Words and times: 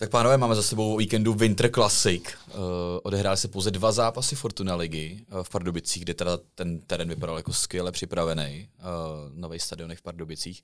Tak 0.00 0.10
pánové, 0.10 0.38
máme 0.38 0.54
za 0.54 0.62
sebou 0.62 0.96
víkendu 0.96 1.34
Winter 1.34 1.70
Classic. 1.70 2.22
Uh, 2.48 2.60
odehrály 3.02 3.36
se 3.36 3.48
pouze 3.48 3.70
dva 3.70 3.92
zápasy 3.92 4.36
Fortuna 4.36 4.74
ligy 4.74 5.24
uh, 5.32 5.42
v 5.42 5.50
Pardubicích, 5.50 6.02
kde 6.02 6.14
teda 6.14 6.38
ten 6.54 6.80
terén 6.80 7.08
vypadal 7.08 7.36
jako 7.36 7.52
skvěle 7.52 7.92
připravený. 7.92 8.68
Uh, 8.78 9.38
nový 9.40 9.58
stadion 9.58 9.94
v 9.94 10.02
Pardubicích. 10.02 10.62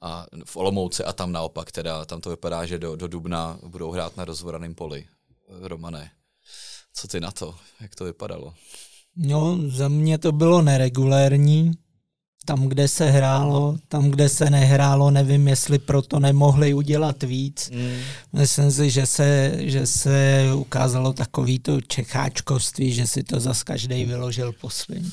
A 0.00 0.26
v 0.44 0.56
Olomouci 0.56 1.04
a 1.04 1.12
tam 1.12 1.32
naopak, 1.32 1.72
teda 1.72 2.04
tam 2.04 2.20
to 2.20 2.30
vypadá, 2.30 2.66
že 2.66 2.78
do, 2.78 2.96
do 2.96 3.08
Dubna 3.08 3.58
budou 3.66 3.90
hrát 3.90 4.16
na 4.16 4.24
rozvoraném 4.24 4.74
poli. 4.74 5.04
Romané, 5.48 6.10
co 6.94 7.08
ty 7.08 7.20
na 7.20 7.30
to? 7.30 7.54
Jak 7.80 7.94
to 7.94 8.04
vypadalo? 8.04 8.54
No, 9.16 9.58
za 9.66 9.88
mě 9.88 10.18
to 10.18 10.32
bylo 10.32 10.62
neregulérní 10.62 11.72
tam, 12.48 12.68
kde 12.68 12.88
se 12.88 13.10
hrálo, 13.10 13.76
tam, 13.88 14.10
kde 14.10 14.28
se 14.28 14.50
nehrálo, 14.50 15.10
nevím, 15.10 15.48
jestli 15.48 15.78
proto 15.78 16.20
nemohli 16.20 16.74
udělat 16.74 17.22
víc. 17.22 17.70
Mm. 17.74 18.00
Myslím 18.32 18.70
si, 18.70 18.90
že 18.90 19.06
se, 19.06 19.52
že 19.58 19.86
se 19.86 20.44
ukázalo 20.54 21.12
takový 21.12 21.58
to 21.58 21.80
čecháčkovství, 21.80 22.92
že 22.92 23.06
si 23.06 23.22
to 23.22 23.40
zas 23.40 23.62
každý 23.62 24.04
vyložil 24.04 24.52
po 24.52 24.70
svým. 24.70 25.12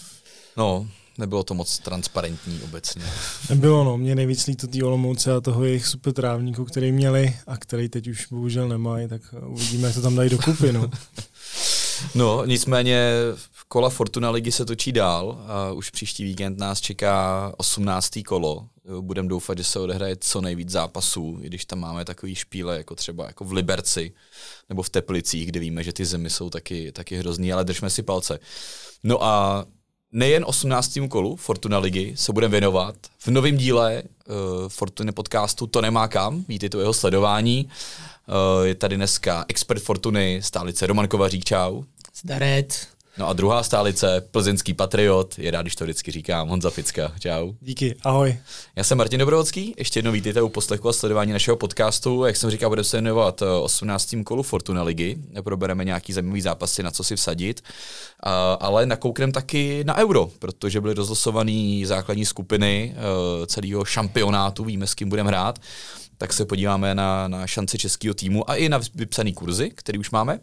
No, 0.57 0.87
nebylo 1.17 1.43
to 1.43 1.53
moc 1.53 1.79
transparentní 1.79 2.59
obecně. 2.63 3.03
Nebylo, 3.49 3.83
no. 3.83 3.97
Mě 3.97 4.15
nejvíc 4.15 4.47
líto 4.47 4.67
tý 4.67 4.83
Olomouce 4.83 5.33
a 5.33 5.41
toho 5.41 5.63
jejich 5.63 5.85
super 5.87 6.13
trávníku, 6.13 6.65
který 6.65 6.91
měli 6.91 7.35
a 7.47 7.57
který 7.57 7.89
teď 7.89 8.07
už 8.07 8.27
bohužel 8.31 8.67
nemají, 8.67 9.07
tak 9.07 9.21
uvidíme, 9.47 9.87
jak 9.87 9.95
to 9.95 10.01
tam 10.01 10.15
dají 10.15 10.29
dokupy, 10.29 10.71
no. 10.71 10.91
no, 12.15 12.45
nicméně 12.45 13.11
kola 13.67 13.89
Fortuna 13.89 14.29
ligy 14.29 14.51
se 14.51 14.65
točí 14.65 14.91
dál 14.91 15.45
a 15.47 15.71
už 15.71 15.89
příští 15.89 16.23
víkend 16.23 16.57
nás 16.57 16.81
čeká 16.81 17.53
18. 17.57 18.09
kolo. 18.27 18.67
Budeme 19.01 19.29
doufat, 19.29 19.57
že 19.57 19.63
se 19.63 19.79
odehraje 19.79 20.15
co 20.19 20.41
nejvíc 20.41 20.69
zápasů, 20.69 21.39
i 21.41 21.47
když 21.47 21.65
tam 21.65 21.79
máme 21.79 22.05
takový 22.05 22.35
špíle, 22.35 22.77
jako 22.77 22.95
třeba 22.95 23.25
jako 23.25 23.45
v 23.45 23.53
Liberci 23.53 24.11
nebo 24.69 24.83
v 24.83 24.89
Teplicích, 24.89 25.45
kde 25.45 25.59
víme, 25.59 25.83
že 25.83 25.93
ty 25.93 26.05
zimy 26.05 26.29
jsou 26.29 26.49
taky, 26.49 26.91
taky 26.91 27.17
hrozný, 27.17 27.53
ale 27.53 27.63
držme 27.63 27.89
si 27.89 28.03
palce. 28.03 28.39
No 29.03 29.23
a 29.23 29.65
nejen 30.11 30.45
18. 30.47 30.97
kolu 31.09 31.35
Fortuna 31.35 31.77
ligy 31.77 32.13
se 32.15 32.33
budeme 32.33 32.51
věnovat. 32.51 32.95
V 33.17 33.27
novém 33.27 33.57
díle 33.57 34.03
uh, 34.03 34.33
Fortuny 34.67 35.11
podcastu 35.11 35.67
To 35.67 35.81
nemá 35.81 36.07
kam, 36.07 36.45
vítejte 36.47 36.77
jeho 36.77 36.93
sledování. 36.93 37.69
Uh, 38.27 38.65
je 38.65 38.75
tady 38.75 38.95
dneska 38.95 39.45
expert 39.47 39.81
Fortuny, 39.81 40.39
stálice 40.43 40.87
Roman 40.87 41.07
Kovařík, 41.07 41.45
čau. 41.45 41.83
Zdarec. 42.21 42.94
No 43.17 43.27
a 43.27 43.33
druhá 43.33 43.63
stálice, 43.63 44.27
plzeňský 44.31 44.73
patriot, 44.73 45.39
je 45.39 45.51
rád, 45.51 45.61
když 45.61 45.75
to 45.75 45.83
vždycky 45.83 46.11
říkám, 46.11 46.47
Honza 46.47 46.71
Picka. 46.71 47.11
Čau. 47.19 47.53
Díky, 47.61 47.95
ahoj. 48.03 48.37
Já 48.75 48.83
jsem 48.83 48.97
Martin 48.97 49.19
Dobrovodský, 49.19 49.73
ještě 49.77 49.97
jednou 49.97 50.11
vítejte 50.11 50.41
u 50.41 50.49
poslechu 50.49 50.89
a 50.89 50.93
sledování 50.93 51.31
našeho 51.31 51.57
podcastu. 51.57 52.25
Jak 52.25 52.35
jsem 52.35 52.49
říkal, 52.49 52.69
bude 52.69 52.83
se 52.83 52.97
jmenovat 52.97 53.41
18. 53.61 54.13
Eh, 54.13 54.23
kolu 54.23 54.43
Fortuna 54.43 54.83
ligy. 54.83 55.17
Probereme 55.43 55.85
nějaký 55.85 56.13
zajímavý 56.13 56.41
zápasy, 56.41 56.83
na 56.83 56.91
co 56.91 57.03
si 57.03 57.15
vsadit. 57.15 57.61
A, 58.23 58.53
ale 58.53 58.85
nakoukneme 58.85 59.31
taky 59.31 59.83
na 59.83 59.97
euro, 59.97 60.29
protože 60.39 60.81
byly 60.81 60.93
rozlosované 60.93 61.81
základní 61.85 62.25
skupiny 62.25 62.95
uh, 62.95 63.45
celého 63.45 63.85
šampionátu, 63.85 64.63
víme, 64.63 64.87
s 64.87 64.93
kým 64.93 65.09
budeme 65.09 65.29
hrát 65.29 65.59
tak 66.17 66.33
se 66.33 66.45
podíváme 66.45 66.95
na, 66.95 67.27
na 67.27 67.47
šance 67.47 67.77
českého 67.77 68.13
týmu 68.13 68.49
a 68.49 68.55
i 68.55 68.69
na 68.69 68.79
vypsaný 68.95 69.33
kurzy, 69.33 69.69
který 69.69 69.99
už 69.99 70.11
máme. 70.11 70.39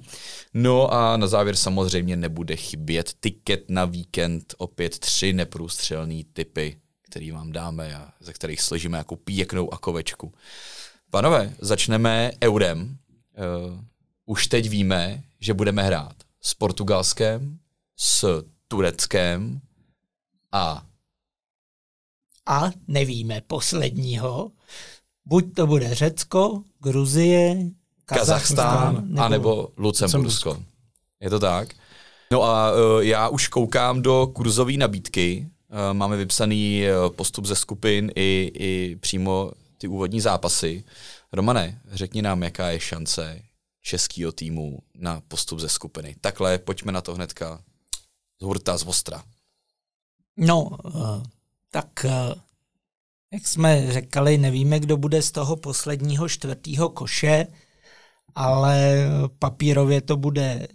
No 0.55 0.95
a 0.95 1.17
na 1.17 1.27
závěr 1.27 1.56
samozřejmě 1.56 2.17
nebude 2.17 2.56
chybět 2.56 3.12
tiket 3.20 3.70
na 3.70 3.84
víkend, 3.84 4.55
opět 4.59 4.98
tři 4.98 5.33
neprůstřelný 5.33 6.25
typy, 6.25 6.77
který 7.03 7.31
vám 7.31 7.53
dáme 7.53 7.97
a 7.97 8.12
ze 8.20 8.33
kterých 8.33 8.61
složíme 8.61 8.98
jako 8.98 9.17
pěknou 9.17 9.75
akovečku. 9.75 10.33
Panové, 11.11 11.55
začneme 11.61 12.31
eurem. 12.42 12.97
Uh, 13.69 13.81
už 14.27 14.47
teď 14.47 14.69
víme, 14.69 15.23
že 15.41 15.55
budeme 15.55 15.83
hrát 15.83 16.14
s 16.41 16.55
Portugalskem, 16.55 17.59
s 17.97 18.45
Tureckem 18.69 19.61
a 20.53 20.86
a 22.46 22.70
nevíme 22.89 23.41
posledního, 23.41 24.52
Buď 25.24 25.55
to 25.55 25.66
bude 25.66 25.94
Řecko, 25.94 26.62
Gruzie, 26.83 27.56
Kazachstán, 28.05 29.08
nebo, 29.08 29.22
anebo 29.22 29.68
Lucembursko. 29.77 30.62
Je 31.20 31.30
to 31.30 31.40
tak? 31.40 31.68
No 32.30 32.42
a 32.42 32.72
uh, 32.72 33.00
já 33.00 33.28
už 33.28 33.48
koukám 33.48 34.02
do 34.02 34.27
kurzové 34.27 34.72
nabídky. 34.72 35.48
Uh, 35.68 35.78
máme 35.92 36.16
vypsaný 36.16 36.83
uh, 36.83 37.12
postup 37.12 37.44
ze 37.46 37.56
skupin 37.56 38.10
i, 38.16 38.52
i 38.55 38.96
přímo 38.96 39.52
ty 39.78 39.88
úvodní 39.88 40.20
zápasy. 40.20 40.84
Romane, 41.33 41.80
řekni 41.92 42.22
nám, 42.22 42.42
jaká 42.42 42.70
je 42.70 42.80
šance 42.80 43.42
českého 43.83 44.33
týmu 44.33 44.78
na 44.94 45.22
postup 45.28 45.60
ze 45.60 45.68
skupiny. 45.68 46.16
Takhle, 46.20 46.58
pojďme 46.58 46.92
na 46.92 47.00
to 47.00 47.14
hnedka 47.14 47.62
z 48.40 48.44
hurta, 48.44 48.78
z 48.78 48.84
ostra. 48.84 49.24
No, 50.36 50.62
uh, 50.84 51.22
tak 51.70 52.04
uh, 52.04 52.10
jak 53.33 53.47
jsme 53.47 53.93
řekli, 53.93 54.39
nevíme, 54.39 54.81
kdo 54.81 54.97
bude 54.97 55.23
z 55.23 55.31
toho 55.31 55.57
posledního 55.57 56.29
čtvrtého 56.29 56.89
koše, 56.89 57.47
ale 58.35 58.97
papírově 59.39 60.01
to 60.01 60.17
bude 60.17 60.69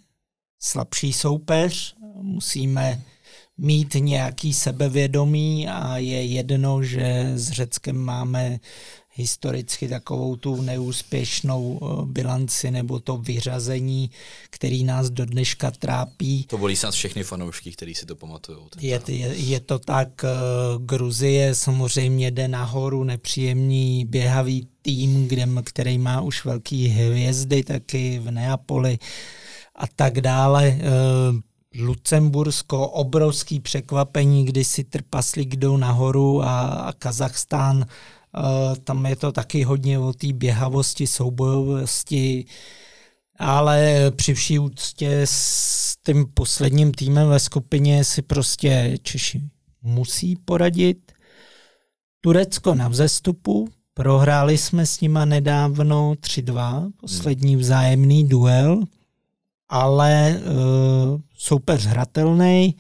slabší 0.60 1.14
soupeř. 1.14 1.96
Musíme 2.16 3.02
mít 3.58 3.94
nějaký 3.94 4.54
sebevědomí 4.54 5.68
a 5.68 5.98
je 5.98 6.26
jedno, 6.26 6.84
že 6.84 7.32
s 7.36 7.52
Řeckem 7.52 7.98
máme 7.98 8.60
historicky 9.18 9.88
takovou 9.88 10.36
tu 10.36 10.62
neúspěšnou 10.62 11.80
eh, 11.82 12.06
bilanci 12.06 12.72
nebo 12.72 13.00
to 13.00 13.18
vyřazení, 13.18 14.12
který 14.50 14.84
nás 14.84 15.10
do 15.10 15.26
dneška 15.26 15.72
trápí. 15.72 16.44
To 16.44 16.58
bolí 16.58 16.76
snad 16.76 16.94
všechny 16.94 17.24
fanoušky, 17.24 17.72
kteří 17.72 17.96
si 17.96 18.06
to 18.06 18.16
pamatují. 18.16 18.58
Je, 18.80 19.02
je, 19.08 19.36
je 19.36 19.60
to 19.60 19.80
tak, 19.80 20.24
eh, 20.24 20.28
Gruzie 20.80 21.56
samozřejmě 21.56 22.32
jde 22.32 22.48
nahoru, 22.48 23.04
nepříjemný 23.04 24.06
běhavý 24.06 24.68
tým, 24.82 25.28
kde, 25.28 25.48
který 25.64 25.98
má 25.98 26.22
už 26.22 26.46
velký 26.46 26.88
hvězdy, 26.88 27.64
taky 27.64 28.20
v 28.20 28.32
Neapoli 28.32 29.00
a 29.76 29.88
tak 29.88 30.22
dále. 30.22 30.78
Lucembursko, 31.80 32.88
obrovský 32.88 33.60
překvapení, 33.60 34.46
kdy 34.46 34.64
si 34.64 34.84
trpaslík 34.84 35.56
jdou 35.56 35.78
nahoru 35.78 36.44
a, 36.44 36.62
a 36.62 36.94
Kazachstán 36.94 37.86
Eh, 38.38 38.76
tam 38.84 39.06
je 39.06 39.16
to 39.16 39.32
taky 39.32 39.64
hodně 39.64 40.00
o 40.00 40.14
té 40.14 40.34
běhavosti, 40.34 41.08
soubojovosti, 41.08 42.46
ale 43.40 44.12
při 44.16 44.34
vší 44.34 44.60
úctě 44.60 45.22
s 45.24 45.98
tím 46.06 46.26
posledním 46.34 46.92
týmem 46.92 47.30
ve 47.30 47.40
skupině 47.40 48.04
si 48.04 48.22
prostě 48.22 48.98
Češi 49.02 49.42
musí 49.82 50.36
poradit. 50.36 51.12
Turecko 52.22 52.76
na 52.76 52.88
vzestupu, 52.88 53.70
prohráli 53.94 54.58
jsme 54.58 54.86
s 54.86 55.02
nima 55.02 55.26
nedávno 55.26 56.14
3-2, 56.14 56.92
poslední 57.02 57.56
vzájemný 57.56 58.28
duel, 58.28 58.84
ale 59.70 60.40
uh, 60.40 61.22
soupeř 61.38 61.86
hratelný. 61.86 62.76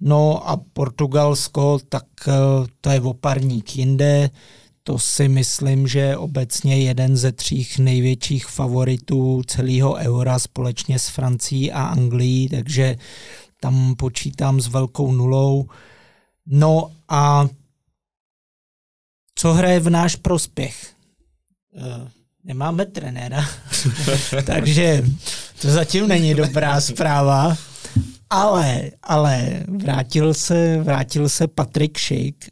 No 0.00 0.48
a 0.48 0.56
Portugalsko, 0.72 1.78
tak 1.88 2.04
uh, 2.26 2.66
to 2.80 2.90
je 2.90 3.00
oparník 3.00 3.76
jinde 3.76 4.30
to 4.88 4.98
si 4.98 5.28
myslím, 5.28 5.88
že 5.88 5.98
je 5.98 6.16
obecně 6.16 6.82
jeden 6.82 7.16
ze 7.16 7.32
tří 7.32 7.68
největších 7.78 8.46
favoritů 8.46 9.42
celého 9.46 9.94
eura 9.94 10.38
společně 10.38 10.98
s 10.98 11.08
Francií 11.08 11.72
a 11.72 11.82
Anglií, 11.82 12.48
takže 12.48 12.96
tam 13.60 13.94
počítám 13.94 14.60
s 14.60 14.66
velkou 14.66 15.12
nulou. 15.12 15.68
No 16.46 16.90
a 17.08 17.48
co 19.34 19.52
hraje 19.52 19.80
v 19.80 19.90
náš 19.90 20.16
prospěch? 20.16 20.94
Nemáme 22.48 22.86
trenéra, 22.86 23.44
takže 24.44 25.04
to 25.62 25.70
zatím 25.70 26.08
není 26.08 26.34
dobrá 26.34 26.80
zpráva. 26.80 27.56
Ale, 28.30 28.90
ale 29.02 29.64
vrátil 29.68 30.34
se, 30.34 30.78
vrátil 30.82 31.28
se 31.28 31.46
Patrik 31.46 31.98
Schick 31.98 32.44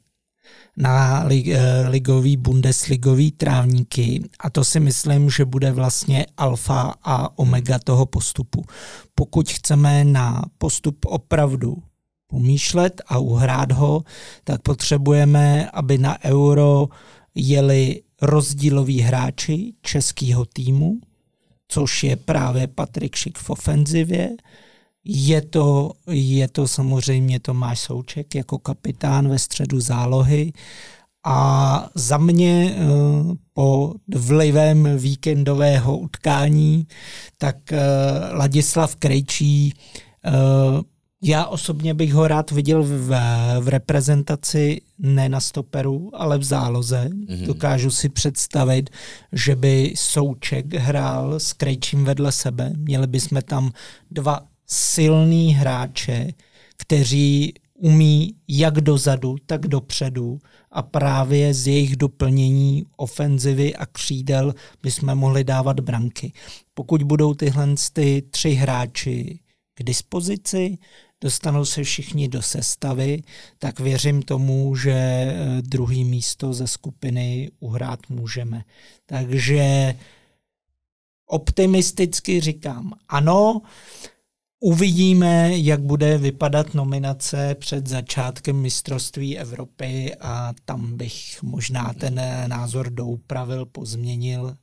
na 0.77 1.25
lig, 1.25 1.49
eh, 1.49 1.89
ligový, 1.89 2.37
bundesligový 2.37 3.31
trávníky 3.31 4.23
a 4.41 4.51
to 4.51 4.65
si 4.65 4.81
myslím, 4.81 5.31
že 5.31 5.45
bude 5.45 5.73
vlastně 5.73 6.27
alfa 6.37 6.95
a 7.05 7.39
omega 7.39 7.79
toho 7.79 8.07
postupu. 8.07 8.65
Pokud 9.15 9.51
chceme 9.51 10.05
na 10.05 10.43
postup 10.59 11.05
opravdu 11.05 11.77
pomýšlet 12.27 13.03
a 13.07 13.19
uhrát 13.19 13.73
ho, 13.73 14.05
tak 14.45 14.63
potřebujeme, 14.63 15.71
aby 15.71 15.99
na 15.99 16.25
euro 16.25 16.89
jeli 17.35 18.03
rozdíloví 18.23 19.01
hráči 19.01 19.73
českého 19.83 20.45
týmu, 20.45 21.01
což 21.69 22.03
je 22.05 22.17
právě 22.17 22.67
Patrik 22.67 23.17
Šik 23.17 23.39
v 23.39 23.51
ofenzivě, 23.51 24.31
je 25.05 25.43
to, 25.43 25.93
je 26.11 26.49
to 26.49 26.69
samozřejmě 26.69 27.41
Tomáš 27.41 27.81
Souček 27.81 28.35
jako 28.35 28.59
kapitán 28.59 29.29
ve 29.29 29.39
středu 29.39 29.81
zálohy. 29.81 30.53
A 31.29 31.89
za 31.95 32.19
mě 32.19 32.77
po 33.53 33.95
vlivem 34.15 34.89
víkendového 34.97 35.99
utkání, 35.99 36.87
tak 37.39 37.57
Ladislav 38.33 38.97
Krejčí 38.97 39.75
já 41.23 41.47
osobně 41.47 41.95
bych 41.95 42.15
ho 42.15 42.29
rád 42.29 42.51
viděl 42.51 42.83
v, 42.83 43.11
v 43.61 43.69
reprezentaci 43.69 44.81
ne 44.99 45.29
na 45.29 45.41
stoperu, 45.41 46.11
ale 46.15 46.39
v 46.39 46.43
záloze. 46.43 47.09
Mm-hmm. 47.09 47.47
Dokážu 47.47 47.91
si 47.91 48.09
představit, 48.09 48.91
že 49.33 49.57
by 49.57 49.93
Souček 49.97 50.75
hrál 50.75 51.41
s 51.41 51.53
Krejčím 51.53 52.05
vedle 52.05 52.33
sebe. 52.33 52.73
Měli 52.77 53.07
bychom 53.07 53.43
tam 53.43 53.71
dva 54.11 54.41
silný 54.67 55.55
hráče, 55.55 56.33
kteří 56.77 57.55
umí 57.75 58.35
jak 58.49 58.81
dozadu, 58.81 59.37
tak 59.47 59.67
dopředu 59.67 60.39
a 60.71 60.83
právě 60.83 61.55
z 61.55 61.67
jejich 61.67 61.97
doplnění 61.97 62.85
ofenzivy 62.97 63.77
a 63.77 63.87
křídel 63.87 64.55
bychom 64.83 65.15
mohli 65.15 65.45
dávat 65.45 65.81
branky. 65.81 66.33
Pokud 66.75 67.03
budou 67.03 67.35
tyhle 67.35 67.75
ty 67.93 68.23
tři 68.31 68.51
hráči 68.51 69.39
k 69.79 69.83
dispozici, 69.83 70.79
dostanou 71.21 71.65
se 71.65 71.83
všichni 71.83 72.29
do 72.29 72.43
sestavy, 72.43 73.23
tak 73.59 73.81
věřím 73.81 74.23
tomu, 74.23 74.77
že 74.77 74.93
eh, 74.93 75.63
druhý 75.63 76.05
místo 76.05 76.53
ze 76.53 76.67
skupiny 76.67 77.51
uhrát 77.61 78.01
můžeme. 78.09 78.65
Takže 79.07 79.95
optimisticky 81.27 82.41
říkám 82.41 82.93
ano, 83.09 83.63
Uvidíme, 84.61 85.59
jak 85.59 85.81
bude 85.81 86.19
vypadat 86.19 86.75
nominace 86.75 87.55
před 87.55 87.87
začátkem 87.87 88.57
mistrovství 88.57 89.39
Evropy 89.39 90.15
a 90.21 90.55
tam 90.65 90.97
bych 90.97 91.43
možná 91.43 91.93
ten 91.93 92.21
názor 92.47 92.91
doupravil, 92.91 93.67
pozměnil, 93.67 94.57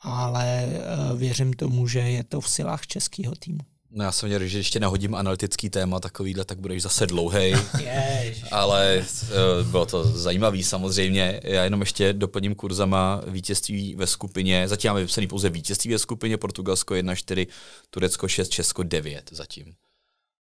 ale 0.00 0.64
eh, 0.64 1.16
věřím 1.16 1.52
tomu, 1.52 1.88
že 1.88 1.98
je 1.98 2.24
to 2.24 2.40
v 2.40 2.48
silách 2.48 2.86
českého 2.86 3.34
týmu. 3.34 3.60
No 3.90 4.04
já 4.04 4.12
jsem 4.12 4.28
měl, 4.28 4.46
že 4.46 4.58
ještě 4.58 4.80
nahodím 4.80 5.14
analytický 5.14 5.70
téma 5.70 6.00
takovýhle, 6.00 6.44
tak 6.44 6.60
budeš 6.60 6.82
zase 6.82 7.06
dlouhý. 7.06 7.54
Ale 8.50 9.04
uh, 9.22 9.70
bylo 9.70 9.86
to 9.86 10.04
zajímavý 10.04 10.64
samozřejmě. 10.64 11.40
Já 11.44 11.64
jenom 11.64 11.80
ještě 11.80 12.12
doplním 12.12 12.54
kurzama 12.54 13.22
vítězství 13.26 13.94
ve 13.94 14.06
skupině. 14.06 14.68
Zatím 14.68 14.90
máme 14.90 15.00
vypsaný 15.00 15.26
pouze 15.26 15.50
vítězství 15.50 15.92
ve 15.92 15.98
skupině. 15.98 16.36
Portugalsko 16.36 16.94
1-4, 16.94 17.46
Turecko 17.90 18.28
6, 18.28 18.48
Česko 18.48 18.82
9 18.82 19.30
zatím. 19.32 19.74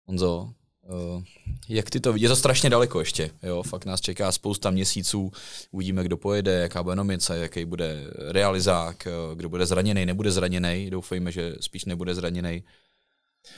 Honzo, 0.05 0.49
uh, 0.89 1.23
jak 1.69 1.89
ty 1.89 1.99
to 1.99 2.13
vidíš? 2.13 2.23
Je 2.23 2.29
to 2.29 2.35
strašně 2.35 2.69
daleko 2.69 2.99
ještě. 2.99 3.29
Jo? 3.43 3.63
Fakt 3.63 3.85
nás 3.85 4.01
čeká 4.01 4.31
spousta 4.31 4.71
měsíců. 4.71 5.31
Uvidíme, 5.71 6.03
kdo 6.03 6.17
pojede, 6.17 6.51
jaká 6.51 6.83
bude 6.83 6.95
nomice, 6.95 7.37
jaký 7.37 7.65
bude 7.65 8.03
realizák, 8.31 9.07
eh, 9.07 9.35
kdo 9.35 9.49
bude 9.49 9.65
zraněný, 9.65 10.05
nebude 10.05 10.31
zraněný. 10.31 10.89
Doufejme, 10.89 11.31
že 11.31 11.55
spíš 11.59 11.85
nebude 11.85 12.15
zraněný. 12.15 12.63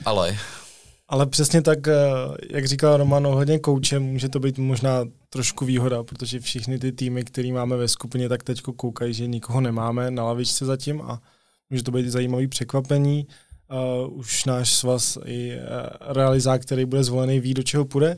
Ale... 0.05 0.37
Ale 1.07 1.25
přesně 1.25 1.61
tak, 1.61 1.87
eh, 1.87 1.93
jak 2.49 2.65
říkal 2.65 2.97
Roman, 2.97 3.27
hodně 3.27 3.59
koučem, 3.59 4.03
může 4.03 4.29
to 4.29 4.39
být 4.39 4.57
možná 4.57 5.05
trošku 5.29 5.65
výhoda, 5.65 6.03
protože 6.03 6.39
všichni 6.39 6.79
ty 6.79 6.91
týmy, 6.91 7.23
které 7.23 7.51
máme 7.51 7.77
ve 7.77 7.87
skupině, 7.87 8.29
tak 8.29 8.43
teď 8.43 8.61
koukají, 8.61 9.13
že 9.13 9.27
nikoho 9.27 9.61
nemáme 9.61 10.11
na 10.11 10.23
lavičce 10.23 10.65
zatím 10.65 11.01
a 11.01 11.21
může 11.69 11.83
to 11.83 11.91
být 11.91 12.09
zajímavý 12.09 12.47
překvapení. 12.47 13.27
Uh, 14.05 14.17
už 14.17 14.45
náš 14.45 14.73
svaz 14.73 15.17
i 15.25 15.55
uh, 15.55 16.13
realizák, 16.13 16.61
který 16.61 16.85
bude 16.85 17.03
zvolený, 17.03 17.39
ví, 17.39 17.53
do 17.53 17.63
čeho 17.63 17.85
půjde. 17.85 18.17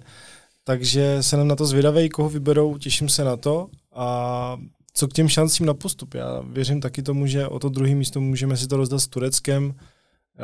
Takže 0.63 1.23
se 1.23 1.37
nám 1.37 1.47
na 1.47 1.55
to 1.55 1.65
zvědavej, 1.65 2.09
koho 2.09 2.29
vyberou, 2.29 2.77
těším 2.77 3.09
se 3.09 3.23
na 3.23 3.37
to. 3.37 3.67
A 3.95 4.57
co 4.93 5.07
k 5.07 5.13
těm 5.13 5.29
šancím 5.29 5.65
na 5.65 5.73
postup? 5.73 6.13
Já 6.13 6.41
věřím 6.47 6.81
taky 6.81 7.03
tomu, 7.03 7.27
že 7.27 7.47
o 7.47 7.59
to 7.59 7.69
druhé 7.69 7.95
místo 7.95 8.21
můžeme 8.21 8.57
si 8.57 8.67
to 8.67 8.77
rozdat 8.77 8.99
s 8.99 9.07
Tureckem, 9.07 9.73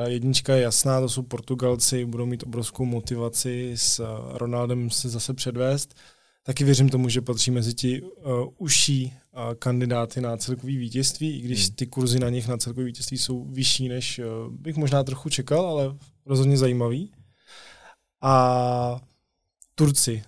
Jednička 0.08 0.56
je 0.56 0.62
jasná, 0.62 1.02
to 1.02 1.10
jsou 1.10 1.22
Portugalci, 1.22 2.06
budou 2.06 2.26
mít 2.26 2.44
obrovskou 2.44 2.86
motivaci 2.86 3.72
s 3.76 4.00
eh, 4.00 4.04
Ronaldem 4.38 4.90
se 4.90 5.10
zase 5.10 5.34
předvést. 5.34 5.96
Taky 6.46 6.64
věřím 6.64 6.90
tomu, 6.90 7.10
že 7.10 7.22
patří 7.22 7.52
mezi 7.52 7.74
ti 7.74 8.02
uh, 8.02 8.10
uší 8.58 9.14
uh, 9.34 9.54
kandidáty 9.54 10.22
na 10.22 10.38
celkový 10.38 10.78
vítězství, 10.78 11.40
i 11.40 11.42
když 11.42 11.68
hmm. 11.68 11.76
ty 11.76 11.88
kurzy 11.88 12.20
na 12.20 12.30
nich 12.30 12.48
na 12.48 12.58
celkový 12.58 12.86
vítězství 12.86 13.18
jsou 13.18 13.46
vyšší, 13.46 13.90
než 13.90 14.20
uh, 14.20 14.54
bych 14.54 14.76
možná 14.76 15.04
trochu 15.04 15.30
čekal, 15.30 15.66
ale 15.66 15.96
rozhodně 16.26 16.58
zajímavý. 16.58 17.12
A 18.22 19.02
Turci. 19.76 20.24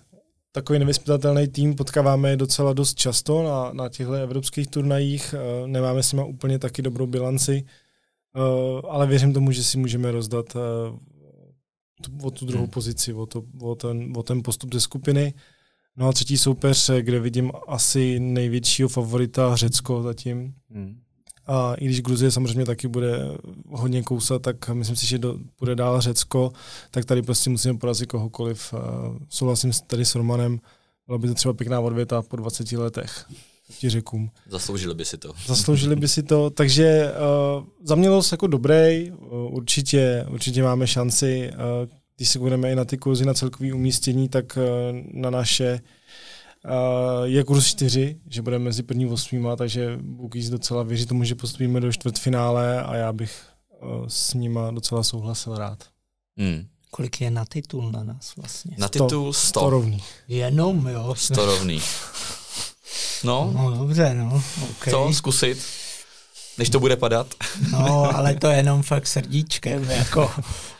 Takový 0.52 0.78
nevyspytatelný 0.78 1.48
tým 1.48 1.74
potkáváme 1.74 2.30
je 2.30 2.36
docela 2.36 2.72
dost 2.72 2.94
často 2.94 3.42
na, 3.42 3.72
na 3.72 3.88
těchto 3.88 4.12
evropských 4.12 4.66
turnajích. 4.66 5.34
Uh, 5.34 5.68
nemáme 5.68 6.02
s 6.02 6.12
nimi 6.12 6.24
úplně 6.28 6.58
taky 6.58 6.82
dobrou 6.82 7.06
bilanci. 7.06 7.64
Uh, 8.36 8.80
ale 8.88 9.06
věřím 9.06 9.32
tomu, 9.32 9.52
že 9.52 9.64
si 9.64 9.78
můžeme 9.78 10.10
rozdat 10.10 10.56
uh, 10.56 10.62
tu, 12.02 12.26
o 12.26 12.30
tu 12.30 12.46
druhou 12.46 12.64
hmm. 12.64 12.70
pozici, 12.70 13.12
o, 13.12 13.26
to, 13.26 13.42
o, 13.60 13.74
ten, 13.74 14.12
o 14.16 14.22
ten 14.22 14.42
postup 14.42 14.74
ze 14.74 14.80
skupiny. 14.80 15.34
No 15.96 16.08
a 16.08 16.12
třetí 16.12 16.38
soupeř, 16.38 16.90
kde 17.00 17.20
vidím 17.20 17.52
asi 17.68 18.20
největšího 18.20 18.88
favorita 18.88 19.56
Řecko 19.56 20.02
zatím. 20.02 20.54
Hmm. 20.70 21.00
A 21.46 21.74
i 21.74 21.84
když 21.84 22.02
Gruzie 22.02 22.30
samozřejmě 22.30 22.64
taky 22.64 22.88
bude 22.88 23.18
hodně 23.68 24.02
kousat, 24.02 24.42
tak 24.42 24.68
myslím 24.68 24.96
si, 24.96 25.06
že 25.06 25.18
do, 25.18 25.38
bude 25.58 25.74
dál 25.74 26.00
Řecko, 26.00 26.52
tak 26.90 27.04
tady 27.04 27.22
prostě 27.22 27.50
musíme 27.50 27.78
porazit 27.78 28.08
kohokoliv. 28.08 28.72
Uh, 28.72 28.80
souhlasím 29.28 29.70
tady 29.86 30.04
s 30.04 30.14
Romanem, 30.14 30.60
byla 31.06 31.18
by 31.18 31.28
to 31.28 31.34
třeba 31.34 31.54
pěkná 31.54 31.80
odvěta 31.80 32.22
po 32.22 32.36
20 32.36 32.72
letech 32.72 33.26
ti 33.78 33.90
řekům. 33.90 34.30
Zasloužili 34.48 34.94
by 34.94 35.04
si 35.04 35.18
to. 35.18 35.32
Zasloužili 35.46 35.96
by 35.96 36.08
si 36.08 36.22
to, 36.22 36.50
takže 36.50 37.12
uh, 37.58 37.64
za 37.82 37.94
mě 37.94 38.08
los 38.08 38.32
jako 38.32 38.46
dobrý, 38.46 39.10
uh, 39.10 39.54
určitě, 39.54 40.26
určitě 40.28 40.62
máme 40.62 40.86
šanci, 40.86 41.50
uh, 41.52 41.92
když 42.16 42.28
se 42.28 42.38
budeme 42.38 42.72
i 42.72 42.74
na 42.74 42.84
ty 42.84 42.98
kurzy 42.98 43.24
na 43.24 43.34
celkový 43.34 43.72
umístění, 43.72 44.28
tak 44.28 44.56
uh, 44.56 44.62
na 45.12 45.30
naše 45.30 45.80
uh, 46.64 47.24
je 47.24 47.44
kurz 47.44 47.66
4, 47.66 48.16
že 48.30 48.42
budeme 48.42 48.64
mezi 48.64 48.82
první 48.82 49.06
osmýma, 49.06 49.56
takže 49.56 49.98
Bookies 50.02 50.50
docela 50.50 50.82
věří 50.82 51.06
tomu, 51.06 51.24
že 51.24 51.34
postupíme 51.34 51.80
do 51.80 51.92
čtvrtfinále 51.92 52.82
a 52.82 52.96
já 52.96 53.12
bych 53.12 53.42
uh, 53.82 54.06
s 54.08 54.34
nima 54.34 54.70
docela 54.70 55.02
souhlasil 55.02 55.58
rád. 55.58 55.84
Hmm. 56.36 56.66
Kolik 56.90 57.20
je 57.20 57.30
na 57.30 57.44
titul 57.44 57.92
na 57.92 58.04
nás 58.04 58.36
vlastně? 58.36 58.76
Na 58.78 58.88
titul 58.88 59.32
100. 59.32 59.48
100 59.60 59.70
rovný. 59.70 60.02
Jenom, 60.28 60.86
jo. 60.86 61.14
100 61.14 61.46
rovný. 61.46 61.80
No. 63.24 63.50
No 63.54 63.70
dobře, 63.70 64.14
no. 64.14 64.42
Okay. 64.62 64.92
Co, 64.92 65.08
zkusit? 65.12 65.58
Než 66.58 66.70
to 66.70 66.80
bude 66.80 66.96
padat? 66.96 67.26
No, 67.72 68.16
ale 68.16 68.34
to 68.34 68.48
je 68.48 68.56
jenom 68.56 68.82
fakt 68.82 69.06
srdíčkem, 69.06 69.90
jako 69.90 70.30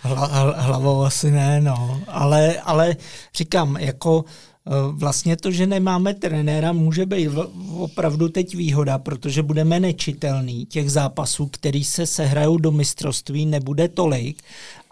hla, 0.00 0.26
hlavou 0.56 1.02
asi 1.04 1.30
ne, 1.30 1.60
no. 1.60 2.00
Ale, 2.08 2.60
ale 2.60 2.96
říkám, 3.36 3.76
jako 3.76 4.24
eh, 4.66 4.70
vlastně 4.92 5.36
to, 5.36 5.50
že 5.50 5.66
nemáme 5.66 6.14
trenéra, 6.14 6.72
může 6.72 7.06
být 7.06 7.30
opravdu 7.76 8.28
teď 8.28 8.54
výhoda, 8.54 8.98
protože 8.98 9.42
budeme 9.42 9.80
nečitelný. 9.80 10.66
Těch 10.66 10.90
zápasů, 10.90 11.46
který 11.46 11.84
se 11.84 12.06
sehrajou 12.06 12.56
do 12.56 12.70
mistrovství, 12.70 13.46
nebude 13.46 13.88
tolik 13.88 14.42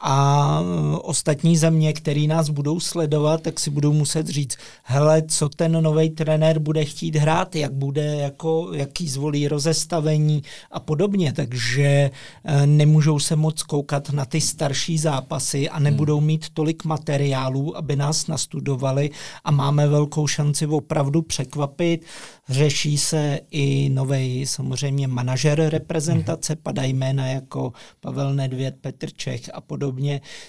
a 0.06 0.60
e, 0.60 0.98
ostatní 0.98 1.56
země, 1.56 1.92
které 1.92 2.26
nás 2.26 2.48
budou 2.48 2.80
sledovat, 2.80 3.42
tak 3.42 3.60
si 3.60 3.70
budou 3.70 3.92
muset 3.92 4.28
říct, 4.28 4.56
hele, 4.82 5.22
co 5.22 5.48
ten 5.48 5.82
nový 5.82 6.10
trenér 6.10 6.58
bude 6.58 6.84
chtít 6.84 7.16
hrát, 7.16 7.56
jak 7.56 7.72
bude, 7.72 8.04
jako, 8.04 8.70
jaký 8.74 9.08
zvolí 9.08 9.48
rozestavení 9.48 10.42
a 10.70 10.80
podobně, 10.80 11.32
takže 11.32 12.10
e, 12.44 12.66
nemůžou 12.66 13.18
se 13.18 13.36
moc 13.36 13.62
koukat 13.62 14.10
na 14.10 14.24
ty 14.24 14.40
starší 14.40 14.98
zápasy 14.98 15.68
a 15.68 15.78
nebudou 15.78 16.18
hmm. 16.18 16.26
mít 16.26 16.46
tolik 16.54 16.84
materiálů, 16.84 17.76
aby 17.76 17.96
nás 17.96 18.26
nastudovali 18.26 19.10
a 19.44 19.50
máme 19.50 19.88
velkou 19.88 20.26
šanci 20.26 20.66
opravdu 20.66 21.22
překvapit. 21.22 22.04
Řeší 22.48 22.98
se 22.98 23.40
i 23.50 23.88
nový 23.88 24.46
samozřejmě 24.46 25.08
manažer 25.08 25.68
reprezentace, 25.68 26.52
hmm. 26.52 26.62
padají 26.62 26.92
jména 26.92 27.26
jako 27.26 27.72
Pavel 28.00 28.34
Nedvěd, 28.34 28.76
Petr 28.80 29.10
Čech 29.10 29.50
a 29.54 29.60
podobně, 29.60 29.93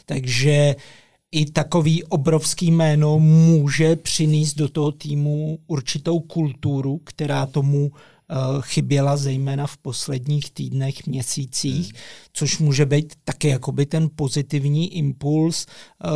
takže 0.06 0.76
i 1.32 1.46
takový 1.46 2.04
obrovský 2.04 2.72
jméno 2.72 3.20
může 3.20 3.96
přinést 3.96 4.54
do 4.54 4.70
toho 4.70 4.92
týmu 4.92 5.60
určitou 5.68 6.20
kulturu, 6.20 6.98
která 6.98 7.46
tomu 7.46 7.88
uh, 7.88 8.62
chyběla 8.62 9.18
zejména 9.18 9.68
v 9.68 9.78
posledních 9.78 10.52
týdnech, 10.52 11.08
měsících, 11.08 11.94
hmm. 11.94 12.02
což 12.34 12.60
může 12.60 12.86
být 12.86 13.14
taky 13.24 13.48
jakoby 13.48 13.86
ten 13.86 14.10
pozitivní 14.16 14.98
impuls 14.98 15.66
uh, 16.06 16.12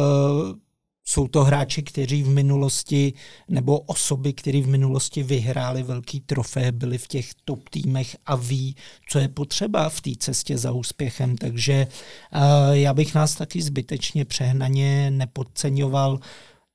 jsou 1.10 1.28
to 1.28 1.44
hráči, 1.44 1.84
kteří 1.84 2.24
v 2.24 2.28
minulosti, 2.28 3.14
nebo 3.48 3.80
osoby, 3.80 4.34
které 4.34 4.62
v 4.62 4.68
minulosti 4.68 5.24
vyhráli 5.24 5.84
velký 5.84 6.20
trofé, 6.20 6.72
byli 6.72 6.98
v 6.98 7.08
těch 7.08 7.30
top 7.46 7.70
týmech 7.70 8.18
a 8.26 8.36
ví, 8.36 8.76
co 9.10 9.20
je 9.20 9.28
potřeba 9.28 9.90
v 9.90 10.02
té 10.02 10.12
cestě 10.20 10.58
za 10.58 10.72
úspěchem. 10.72 11.38
Takže 11.38 11.88
uh, 11.88 12.42
já 12.72 12.94
bych 12.94 13.16
nás 13.16 13.36
taky 13.36 13.62
zbytečně 13.62 14.26
přehnaně 14.26 15.12
nepodceňoval. 15.12 16.20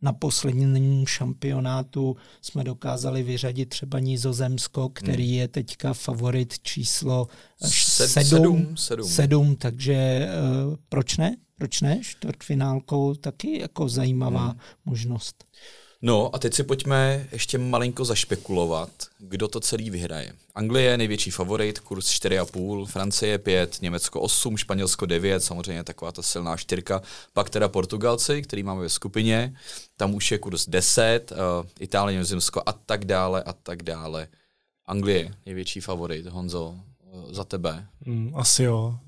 na 0.03 0.13
posledním 0.13 1.07
šampionátu 1.07 2.17
jsme 2.43 2.65
dokázali 2.65 3.23
vyřadit 3.23 3.69
třeba 3.69 3.99
Nizozemsko, 3.99 4.89
který 4.89 5.27
hmm. 5.27 5.35
je 5.35 5.49
teďka 5.49 5.95
favorit 5.95 6.59
číslo 6.63 7.29
sedm, 7.65 8.29
sedm, 8.29 8.77
sedm. 8.77 9.09
sedm 9.09 9.57
takže 9.57 10.29
uh, 10.67 10.77
proč 10.89 11.17
ne? 11.17 11.37
Proč 11.59 11.81
ne? 11.81 12.01
Čtvrtfinálkou 12.03 13.15
taky 13.15 13.61
jako 13.61 13.89
zajímavá 13.89 14.47
hmm. 14.47 14.61
možnost. 14.85 15.45
No 16.07 16.35
a 16.35 16.39
teď 16.39 16.55
si 16.55 16.63
pojďme 16.63 17.27
ještě 17.33 17.59
malinko 17.59 18.05
zašpekulovat, 18.05 18.91
kdo 19.19 19.49
to 19.49 19.61
celý 19.61 19.91
vyhraje. 19.91 20.33
Anglie 20.55 20.91
je 20.91 20.99
největší 20.99 21.31
favorit, 21.31 21.81
kurz 21.81 22.07
4,5, 22.07 22.87
Francie 22.87 23.39
5, 23.39 23.83
Německo 23.83 24.21
8, 24.21 24.57
Španělsko 24.57 25.07
9, 25.07 25.43
samozřejmě 25.43 25.85
taková 25.85 26.13
ta 26.13 26.23
silná 26.23 26.57
čtyřka. 26.57 27.03
Pak 27.33 27.51
teda 27.51 27.69
Portugalci, 27.69 28.43
který 28.43 28.63
máme 28.63 28.81
ve 28.83 28.89
skupině, 28.89 29.57
tam 29.97 30.15
už 30.15 30.33
je 30.33 30.39
kurz 30.39 30.69
10, 30.69 31.33
uh, 31.33 31.39
Itálie, 31.81 32.19
Nizozemsko 32.19 32.63
a 32.67 32.73
tak 32.73 33.05
dále 33.05 33.43
a 33.43 33.53
tak 33.53 33.83
dále. 33.83 34.29
Anglie, 34.87 35.35
největší 35.47 35.81
favorit, 35.81 36.27
Honzo, 36.27 36.75
uh, 37.13 37.33
za 37.33 37.45
tebe. 37.45 37.87
Mm, 38.07 38.33
asi 38.37 38.63
jo. 38.63 38.99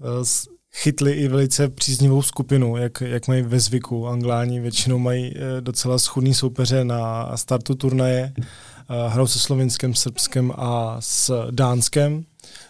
Chytli 0.79 1.13
i 1.13 1.29
velice 1.29 1.69
příznivou 1.69 2.23
skupinu, 2.23 2.77
jak, 2.77 3.01
jak 3.01 3.29
mají 3.29 3.43
ve 3.43 3.61
zvyku. 3.61 4.09
Angláni 4.09 4.61
většinou 4.61 4.99
mají 4.99 5.35
eh, 5.37 5.61
docela 5.61 5.99
schudný 5.99 6.35
soupeře 6.35 6.85
na 6.85 7.37
startu 7.37 7.75
turnaje. 7.75 8.33
Eh, 8.39 9.09
hrajou 9.09 9.27
se 9.27 9.39
Slovinskem, 9.39 9.95
Srbskem 9.95 10.53
a 10.57 10.97
s 11.01 11.49
Dánskem, 11.51 12.25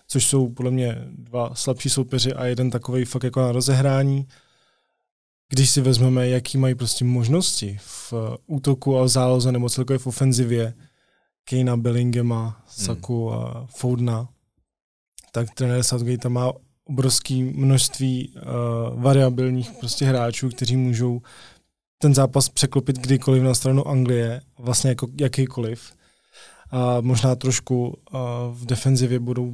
což 0.08 0.26
jsou 0.26 0.48
podle 0.48 0.70
mě 0.70 0.98
dva 1.08 1.54
slabší 1.54 1.90
soupeři 1.90 2.32
a 2.32 2.44
jeden 2.44 2.70
takový 2.70 3.04
fakt 3.04 3.24
jako 3.24 3.40
na 3.40 3.52
rozehrání. 3.52 4.26
Když 5.48 5.70
si 5.70 5.80
vezmeme, 5.80 6.28
jaký 6.28 6.58
mají 6.58 6.74
prostě 6.74 7.04
možnosti 7.04 7.78
v 7.80 8.14
útoku 8.46 8.98
a 8.98 9.02
v 9.02 9.08
záloze 9.08 9.52
nebo 9.52 9.70
celkově 9.70 9.98
v 9.98 10.06
ofenzivě, 10.06 10.74
Kejna, 11.44 11.76
Bellingema, 11.76 12.62
Saku 12.68 13.28
hmm. 13.28 13.38
a 13.38 13.66
Foudna, 13.76 14.28
tak 15.32 15.54
trenér 15.54 15.82
Southgate 15.82 16.28
má 16.28 16.52
obrovské 16.88 17.34
množství 17.54 18.34
uh, 18.34 19.02
variabilních 19.02 19.70
prostě 19.70 20.04
hráčů, 20.04 20.48
kteří 20.48 20.76
můžou 20.76 21.20
ten 21.98 22.14
zápas 22.14 22.48
překlopit 22.48 22.98
kdykoliv 22.98 23.42
na 23.42 23.54
stranu 23.54 23.88
Anglie, 23.88 24.40
vlastně 24.58 24.90
jako 24.90 25.08
jakýkoliv. 25.20 25.92
A 26.70 27.00
možná 27.00 27.34
trošku 27.34 27.88
uh, 27.88 28.20
v 28.50 28.66
defenzivě 28.66 29.18
budou 29.18 29.52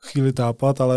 chvíli 0.00 0.32
tápat, 0.32 0.80
ale 0.80 0.96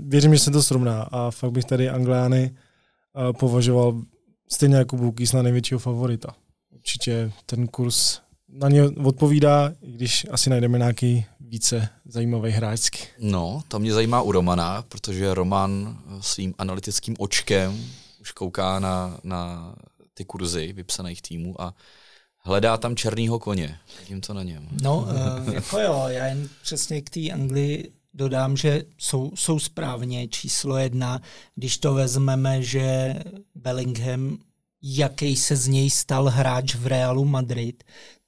věřím, 0.00 0.34
že 0.34 0.40
se 0.40 0.50
to 0.50 0.62
srovná 0.62 1.02
a 1.02 1.30
fakt 1.30 1.52
bych 1.52 1.64
tady 1.64 1.88
Angliány 1.88 2.50
uh, 2.50 3.32
považoval 3.32 4.02
stejně 4.52 4.76
jako 4.76 4.96
Bukis 4.96 5.32
na 5.32 5.42
největšího 5.42 5.78
favorita. 5.78 6.34
Určitě 6.74 7.32
ten 7.46 7.66
kurz 7.66 8.20
na 8.54 8.68
ně 8.68 8.82
odpovídá, 8.82 9.72
i 9.82 9.92
když 9.92 10.26
asi 10.30 10.50
najdeme 10.50 10.78
nějaký 10.78 11.24
více 11.40 11.88
zajímavý 12.04 12.50
hráčský. 12.50 12.98
No, 13.20 13.62
to 13.68 13.78
mě 13.78 13.92
zajímá 13.92 14.22
u 14.22 14.32
Romana, 14.32 14.84
protože 14.88 15.34
Roman 15.34 15.98
svým 16.20 16.54
analytickým 16.58 17.14
očkem 17.18 17.84
už 18.20 18.32
kouká 18.32 18.78
na, 18.78 19.18
na 19.24 19.74
ty 20.14 20.24
kurzy 20.24 20.72
vypsaných 20.72 21.22
týmů 21.22 21.62
a 21.62 21.74
hledá 22.38 22.76
tam 22.76 22.96
černýho 22.96 23.38
koně. 23.38 23.78
Vidím 24.00 24.20
to 24.20 24.34
na 24.34 24.42
něm. 24.42 24.68
No, 24.82 24.98
uh, 24.98 25.54
jako 25.54 25.78
jo, 25.78 26.04
já 26.08 26.26
jen 26.26 26.48
přesně 26.62 27.02
k 27.02 27.10
té 27.10 27.30
Anglii 27.30 27.92
dodám, 28.14 28.56
že 28.56 28.82
jsou, 28.98 29.32
jsou 29.34 29.58
správně 29.58 30.28
číslo 30.28 30.76
jedna, 30.76 31.20
když 31.54 31.78
to 31.78 31.94
vezmeme, 31.94 32.62
že 32.62 33.14
Bellingham 33.54 34.38
jaký 34.82 35.36
se 35.36 35.56
z 35.56 35.68
něj 35.68 35.90
stal 35.90 36.28
hráč 36.28 36.74
v 36.74 36.86
Realu 36.86 37.24
Madrid, 37.24 37.84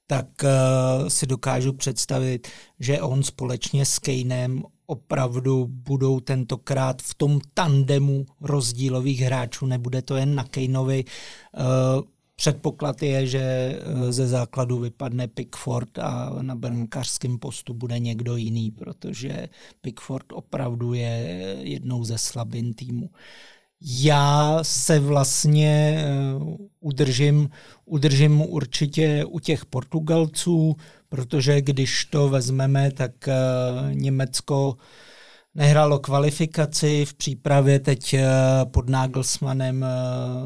tak 0.07 0.27
uh, 0.43 1.07
si 1.07 1.27
dokážu 1.27 1.73
představit, 1.73 2.47
že 2.79 3.01
on 3.01 3.23
společně 3.23 3.85
s 3.85 3.99
Kaneem 3.99 4.63
opravdu 4.85 5.67
budou 5.69 6.19
tentokrát 6.19 7.01
v 7.01 7.13
tom 7.13 7.39
tandemu 7.53 8.25
rozdílových 8.41 9.19
hráčů. 9.19 9.65
Nebude 9.65 10.01
to 10.01 10.15
jen 10.15 10.35
na 10.35 10.43
Kaneovi. 10.43 11.03
Uh, 11.05 12.03
předpoklad 12.37 13.03
je, 13.03 13.27
že 13.27 13.39
eh, 13.39 14.11
ze 14.11 14.27
základu 14.27 14.79
vypadne 14.79 15.27
Pickford 15.27 15.99
a 15.99 16.35
na 16.41 16.55
brankářském 16.55 17.39
postu 17.39 17.73
bude 17.73 17.99
někdo 17.99 18.35
jiný, 18.35 18.71
protože 18.71 19.49
Pickford 19.81 20.25
opravdu 20.33 20.93
je 20.93 21.09
jednou 21.61 22.03
ze 22.03 22.17
slabin 22.17 22.73
týmu. 22.73 23.09
Já 23.81 24.59
se 24.61 24.99
vlastně 24.99 26.05
uh, 26.35 26.55
udržím, 26.79 27.49
udržím 27.85 28.41
určitě 28.41 29.25
u 29.25 29.39
těch 29.39 29.65
Portugalců, 29.65 30.75
protože 31.09 31.61
když 31.61 32.05
to 32.05 32.29
vezmeme, 32.29 32.91
tak 32.91 33.11
uh, 33.27 33.93
Německo 33.93 34.77
nehrálo 35.55 35.99
kvalifikaci, 35.99 37.05
v 37.05 37.13
přípravě 37.13 37.79
teď 37.79 38.13
uh, 38.13 38.19
pod 38.71 38.89
Nagelsmannem 38.89 39.85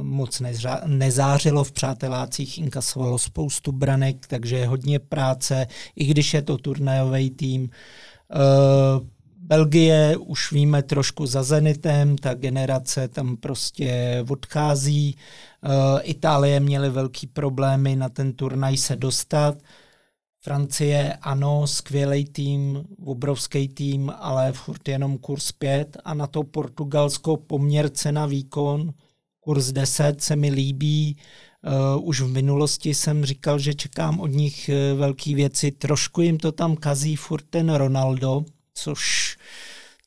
moc 0.01 0.41
nezářilo, 0.85 1.63
v 1.63 1.71
přátelácích 1.71 2.57
inkasovalo 2.57 3.17
spoustu 3.17 3.71
branek, 3.71 4.27
takže 4.27 4.65
hodně 4.65 4.99
práce, 4.99 5.67
i 5.95 6.05
když 6.05 6.33
je 6.33 6.41
to 6.41 6.57
turnajový 6.57 7.29
tým. 7.29 7.69
Belgie 9.51 10.17
už 10.17 10.51
víme 10.51 10.83
trošku 10.83 11.25
za 11.25 11.43
Zenitem, 11.43 12.17
ta 12.17 12.33
generace 12.33 13.07
tam 13.07 13.37
prostě 13.37 14.23
odchází. 14.29 15.15
Uh, 15.63 15.99
Itálie 16.03 16.59
měly 16.59 16.89
velký 16.89 17.27
problémy 17.27 17.95
na 17.95 18.09
ten 18.09 18.33
turnaj 18.33 18.77
se 18.77 18.95
dostat. 18.95 19.57
Francie, 20.41 21.13
ano, 21.21 21.67
skvělý 21.67 22.25
tým, 22.25 22.83
obrovský 23.05 23.67
tým, 23.67 24.13
ale 24.19 24.51
furt 24.51 24.87
jenom 24.87 25.17
kurz 25.17 25.51
5 25.51 25.97
a 26.05 26.13
na 26.13 26.27
to 26.27 26.43
Portugalsko 26.43 27.37
poměr 27.37 27.89
cena 27.89 28.25
výkon, 28.25 28.93
kurz 29.39 29.71
10 29.71 30.21
se 30.21 30.35
mi 30.35 30.49
líbí. 30.49 31.17
Uh, 31.95 32.07
už 32.07 32.21
v 32.21 32.27
minulosti 32.27 32.93
jsem 32.93 33.25
říkal, 33.25 33.59
že 33.59 33.73
čekám 33.73 34.19
od 34.19 34.27
nich 34.27 34.69
uh, 34.69 34.99
velké 34.99 35.35
věci. 35.35 35.71
Trošku 35.71 36.21
jim 36.21 36.37
to 36.37 36.51
tam 36.51 36.75
kazí 36.75 37.15
furt 37.15 37.45
ten 37.49 37.73
Ronaldo, 37.73 38.43
což, 38.73 39.37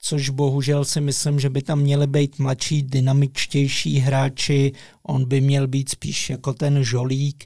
což 0.07 0.29
bohužel 0.29 0.85
si 0.85 1.01
myslím, 1.01 1.41
že 1.41 1.51
by 1.51 1.63
tam 1.63 1.81
měli 1.81 2.07
být 2.07 2.39
mladší, 2.39 2.83
dynamičtější 2.83 3.99
hráči, 3.99 4.73
on 5.03 5.29
by 5.29 5.41
měl 5.41 5.67
být 5.67 5.89
spíš 5.89 6.31
jako 6.31 6.53
ten 6.53 6.85
žolík 6.85 7.45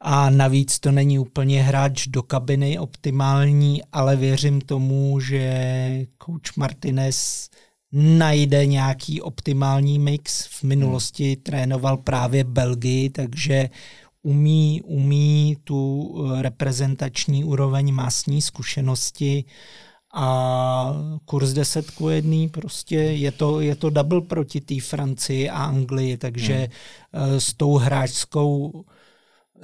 a 0.00 0.30
navíc 0.30 0.78
to 0.78 0.92
není 0.92 1.18
úplně 1.18 1.62
hráč 1.62 2.06
do 2.06 2.22
kabiny 2.22 2.78
optimální, 2.78 3.82
ale 3.92 4.16
věřím 4.16 4.60
tomu, 4.60 5.20
že 5.20 6.06
coach 6.24 6.56
Martinez 6.56 7.48
najde 7.92 8.66
nějaký 8.66 9.20
optimální 9.20 9.98
mix. 9.98 10.46
V 10.46 10.62
minulosti 10.62 11.24
hmm. 11.24 11.42
trénoval 11.42 11.96
právě 11.96 12.44
Belgii, 12.44 13.10
takže 13.10 13.70
umí, 14.22 14.82
umí 14.84 15.56
tu 15.64 16.14
reprezentační 16.40 17.44
úroveň, 17.44 17.94
má 17.94 18.10
s 18.10 18.26
ní 18.26 18.42
zkušenosti 18.42 19.44
a 20.14 20.94
kurz 21.24 21.52
10 21.52 21.90
ku 21.90 22.08
1, 22.08 22.48
prostě 22.52 22.96
je 22.96 23.32
to, 23.32 23.60
je 23.60 23.76
to 23.76 23.90
double 23.90 24.20
proti 24.20 24.60
té 24.60 24.80
Francii 24.80 25.50
a 25.50 25.64
Anglii, 25.64 26.16
takže 26.16 26.68
hmm. 27.12 27.40
s 27.40 27.54
tou 27.54 27.76
hráčskou 27.76 28.84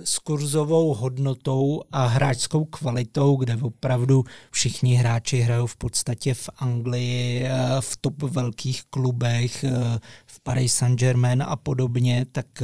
s 0.04 0.18
kurzovou 0.18 0.94
hodnotou 0.94 1.82
a 1.92 2.06
hráčskou 2.06 2.64
kvalitou, 2.64 3.36
kde 3.36 3.56
opravdu 3.56 4.24
všichni 4.50 4.94
hráči 4.94 5.40
hrajou 5.40 5.66
v 5.66 5.76
podstatě 5.76 6.34
v 6.34 6.50
Anglii, 6.58 7.44
eh, 7.44 7.50
v 7.80 7.96
top 7.96 8.22
velkých 8.22 8.84
klubech, 8.84 9.64
eh, 9.64 9.98
v 10.26 10.40
Paris 10.40 10.74
Saint-Germain 10.74 11.44
a 11.46 11.56
podobně, 11.56 12.26
tak 12.32 12.62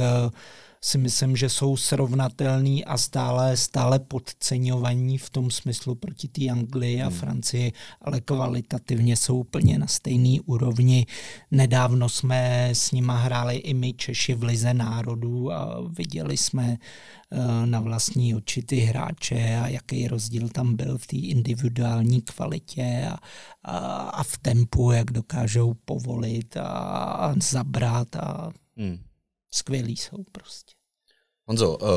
si 0.83 0.97
myslím, 0.97 1.35
že 1.35 1.49
jsou 1.49 1.77
srovnatelný 1.77 2.85
a 2.85 2.97
stále, 2.97 3.57
stále 3.57 3.99
podceňovaní 3.99 5.17
v 5.17 5.29
tom 5.29 5.51
smyslu 5.51 5.95
proti 5.95 6.27
té 6.27 6.49
Anglii 6.49 7.01
a 7.01 7.07
hmm. 7.07 7.17
Francii, 7.17 7.73
ale 8.01 8.21
kvalitativně 8.21 9.17
jsou 9.17 9.39
úplně 9.39 9.79
na 9.79 9.87
stejný 9.87 10.41
úrovni. 10.41 11.05
Nedávno 11.51 12.09
jsme 12.09 12.69
s 12.73 12.91
nima 12.91 13.17
hráli 13.17 13.55
i 13.55 13.73
my 13.73 13.93
Češi 13.93 14.33
v 14.33 14.43
Lize 14.43 14.73
národů 14.73 15.51
a 15.51 15.81
viděli 15.97 16.37
jsme 16.37 16.77
eh, 16.77 17.65
na 17.65 17.79
vlastní 17.79 18.35
oči 18.35 18.63
ty 18.63 18.75
hráče 18.75 19.59
a 19.63 19.67
jaký 19.67 20.07
rozdíl 20.07 20.49
tam 20.49 20.75
byl 20.75 20.97
v 20.97 21.07
té 21.07 21.17
individuální 21.17 22.21
kvalitě 22.21 23.07
a, 23.11 23.17
a, 23.63 23.77
a 24.09 24.23
v 24.23 24.37
tempu, 24.37 24.91
jak 24.91 25.11
dokážou 25.11 25.73
povolit 25.85 26.57
a, 26.57 26.67
a 26.67 27.33
zabrat 27.39 28.15
a 28.15 28.51
hmm 28.77 29.10
skvělí 29.53 29.97
jsou 29.97 30.23
prostě. 30.31 30.73
Honzo, 31.45 31.77
uh, 31.77 31.87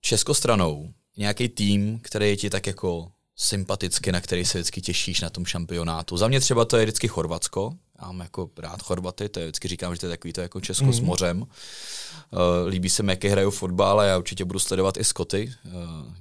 českostranou 0.00 0.94
nějaký 1.16 1.48
tým, 1.48 2.00
který 2.00 2.28
je 2.28 2.36
ti 2.36 2.50
tak 2.50 2.66
jako 2.66 3.12
sympaticky, 3.36 4.12
na 4.12 4.20
který 4.20 4.44
se 4.44 4.58
vždycky 4.58 4.80
těšíš 4.80 5.20
na 5.20 5.30
tom 5.30 5.44
šampionátu. 5.46 6.16
Za 6.16 6.28
mě 6.28 6.40
třeba 6.40 6.64
to 6.64 6.76
je 6.76 6.84
vždycky 6.84 7.08
Chorvatsko. 7.08 7.76
Mám 8.06 8.20
jako 8.20 8.50
rád 8.58 8.82
Chorvaty, 8.82 9.28
to 9.28 9.40
je, 9.40 9.46
vždycky 9.46 9.68
říkám, 9.68 9.94
že 9.94 10.00
to 10.00 10.06
je 10.06 10.10
takový 10.10 10.32
to 10.32 10.40
jako 10.40 10.60
Česko 10.60 10.84
mm. 10.84 10.92
s 10.92 11.00
mořem. 11.00 11.40
Uh, 11.42 11.48
líbí 12.68 12.90
se 12.90 13.02
mi, 13.02 13.12
jak 13.12 13.24
hraju 13.24 13.50
fotbal 13.50 14.00
a 14.00 14.04
já 14.04 14.18
určitě 14.18 14.44
budu 14.44 14.58
sledovat 14.58 14.96
i 14.96 15.04
Skoty, 15.04 15.52
uh, 15.64 15.72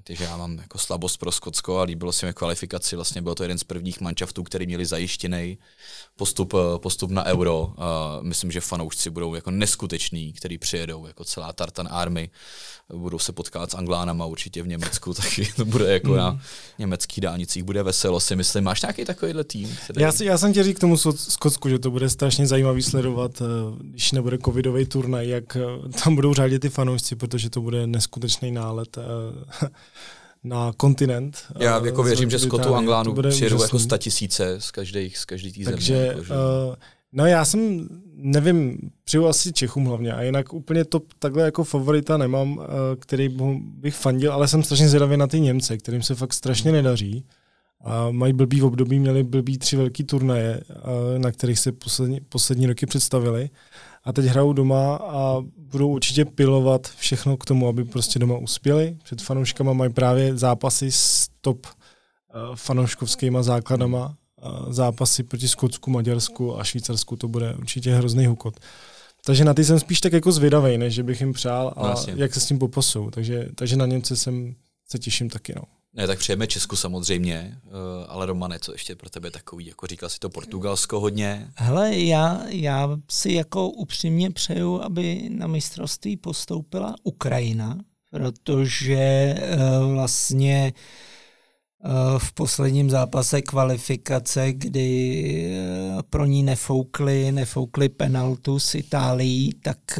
takže 0.03 0.23
já 0.23 0.37
mám 0.37 0.57
jako 0.57 0.77
slabost 0.77 1.17
pro 1.17 1.31
Skotsko 1.31 1.79
a 1.79 1.83
líbilo 1.83 2.11
se 2.11 2.25
mi 2.25 2.33
kvalifikaci, 2.33 2.95
vlastně 2.95 3.21
byl 3.21 3.35
to 3.35 3.43
jeden 3.43 3.57
z 3.57 3.63
prvních 3.63 4.01
manšaftů, 4.01 4.43
který 4.43 4.65
měli 4.65 4.85
zajištěný 4.85 5.57
postup, 6.15 6.53
postup 6.77 7.11
na 7.11 7.25
euro. 7.25 7.61
Uh, 7.61 7.73
myslím, 8.21 8.51
že 8.51 8.61
fanoušci 8.61 9.09
budou 9.09 9.35
jako 9.35 9.51
neskuteční, 9.51 10.33
který 10.33 10.57
přijedou 10.57 11.07
jako 11.07 11.23
celá 11.23 11.53
Tartan 11.53 11.87
Army, 11.91 12.29
budou 12.93 13.19
se 13.19 13.31
potkat 13.31 13.71
s 13.71 13.73
Anglánama 13.73 14.25
určitě 14.25 14.63
v 14.63 14.67
Německu, 14.67 15.13
taky 15.13 15.53
to 15.55 15.65
bude 15.65 15.93
jako 15.93 16.09
mm. 16.09 16.17
na 16.17 16.41
německých 16.79 17.21
dálnicích, 17.21 17.63
bude 17.63 17.83
veselo 17.83 18.19
si 18.19 18.35
myslím. 18.35 18.63
Máš 18.63 18.81
nějaký 18.81 19.05
takovýhle 19.05 19.43
tým? 19.43 19.77
Který... 19.83 20.01
Já, 20.01 20.11
si, 20.11 20.25
já 20.25 20.37
jsem 20.37 20.53
tě 20.53 20.63
říct 20.63 20.77
k 20.77 20.79
tomu 20.79 20.97
Skotsku, 20.97 21.69
že 21.71 21.79
to 21.79 21.91
bude 21.91 22.09
strašně 22.09 22.47
zajímavý 22.47 22.81
sledovat, 22.81 23.41
když 23.81 24.11
nebude 24.11 24.37
covidový 24.45 24.85
turnaj, 24.85 25.29
jak 25.29 25.57
tam 26.03 26.15
budou 26.15 26.33
řádit 26.33 26.61
ty 26.61 26.69
fanoušci, 26.69 27.15
protože 27.15 27.49
to 27.49 27.61
bude 27.61 27.87
neskutečný 27.87 28.51
nálet 28.51 28.97
eh, 28.97 29.67
na 30.43 30.73
kontinent. 30.77 31.37
Já 31.59 31.81
eh, 31.81 31.85
jako 31.85 32.03
věřím, 32.03 32.29
že 32.29 32.39
Skotu 32.39 32.75
Anglánu 32.75 33.15
přijedou 33.29 33.61
jako 33.61 33.79
sta 33.79 33.97
tisíce 33.97 34.55
z 34.59 34.71
každé 34.71 35.09
z 35.15 35.25
každý 35.25 35.51
tý 35.51 35.63
Takže, 35.63 35.95
země. 35.95 36.13
Takže, 36.15 36.33
uh, 36.33 36.75
no 37.11 37.25
já 37.25 37.45
jsem, 37.45 37.87
nevím, 38.15 38.77
přijdu 39.03 39.27
asi 39.27 39.53
Čechům 39.53 39.85
hlavně 39.85 40.13
a 40.13 40.21
jinak 40.21 40.53
úplně 40.53 40.85
to 40.85 41.01
takhle 41.19 41.43
jako 41.43 41.63
favorita 41.63 42.17
nemám, 42.17 42.57
uh, 42.57 42.65
který 42.99 43.37
bych 43.55 43.95
fandil, 43.95 44.33
ale 44.33 44.47
jsem 44.47 44.63
strašně 44.63 44.89
zvědavý 44.89 45.17
na 45.17 45.27
ty 45.27 45.39
Němce, 45.39 45.77
kterým 45.77 46.03
se 46.03 46.15
fakt 46.15 46.33
strašně 46.33 46.71
nedaří. 46.71 47.25
A 47.83 48.11
mají 48.11 48.33
blbý 48.33 48.59
v 48.59 48.65
období, 48.65 48.99
měli 48.99 49.23
blbý 49.23 49.57
tři 49.57 49.75
velký 49.75 50.03
turnaje, 50.03 50.61
na 51.17 51.31
kterých 51.31 51.59
se 51.59 51.71
poslední, 51.71 52.19
poslední 52.29 52.67
roky 52.67 52.85
představili 52.85 53.49
a 54.03 54.13
teď 54.13 54.25
hrajou 54.25 54.53
doma 54.53 54.95
a 54.95 55.37
budou 55.57 55.89
určitě 55.89 56.25
pilovat 56.25 56.87
všechno 56.87 57.37
k 57.37 57.45
tomu, 57.45 57.67
aby 57.67 57.83
prostě 57.83 58.19
doma 58.19 58.37
uspěli. 58.37 58.97
Před 59.03 59.21
fanouškama 59.21 59.73
mají 59.73 59.93
právě 59.93 60.37
zápasy 60.37 60.91
s 60.91 61.27
top 61.41 61.65
uh, 61.65 62.55
fanouškovskýma 62.55 63.43
základama, 63.43 64.15
uh, 64.43 64.73
zápasy 64.73 65.23
proti 65.23 65.47
Skotsku, 65.47 65.91
Maďarsku 65.91 66.59
a 66.59 66.63
Švýcarsku, 66.63 67.15
to 67.15 67.27
bude 67.27 67.53
určitě 67.53 67.95
hrozný 67.95 68.25
hukot. 68.25 68.59
Takže 69.25 69.45
na 69.45 69.53
ty 69.53 69.65
jsem 69.65 69.79
spíš 69.79 70.01
tak 70.01 70.13
jako 70.13 70.31
zvědavej, 70.31 70.77
než 70.77 70.93
že 70.93 71.03
bych 71.03 71.21
jim 71.21 71.33
přál 71.33 71.73
a 71.77 71.87
no, 71.87 71.95
jak 72.15 72.33
se 72.33 72.39
s 72.39 72.45
tím 72.45 72.59
popasou. 72.59 73.09
Takže, 73.09 73.49
takže 73.55 73.75
na 73.75 73.85
Němce 73.85 74.15
jsem, 74.15 74.55
se 74.89 74.99
těším 74.99 75.29
taky. 75.29 75.53
No. 75.55 75.63
Ne, 75.93 76.07
tak 76.07 76.19
přejeme 76.19 76.47
Česku 76.47 76.75
samozřejmě, 76.75 77.57
eh, 77.65 77.69
ale 78.07 78.25
Romane, 78.25 78.59
co 78.59 78.71
ještě 78.71 78.95
pro 78.95 79.09
tebe 79.09 79.31
takový, 79.31 79.65
jako 79.65 79.87
říkal 79.87 80.09
si 80.09 80.19
to 80.19 80.29
Portugalsko 80.29 80.99
hodně? 80.99 81.47
Hele, 81.55 81.97
já, 81.97 82.41
já 82.47 82.89
si 83.11 83.33
jako 83.33 83.69
upřímně 83.69 84.31
přeju, 84.31 84.81
aby 84.81 85.29
na 85.29 85.47
mistrovství 85.47 86.17
postoupila 86.17 86.95
Ukrajina, 87.03 87.77
protože 88.11 89.35
uh, 89.83 89.93
vlastně 89.93 90.73
uh, 91.85 92.19
v 92.19 92.33
posledním 92.33 92.89
zápase 92.89 93.41
kvalifikace, 93.41 94.53
kdy 94.53 95.57
pro 96.09 96.25
ní 96.25 96.43
nefoukli, 96.43 97.31
nefoukli 97.31 97.89
penaltu 97.89 98.59
s 98.59 98.75
Itálií, 98.75 99.53
tak 99.53 99.99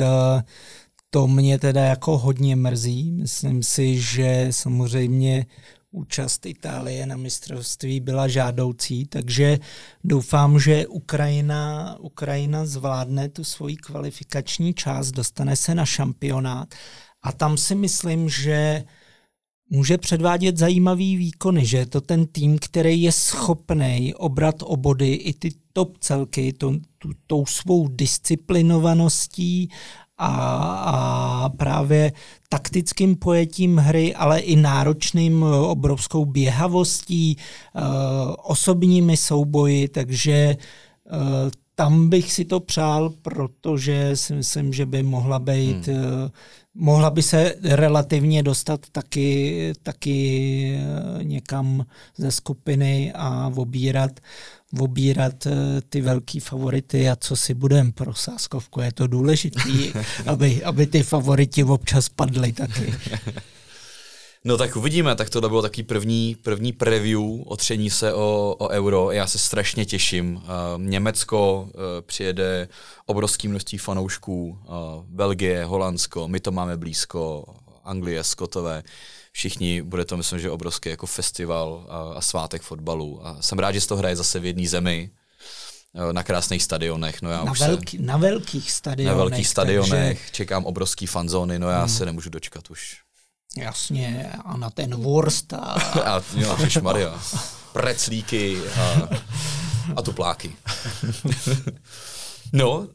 to 1.09 1.27
mě 1.27 1.59
teda 1.59 1.85
jako 1.85 2.17
hodně 2.17 2.55
mrzí. 2.55 3.11
Myslím 3.11 3.63
si, 3.63 4.01
že 4.01 4.47
samozřejmě 4.51 5.45
účast 5.91 6.45
Itálie 6.45 7.05
na 7.05 7.17
mistrovství 7.17 7.99
byla 7.99 8.27
žádoucí, 8.27 9.05
takže 9.05 9.59
doufám, 10.03 10.59
že 10.59 10.87
Ukrajina, 10.87 11.95
Ukrajina 11.99 12.65
zvládne 12.65 13.29
tu 13.29 13.43
svoji 13.43 13.75
kvalifikační 13.75 14.73
část, 14.73 15.11
dostane 15.11 15.55
se 15.55 15.75
na 15.75 15.85
šampionát. 15.85 16.75
A 17.23 17.31
tam 17.31 17.57
si 17.57 17.75
myslím, 17.75 18.29
že 18.29 18.83
může 19.69 19.97
předvádět 19.97 20.57
zajímavý 20.57 21.17
výkony, 21.17 21.65
že 21.65 21.77
je 21.77 21.85
to 21.85 22.01
ten 22.01 22.27
tým, 22.27 22.59
který 22.59 23.01
je 23.01 23.11
schopný 23.11 24.13
obrat 24.13 24.55
o 24.63 24.77
body 24.77 25.13
i 25.13 25.33
ty 25.33 25.49
top 25.73 25.97
celky 25.97 26.53
to, 26.53 26.73
tu, 26.97 27.09
tou 27.27 27.45
svou 27.45 27.87
disciplinovaností 27.87 29.69
a, 30.21 30.29
a 30.85 31.49
právě 31.49 32.11
taktickým 32.49 33.15
pojetím 33.15 33.77
hry, 33.77 34.15
ale 34.15 34.39
i 34.39 34.55
náročným 34.55 35.43
eh, 35.43 35.57
obrovskou 35.57 36.25
běhavostí, 36.25 37.37
eh, 37.37 37.81
osobními 38.43 39.17
souboji, 39.17 39.87
takže 39.87 40.31
eh, 40.31 40.57
tam 41.75 42.09
bych 42.09 42.33
si 42.33 42.45
to 42.45 42.59
přál, 42.59 43.09
protože 43.21 44.15
si 44.15 44.33
myslím, 44.33 44.73
že 44.73 44.85
by 44.85 45.03
mohla 45.03 45.39
být, 45.39 45.87
hmm. 45.87 46.29
mohla 46.73 47.09
by 47.09 47.21
se 47.21 47.55
relativně 47.63 48.43
dostat 48.43 48.79
taky, 48.91 49.73
taky 49.83 50.79
někam 51.21 51.85
ze 52.17 52.31
skupiny 52.31 53.11
a 53.15 53.51
obírat 53.55 54.11
obírat 54.79 55.45
eh, 55.45 55.81
ty 55.89 56.01
velký 56.01 56.39
favority 56.39 57.09
a 57.09 57.15
co 57.15 57.35
si 57.35 57.53
budem 57.53 57.91
pro 57.91 58.13
sáskovku. 58.13 58.81
Je 58.81 58.91
to 58.91 59.07
důležité, 59.07 59.61
aby, 60.25 60.63
aby 60.63 60.87
ty 60.87 61.03
favoriti 61.03 61.63
občas 61.63 62.09
padly 62.09 62.51
taky. 62.51 62.93
No 64.45 64.57
tak 64.57 64.75
uvidíme, 64.75 65.15
tak 65.15 65.29
tohle 65.29 65.49
bylo 65.49 65.61
taky 65.61 65.83
první, 65.83 66.35
první 66.43 66.73
preview 66.73 67.21
otření 67.45 67.89
se 67.89 68.13
o, 68.13 68.55
o 68.59 68.69
euro. 68.69 69.11
Já 69.11 69.27
se 69.27 69.39
strašně 69.39 69.85
těším. 69.85 70.35
Uh, 70.35 70.41
Německo 70.77 71.61
uh, 71.61 71.81
přijede 72.01 72.67
obrovské 73.05 73.47
množství 73.47 73.77
fanoušků, 73.77 74.49
uh, 74.49 74.75
Belgie, 75.07 75.65
Holandsko, 75.65 76.27
my 76.27 76.39
to 76.39 76.51
máme 76.51 76.77
blízko, 76.77 77.45
Anglie, 77.83 78.23
Skotové 78.23 78.83
všichni, 79.31 79.81
bude 79.81 80.05
to 80.05 80.17
myslím, 80.17 80.39
že 80.39 80.51
obrovský 80.51 80.89
jako 80.89 81.05
festival 81.05 81.85
a, 81.89 82.17
a 82.17 82.21
svátek 82.21 82.61
fotbalu. 82.61 83.27
A 83.27 83.41
jsem 83.41 83.59
rád, 83.59 83.71
že 83.71 83.81
se 83.81 83.87
to 83.87 83.97
hraje 83.97 84.15
zase 84.15 84.39
v 84.39 84.45
jedné 84.45 84.67
zemi, 84.67 85.09
eh, 85.95 86.13
na 86.13 86.23
krásných 86.23 86.63
stadionech. 86.63 87.21
No 87.21 87.29
já 87.29 87.43
na, 87.43 87.51
už 87.51 87.59
velký, 87.59 87.97
se, 87.97 88.03
na 88.03 88.17
velkých 88.17 88.71
stadionech. 88.71 89.17
Na 89.17 89.17
velkých 89.17 89.47
stadionech, 89.47 90.17
takže... 90.17 90.31
čekám 90.31 90.65
obrovský 90.65 91.05
fanzóny, 91.05 91.59
no 91.59 91.69
já 91.69 91.79
hmm. 91.79 91.89
se 91.89 92.05
nemůžu 92.05 92.29
dočkat 92.29 92.71
už. 92.71 92.97
Jasně, 93.57 94.33
a 94.45 94.57
na 94.57 94.69
ten 94.69 94.95
Wurst 94.95 95.53
a... 95.53 95.57
a 96.05 96.21
jo, 96.35 96.57
Maria. 96.81 97.19
Preclíky 97.73 98.57
a, 98.79 99.09
a 99.95 100.01
tupláky. 100.01 100.55
No, 102.53 102.77
uh, 102.77 102.87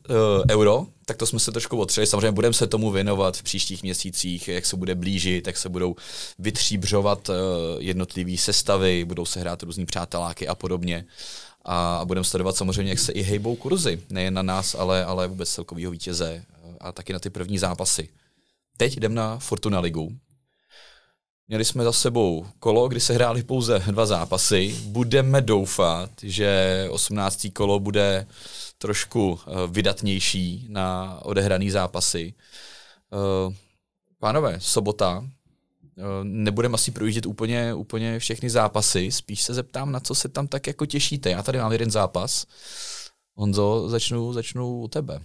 euro, 0.50 0.86
tak 1.08 1.16
to 1.16 1.26
jsme 1.26 1.38
se 1.38 1.52
trošku 1.52 1.78
otřeli. 1.78 2.06
Samozřejmě 2.06 2.32
budeme 2.32 2.54
se 2.54 2.66
tomu 2.66 2.90
věnovat 2.90 3.36
v 3.36 3.42
příštích 3.42 3.82
měsících, 3.82 4.48
jak 4.48 4.66
se 4.66 4.76
bude 4.76 4.94
blížit, 4.94 5.46
jak 5.46 5.56
se 5.56 5.68
budou 5.68 5.96
vytříbřovat 6.38 7.28
uh, 7.28 7.34
jednotlivé 7.78 8.36
sestavy, 8.36 9.04
budou 9.04 9.24
se 9.24 9.40
hrát 9.40 9.62
různý 9.62 9.86
přáteláky 9.86 10.48
a 10.48 10.54
podobně. 10.54 11.04
A, 11.64 12.00
budeme 12.04 12.24
sledovat 12.24 12.56
samozřejmě, 12.56 12.92
jak 12.92 12.98
se 12.98 13.12
i 13.12 13.22
hejbou 13.22 13.56
kurzy, 13.56 14.02
nejen 14.10 14.34
na 14.34 14.42
nás, 14.42 14.74
ale, 14.74 15.04
ale 15.04 15.28
vůbec 15.28 15.50
celkovýho 15.50 15.90
vítěze 15.90 16.42
eh, 16.48 16.76
a 16.80 16.92
taky 16.92 17.12
na 17.12 17.18
ty 17.18 17.30
první 17.30 17.58
zápasy. 17.58 18.08
Teď 18.76 18.96
jdem 18.96 19.14
na 19.14 19.38
Fortuna 19.38 19.80
Ligu. 19.80 20.12
Měli 21.48 21.64
jsme 21.64 21.84
za 21.84 21.92
sebou 21.92 22.46
kolo, 22.58 22.88
kdy 22.88 23.00
se 23.00 23.14
hrály 23.14 23.42
pouze 23.42 23.78
dva 23.78 24.06
zápasy. 24.06 24.76
Budeme 24.84 25.40
doufat, 25.40 26.10
že 26.22 26.88
18. 26.90 27.46
kolo 27.52 27.80
bude 27.80 28.26
trošku 28.78 29.38
eh, 29.40 29.50
vydatnější 29.66 30.66
na 30.68 31.18
odehraný 31.22 31.70
zápasy. 31.70 32.34
Eh, 33.12 33.54
pánové, 34.18 34.56
sobota, 34.60 35.24
eh, 35.98 36.02
nebudeme 36.22 36.74
asi 36.74 36.90
projíždět 36.90 37.26
úplně, 37.26 37.74
úplně 37.74 38.18
všechny 38.18 38.50
zápasy, 38.50 39.12
spíš 39.12 39.42
se 39.42 39.54
zeptám, 39.54 39.92
na 39.92 40.00
co 40.00 40.14
se 40.14 40.28
tam 40.28 40.46
tak 40.46 40.66
jako 40.66 40.86
těšíte. 40.86 41.30
Já 41.30 41.42
tady 41.42 41.58
mám 41.58 41.72
jeden 41.72 41.90
zápas. 41.90 42.46
Honzo, 43.34 43.88
začnu, 43.88 44.32
začnu 44.32 44.80
u 44.80 44.88
tebe. 44.88 45.20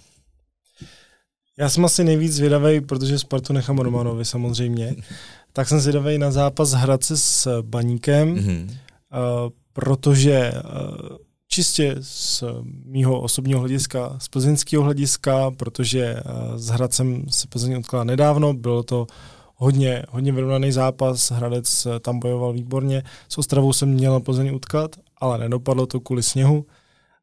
Já 1.58 1.70
jsem 1.70 1.86
asi 1.86 2.04
nejvíc 2.04 2.34
zvědavý, 2.34 2.82
protože 2.82 3.20
Spartu 3.20 3.54
nechám 3.54 3.80
Romanovi 3.80 4.26
samozřejmě. 4.26 4.96
tak 5.54 5.68
jsem 5.68 5.80
zvědavý 5.80 6.18
na 6.18 6.32
zápas 6.32 6.72
Hradce 6.72 7.18
s 7.18 7.62
Baníkem, 7.62 8.36
mm-hmm. 8.36 8.70
uh, 8.70 9.50
protože 9.74 10.52
uh, 10.56 11.18
čistě 11.54 11.96
z 12.00 12.44
mýho 12.86 13.22
osobního 13.22 13.60
hlediska, 13.60 14.16
z 14.20 14.28
plzeňského 14.28 14.84
hlediska, 14.84 15.52
protože 15.52 16.06
eh, 16.06 16.24
s 16.56 16.68
Hradcem 16.68 17.26
se 17.30 17.48
Plzeň 17.48 17.78
utkala 17.78 18.04
nedávno, 18.04 18.54
bylo 18.54 18.84
to 18.84 19.08
hodně, 19.56 20.04
hodně 20.10 20.32
vyrovnaný 20.32 20.72
zápas, 20.72 21.32
Hradec 21.32 21.86
eh, 21.86 22.00
tam 22.00 22.20
bojoval 22.20 22.54
výborně, 22.54 23.04
s 23.30 23.38
Ostravou 23.38 23.74
jsem 23.74 23.90
měl 23.90 24.20
Plzeň 24.20 24.56
utkat, 24.56 24.96
ale 25.18 25.38
nedopadlo 25.38 25.86
to 25.86 26.00
kvůli 26.00 26.24
sněhu. 26.24 26.66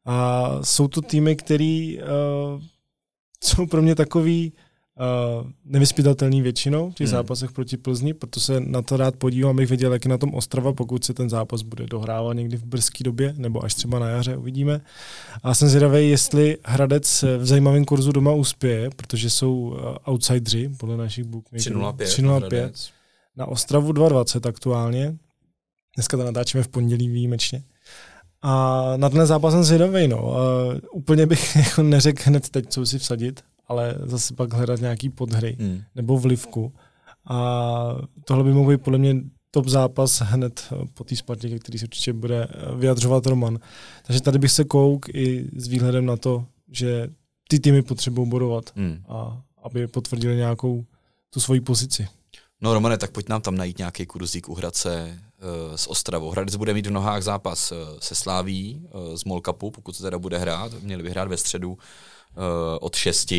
A 0.05 0.49
jsou 0.63 0.87
to 0.87 1.01
týmy, 1.01 1.35
které 1.35 1.95
uh, 1.97 2.61
jsou 3.43 3.67
pro 3.67 3.81
mě 3.81 3.95
takový 3.95 4.53
uh, 4.53 4.68
nevyspytatelný 5.65 6.41
většinou 6.41 6.91
v 6.91 6.95
těch 6.95 7.07
hmm. 7.07 7.11
zápasech 7.11 7.51
proti 7.51 7.77
Plzni, 7.77 8.13
proto 8.13 8.39
se 8.39 8.59
na 8.59 8.81
to 8.81 8.97
rád 8.97 9.15
podívám, 9.15 9.55
abych 9.55 9.69
věděl, 9.69 9.93
jak 9.93 10.05
je 10.05 10.09
na 10.09 10.17
tom 10.17 10.33
Ostrava, 10.33 10.73
pokud 10.73 11.03
se 11.03 11.13
ten 11.13 11.29
zápas 11.29 11.61
bude 11.61 11.85
dohrávat 11.87 12.37
někdy 12.37 12.57
v 12.57 12.65
brzké 12.65 13.03
době, 13.03 13.33
nebo 13.37 13.63
až 13.63 13.73
třeba 13.73 13.99
na 13.99 14.09
jaře, 14.09 14.37
uvidíme. 14.37 14.81
A 15.43 15.53
jsem 15.53 15.69
zvědavý, 15.69 16.09
jestli 16.09 16.57
Hradec 16.65 17.23
v 17.37 17.45
zajímavém 17.45 17.85
kurzu 17.85 18.11
doma 18.11 18.31
uspěje, 18.31 18.89
protože 18.95 19.29
jsou 19.29 19.53
uh, 19.53 20.13
outsidři, 20.13 20.69
podle 20.77 20.97
našich 20.97 21.23
bookmakerů. 21.23 21.93
305. 21.97 22.73
Na 23.37 23.45
Ostravu 23.45 23.91
2,20 23.91 24.49
aktuálně. 24.49 25.15
Dneska 25.95 26.17
to 26.17 26.23
natáčíme 26.23 26.63
v 26.63 26.67
pondělí 26.67 27.09
výjimečně. 27.09 27.63
A 28.41 28.83
na 28.97 29.09
ten 29.09 29.25
zápas 29.25 29.53
jsem 29.53 29.63
zvědavý. 29.63 30.07
No. 30.07 30.23
Uh, 30.23 30.35
úplně 30.91 31.25
bych 31.25 31.55
jako 31.65 31.83
neřekl 31.83 32.23
hned 32.25 32.49
teď, 32.49 32.69
co 32.69 32.85
si 32.85 32.99
vsadit, 32.99 33.43
ale 33.69 33.95
zase 34.03 34.35
pak 34.35 34.53
hledat 34.53 34.79
nějaký 34.79 35.09
podhry 35.09 35.57
hmm. 35.59 35.81
nebo 35.95 36.19
vlivku. 36.19 36.73
A 37.25 37.95
tohle 38.25 38.43
by 38.43 38.53
mohl 38.53 38.71
být 38.71 38.81
podle 38.81 38.99
mě 38.99 39.15
top 39.51 39.67
zápas 39.67 40.21
hned 40.21 40.73
po 40.93 41.03
té 41.03 41.15
Spartě, 41.15 41.59
který 41.59 41.79
se 41.79 41.85
určitě 41.85 42.13
bude 42.13 42.47
vyjadřovat 42.75 43.25
Roman. 43.25 43.59
Takže 44.07 44.21
tady 44.21 44.39
bych 44.39 44.51
se 44.51 44.63
kouk 44.63 45.09
i 45.09 45.49
s 45.55 45.67
výhledem 45.67 46.05
na 46.05 46.17
to, 46.17 46.45
že 46.71 47.09
ty 47.47 47.59
týmy 47.59 47.81
potřebují 47.81 48.29
bodovat 48.29 48.71
hmm. 48.75 49.03
a 49.07 49.41
aby 49.63 49.87
potvrdili 49.87 50.35
nějakou 50.35 50.85
tu 51.29 51.39
svoji 51.39 51.61
pozici. 51.61 52.07
No 52.61 52.73
Romane, 52.73 52.97
tak 52.97 53.11
pojď 53.11 53.29
nám 53.29 53.41
tam 53.41 53.55
najít 53.55 53.77
nějaký 53.77 54.05
kurzík 54.05 54.49
u 54.49 54.55
Hradce 54.55 55.19
uh, 55.69 55.75
s 55.75 55.89
Ostravou. 55.89 56.29
Hradec 56.29 56.55
bude 56.55 56.73
mít 56.73 56.87
v 56.87 56.91
nohách 56.91 57.23
zápas 57.23 57.73
se 57.99 58.15
Sláví 58.15 58.81
uh, 58.81 59.15
z 59.15 59.25
Molkapu, 59.25 59.71
pokud 59.71 59.95
se 59.95 60.03
teda 60.03 60.19
bude 60.19 60.37
hrát. 60.37 60.83
Měli 60.83 61.03
by 61.03 61.09
hrát 61.09 61.27
ve 61.27 61.37
středu 61.37 61.77
od 62.79 62.95
6, 62.95 63.33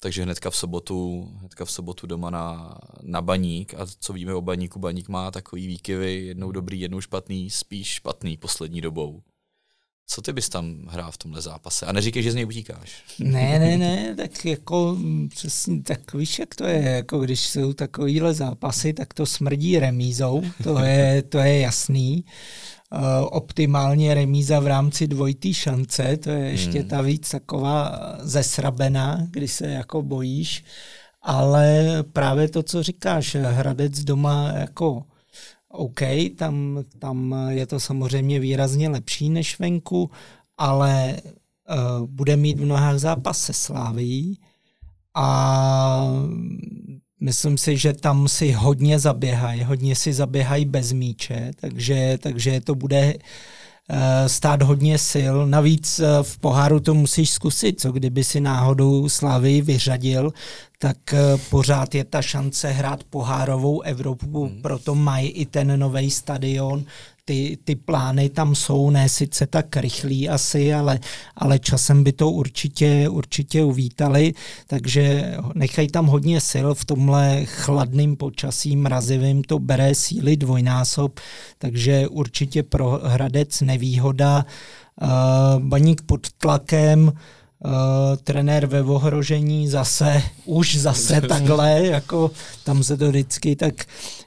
takže 0.00 0.22
hnedka 0.22 0.50
v 0.50 0.56
sobotu, 0.56 1.28
hnedka 1.38 1.64
v 1.64 1.70
sobotu 1.70 2.06
doma 2.06 2.30
na, 2.30 2.78
na 3.02 3.22
baník 3.22 3.74
a 3.74 3.86
co 4.00 4.12
víme 4.12 4.34
o 4.34 4.40
baníku, 4.40 4.78
baník 4.78 5.08
má 5.08 5.30
takový 5.30 5.66
výkyvy, 5.66 6.26
jednou 6.26 6.52
dobrý, 6.52 6.80
jednou 6.80 7.00
špatný, 7.00 7.50
spíš 7.50 7.88
špatný 7.88 8.36
poslední 8.36 8.80
dobou. 8.80 9.22
Co 10.08 10.22
ty 10.22 10.32
bys 10.32 10.48
tam 10.48 10.86
hrál 10.88 11.12
v 11.12 11.18
tomhle 11.18 11.42
zápase? 11.42 11.86
A 11.86 11.92
neříkej, 11.92 12.22
že 12.22 12.32
z 12.32 12.34
něj 12.34 12.46
utíkáš. 12.46 13.02
Ne, 13.18 13.58
ne, 13.58 13.78
ne, 13.78 14.14
tak 14.16 14.44
jako 14.44 14.98
přesně, 15.28 15.82
tak 15.82 16.14
víš, 16.14 16.38
jak 16.38 16.54
to 16.54 16.64
je, 16.64 16.82
jako 16.82 17.18
když 17.18 17.40
jsou 17.40 17.72
takovýhle 17.72 18.34
zápasy, 18.34 18.92
tak 18.92 19.14
to 19.14 19.26
smrdí 19.26 19.78
remízou, 19.78 20.42
to 20.62 20.78
je, 20.78 21.22
to 21.22 21.38
je 21.38 21.60
jasný. 21.60 22.24
Uh, 22.92 23.00
optimálně 23.30 24.14
remíza 24.14 24.60
v 24.60 24.66
rámci 24.66 25.06
dvojitý 25.06 25.54
šance, 25.54 26.16
to 26.16 26.30
je 26.30 26.50
ještě 26.50 26.78
hmm. 26.78 26.88
ta 26.88 27.02
víc 27.02 27.30
taková 27.30 27.98
zesrabená, 28.20 29.26
kdy 29.30 29.48
se 29.48 29.66
jako 29.66 30.02
bojíš, 30.02 30.64
ale 31.22 31.86
právě 32.12 32.48
to, 32.48 32.62
co 32.62 32.82
říkáš, 32.82 33.34
Hradec 33.34 34.04
doma 34.04 34.52
jako 34.52 35.02
OK, 35.68 36.00
tam, 36.36 36.84
tam 36.98 37.34
je 37.48 37.66
to 37.66 37.80
samozřejmě 37.80 38.40
výrazně 38.40 38.88
lepší 38.88 39.30
než 39.30 39.58
venku, 39.58 40.10
ale 40.58 41.16
uh, 41.20 42.06
bude 42.06 42.36
mít 42.36 42.60
v 42.60 42.64
nohách 42.64 42.98
zápas 42.98 43.38
se 43.38 43.52
Sláví 43.52 44.40
a 45.14 46.02
myslím 47.20 47.58
si, 47.58 47.76
že 47.76 47.92
tam 47.92 48.28
si 48.28 48.52
hodně 48.52 48.98
zaběhají, 48.98 49.62
hodně 49.62 49.96
si 49.96 50.12
zaběhají 50.12 50.64
bez 50.64 50.92
míče, 50.92 51.50
takže, 51.60 52.18
takže 52.20 52.60
to 52.60 52.74
bude 52.74 53.14
Eh, 53.88 54.28
stát 54.28 54.62
hodně 54.62 54.98
sil. 55.10 55.36
Navíc 55.46 55.98
eh, 55.98 56.22
v 56.22 56.38
poháru 56.38 56.80
to 56.80 56.94
musíš 56.94 57.30
zkusit, 57.30 57.80
co 57.80 57.92
kdyby 57.92 58.24
si 58.24 58.40
náhodou 58.40 59.08
Slavy 59.08 59.60
vyřadil, 59.60 60.32
tak 60.78 60.96
eh, 61.12 61.18
pořád 61.50 61.94
je 61.94 62.04
ta 62.04 62.22
šance 62.22 62.68
hrát 62.68 63.04
pohárovou 63.04 63.80
Evropu, 63.80 64.44
hmm. 64.44 64.62
proto 64.62 64.94
mají 64.94 65.28
i 65.28 65.46
ten 65.46 65.78
nový 65.78 66.10
stadion, 66.10 66.84
ty, 67.26 67.58
ty 67.64 67.76
plány 67.76 68.28
tam 68.28 68.54
jsou, 68.54 68.90
ne 68.90 69.08
sice 69.08 69.46
tak 69.46 69.76
rychlý 69.76 70.28
asi, 70.28 70.74
ale, 70.74 71.00
ale 71.36 71.58
časem 71.58 72.04
by 72.04 72.12
to 72.12 72.30
určitě, 72.30 73.08
určitě 73.08 73.64
uvítali, 73.64 74.34
takže 74.66 75.34
nechají 75.54 75.88
tam 75.88 76.06
hodně 76.06 76.40
sil 76.50 76.68
v 76.74 76.84
tomhle 76.84 77.44
chladným 77.44 78.16
počasí, 78.16 78.76
mrazivým, 78.76 79.42
to 79.42 79.58
bere 79.58 79.94
síly 79.94 80.36
dvojnásob, 80.36 81.20
takže 81.58 82.08
určitě 82.08 82.62
pro 82.62 83.00
Hradec 83.02 83.60
nevýhoda. 83.60 84.44
Uh, 85.02 85.62
baník 85.62 86.02
pod 86.02 86.32
tlakem, 86.32 87.12
Uh, 87.64 88.16
trenér 88.24 88.66
ve 88.66 88.82
ohrožení 88.82 89.68
zase, 89.68 90.22
už 90.44 90.76
zase 90.76 91.20
takhle, 91.28 91.86
jako 91.86 92.30
tam 92.64 92.82
se 92.82 92.96
to 92.96 93.08
vždycky 93.08 93.56
tak 93.56 93.74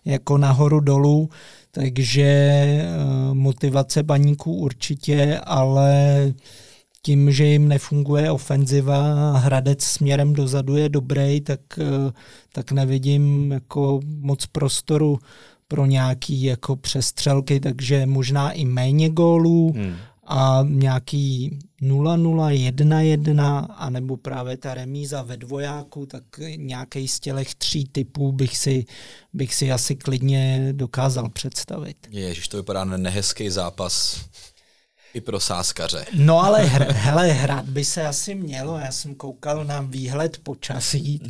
jako 0.06 0.38
nahoru 0.38 0.80
dolů. 0.80 1.30
Takže 1.72 2.24
eh, 2.24 2.88
motivace 3.34 4.04
baníků 4.04 4.54
určitě, 4.54 5.40
ale 5.44 5.94
tím, 7.02 7.32
že 7.32 7.46
jim 7.46 7.68
nefunguje 7.68 8.32
ofenziva, 8.32 9.32
Hradec 9.38 9.84
směrem 9.84 10.34
dozadu 10.34 10.76
je 10.76 10.90
dobrý, 10.90 11.42
tak, 11.42 11.60
eh, 11.78 12.12
tak 12.52 12.72
nevidím 12.72 13.52
jako 13.52 14.00
moc 14.20 14.46
prostoru 14.46 15.20
pro 15.68 15.86
nějaký 15.86 16.44
jako 16.44 16.76
přestřelky, 16.76 17.60
takže 17.60 18.06
možná 18.06 18.52
i 18.52 18.66
méně 18.66 19.10
gólů, 19.10 19.74
hmm 19.76 19.96
a 20.30 20.65
nějaký 20.70 21.60
0-0, 21.82 22.72
1-1, 22.72 23.65
anebo 23.76 24.18
právě 24.18 24.58
ta 24.58 24.74
remíza 24.74 25.22
ve 25.22 25.38
dvojáku, 25.38 26.06
tak 26.06 26.24
nějaký 26.56 27.08
z 27.08 27.20
těch 27.20 27.56
tří 27.56 27.86
typů 27.92 28.32
bych 28.32 28.58
si, 28.58 28.86
bych 29.34 29.56
si 29.56 29.72
asi 29.72 29.96
klidně 29.96 30.70
dokázal 30.72 31.30
představit. 31.30 31.98
Ježiš, 32.10 32.48
to 32.48 32.58
vypadá 32.58 32.86
na 32.86 32.98
nehezký 32.98 33.50
zápas 33.50 34.26
i 35.13 35.22
pro 35.22 35.39
sáskaře. 35.39 36.06
No 36.13 36.39
ale 36.39 36.63
hr, 36.65 36.92
hele, 36.92 37.28
hrát 37.28 37.65
by 37.65 37.86
se 37.86 38.08
asi 38.08 38.36
mělo. 38.36 38.78
Já 38.78 38.92
jsem 38.92 39.15
koukal 39.15 39.65
na 39.65 39.82
výhled 39.82 40.38
počasí 40.44 41.22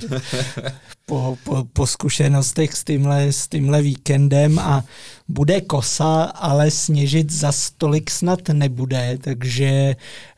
po, 1.06 1.38
po, 1.44 1.64
po 1.74 1.88
zkušenostech 1.88 2.74
s 2.74 2.84
tímhle, 2.84 3.32
s 3.32 3.48
tímhle 3.48 3.82
víkendem 3.82 4.60
a 4.60 4.84
bude 5.30 5.62
kosa, 5.62 6.24
ale 6.24 6.72
sněžit 6.72 7.32
za 7.32 7.52
stolik 7.52 8.12
snad 8.12 8.50
nebude, 8.50 9.18
takže 9.22 9.96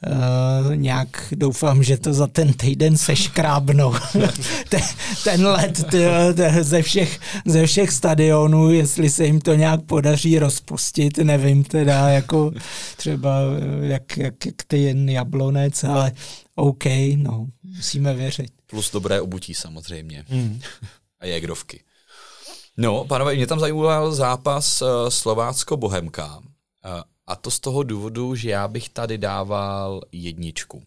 uh, 0.08 0.75
nějak 0.75 1.27
doufám, 1.32 1.84
že 1.84 1.97
to 1.97 2.13
za 2.13 2.27
ten 2.27 2.54
týden 2.54 2.97
seškrábnou. 2.97 3.93
ten, 4.69 4.82
ten 5.23 5.45
let 5.45 5.84
tyjo, 5.91 6.12
ze, 6.62 6.82
všech, 6.82 7.19
ze 7.45 7.65
všech 7.65 7.91
stadionů, 7.91 8.71
jestli 8.71 9.10
se 9.10 9.25
jim 9.25 9.41
to 9.41 9.54
nějak 9.54 9.82
podaří 9.82 10.39
rozpustit, 10.39 11.17
nevím 11.17 11.63
teda, 11.63 12.10
jako 12.10 12.51
třeba 12.97 13.39
jak, 13.82 14.17
jak, 14.17 14.45
jak 14.45 14.56
ty 14.67 14.77
jen 14.77 15.10
jablonec, 15.10 15.84
ale 15.84 16.12
OK, 16.56 16.86
no, 17.15 17.47
musíme 17.63 18.13
věřit. 18.13 18.51
Plus 18.67 18.91
dobré 18.91 19.21
obutí 19.21 19.54
samozřejmě. 19.54 20.25
Mm. 20.30 20.60
A 21.19 21.25
jegrovky. 21.25 21.84
No, 22.77 23.05
pánové, 23.05 23.36
mě 23.36 23.47
tam 23.47 23.60
zajímal 23.60 24.12
zápas 24.12 24.81
uh, 24.81 24.88
Slovácko-Bohemka. 25.10 26.38
Uh, 26.38 26.43
a 27.27 27.36
to 27.36 27.51
z 27.51 27.60
toho 27.60 27.84
důvodu, 27.84 28.36
že 28.36 28.49
já 28.49 28.67
bych 28.67 28.89
tady 28.89 29.17
dával 29.17 30.01
jedničku. 30.12 30.84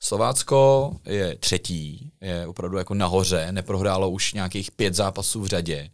Slovácko 0.00 0.90
je 1.06 1.36
třetí, 1.36 2.12
je 2.20 2.46
opravdu 2.46 2.78
jako 2.78 2.94
nahoře, 2.94 3.52
neprohrálo 3.52 4.10
už 4.10 4.32
nějakých 4.32 4.70
pět 4.70 4.94
zápasů 4.94 5.42
v 5.42 5.46
řadě. 5.46 5.90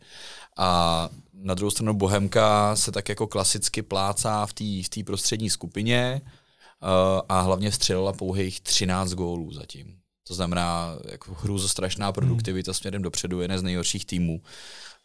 A 0.56 1.08
na 1.34 1.54
druhou 1.54 1.70
stranu 1.70 1.94
Bohemka 1.94 2.76
se 2.76 2.92
tak 2.92 3.08
jako 3.08 3.26
klasicky 3.26 3.82
plácá 3.82 4.46
v 4.46 4.52
té 4.52 4.64
v 5.00 5.04
prostřední 5.04 5.50
skupině 5.50 6.20
uh, 6.22 7.20
a 7.28 7.40
hlavně 7.40 7.72
střelila 7.72 8.12
pouhých 8.12 8.60
13 8.60 9.12
gólů 9.12 9.52
zatím. 9.52 10.02
To 10.28 10.34
znamená, 10.34 10.96
jako 11.10 11.36
strašná 11.68 12.12
produktivita 12.12 12.70
hmm. 12.70 12.74
směrem 12.74 13.02
dopředu, 13.02 13.40
jeden 13.40 13.58
z 13.58 13.62
nejhorších 13.62 14.04
týmů. 14.04 14.40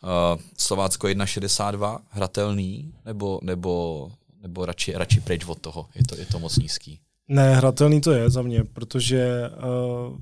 Uh, 0.03 0.41
Slovácko 0.57 1.07
1,62, 1.07 1.99
hratelný, 2.10 2.93
nebo, 3.05 3.39
nebo, 3.43 4.12
nebo 4.41 4.65
radši, 4.65 4.91
radši 4.91 5.21
pryč 5.21 5.45
od 5.45 5.62
toho? 5.62 5.89
Je 5.95 6.03
to, 6.03 6.15
je 6.17 6.25
to 6.25 6.39
moc 6.39 6.57
nízký? 6.57 6.99
Ne, 7.27 7.55
hratelný 7.55 8.01
to 8.01 8.12
je 8.12 8.29
za 8.29 8.41
mě, 8.41 8.63
protože 8.63 9.49
uh, 9.49 10.17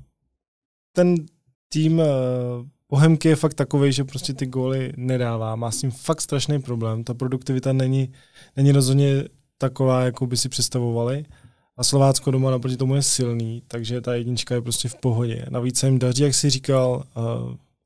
ten 0.92 1.14
tým 1.68 1.98
uh, 1.98 2.04
Bohemky 2.88 3.28
je 3.28 3.36
fakt 3.36 3.54
takový, 3.54 3.92
že 3.92 4.04
prostě 4.04 4.32
ty 4.32 4.46
góly 4.46 4.92
nedává. 4.96 5.56
Má 5.56 5.70
s 5.70 5.80
tím 5.80 5.90
fakt 5.90 6.20
strašný 6.20 6.62
problém. 6.62 7.04
Ta 7.04 7.14
produktivita 7.14 7.72
není, 7.72 8.12
není 8.56 8.72
rozhodně 8.72 9.24
taková, 9.58 10.02
jako 10.02 10.26
by 10.26 10.36
si 10.36 10.48
představovali. 10.48 11.24
A 11.76 11.84
Slovácko 11.84 12.30
doma 12.30 12.50
naproti 12.50 12.76
tomu 12.76 12.94
je 12.94 13.02
silný, 13.02 13.62
takže 13.68 14.00
ta 14.00 14.14
jednička 14.14 14.54
je 14.54 14.62
prostě 14.62 14.88
v 14.88 14.94
pohodě. 14.94 15.46
Navíc 15.50 15.78
se 15.78 15.86
jim 15.86 15.98
daří, 15.98 16.22
jak 16.22 16.34
si 16.34 16.50
říkal, 16.50 17.04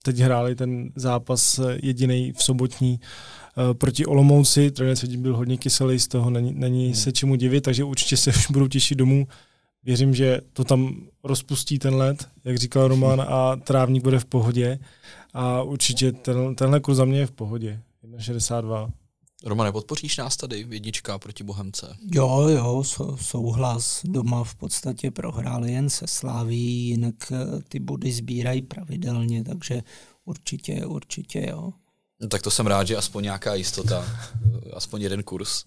teď 0.02 0.18
hráli 0.18 0.54
ten 0.54 0.90
zápas 0.96 1.60
jediný 1.82 2.32
v 2.32 2.42
sobotní 2.42 3.00
uh, 3.00 3.74
proti 3.74 4.06
Olomouci. 4.06 4.70
Trenér 4.70 4.96
se 4.96 5.06
byl 5.06 5.36
hodně 5.36 5.58
kyselý, 5.58 5.98
z 5.98 6.08
toho 6.08 6.30
není, 6.30 6.52
není 6.54 6.84
hmm. 6.84 6.94
se 6.94 7.12
čemu 7.12 7.34
divit, 7.34 7.64
takže 7.64 7.84
určitě 7.84 8.16
se 8.16 8.30
už 8.30 8.50
budou 8.50 8.68
těšit 8.68 8.98
domů 8.98 9.26
věřím, 9.84 10.14
že 10.14 10.40
to 10.52 10.64
tam 10.64 10.94
rozpustí 11.24 11.78
ten 11.78 11.94
led, 11.94 12.28
jak 12.44 12.58
říkal 12.58 12.88
Roman, 12.88 13.20
a 13.28 13.56
trávník 13.56 14.02
bude 14.02 14.18
v 14.18 14.24
pohodě. 14.24 14.78
A 15.34 15.62
určitě 15.62 16.12
ten, 16.12 16.54
tenhle 16.54 16.80
kurz 16.80 16.96
za 16.96 17.04
mě 17.04 17.18
je 17.18 17.26
v 17.26 17.32
pohodě. 17.32 17.80
1,62. 18.04 18.90
Romane, 19.44 19.72
podpoříš 19.72 20.16
nás 20.16 20.37
tady 20.37 20.66
jednička 20.70 21.18
proti 21.18 21.44
Bohemce? 21.44 21.96
Jo, 22.14 22.48
jo, 22.48 22.85
souhlas. 23.16 24.00
Doma 24.05 24.44
v 24.44 24.55
podstatě 24.55 25.11
prohráli 25.11 25.72
jen 25.72 25.90
se 25.90 26.07
Sláví, 26.07 26.88
jinak 26.88 27.14
eh, 27.33 27.62
ty 27.68 27.79
body 27.79 28.12
sbírají 28.12 28.62
pravidelně, 28.62 29.44
takže 29.44 29.83
určitě, 30.24 30.87
určitě 30.87 31.46
jo. 31.50 31.72
No, 32.20 32.29
tak 32.29 32.42
to 32.42 32.50
jsem 32.50 32.66
rád, 32.66 32.87
že 32.87 32.96
aspoň 32.96 33.24
nějaká 33.24 33.55
jistota, 33.55 34.07
aspoň 34.72 35.03
jeden 35.03 35.22
kurz. 35.22 35.64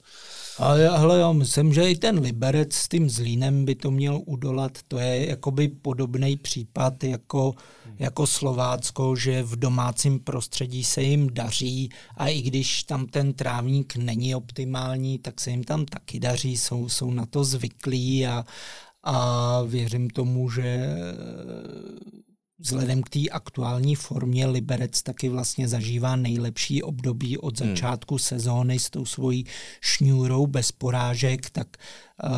Ale, 0.58 0.90
ale 0.90 1.20
já 1.20 1.32
myslím, 1.32 1.74
že 1.74 1.92
i 1.92 1.96
ten 1.96 2.20
Liberec 2.20 2.74
s 2.74 2.88
tím 2.88 3.10
Zlínem 3.10 3.66
by 3.66 3.76
to 3.76 3.92
měl 3.92 4.22
udolat. 4.26 4.78
To 4.88 5.00
je 5.00 5.30
jakoby 5.30 5.68
podobný 5.68 6.38
případ 6.38 7.04
jako, 7.04 7.54
jako 8.00 8.28
Slovácko, 8.28 9.16
že 9.16 9.44
v 9.44 9.56
domácím 9.56 10.20
prostředí 10.20 10.84
se 10.84 11.02
jim 11.02 11.30
daří 11.34 11.90
a 12.18 12.28
i 12.28 12.42
když 12.42 12.84
tam 12.84 13.06
ten 13.06 13.34
trávník 13.34 13.96
není 13.96 14.36
optimální, 14.36 15.20
tak 15.20 15.42
se 15.42 15.50
jim 15.52 15.64
tam 15.64 15.86
taky 15.86 16.20
daří, 16.20 16.58
jsou, 16.58 16.90
jsou 16.90 17.12
na 17.12 17.26
to 17.26 17.44
zvyklí 17.44 18.28
a, 18.28 18.46
a 19.04 19.62
věřím 19.62 20.10
tomu, 20.10 20.50
že 20.50 20.96
vzhledem 22.64 23.04
k 23.04 23.10
té 23.10 23.20
aktuální 23.32 23.96
formě 23.96 24.48
Liberec 24.48 25.04
taky 25.04 25.30
vlastně 25.30 25.68
zažívá 25.68 26.16
nejlepší 26.16 26.84
období 26.84 27.38
od 27.38 27.60
hmm. 27.60 27.70
začátku 27.70 28.16
hmm. 28.16 28.20
sezóny 28.20 28.80
s 28.80 28.90
tou 28.90 29.06
svojí 29.06 29.46
šňůrou 29.82 30.48
bez 30.48 30.72
porážek, 30.72 31.50
tak, 31.50 31.68
uh, 32.24 32.30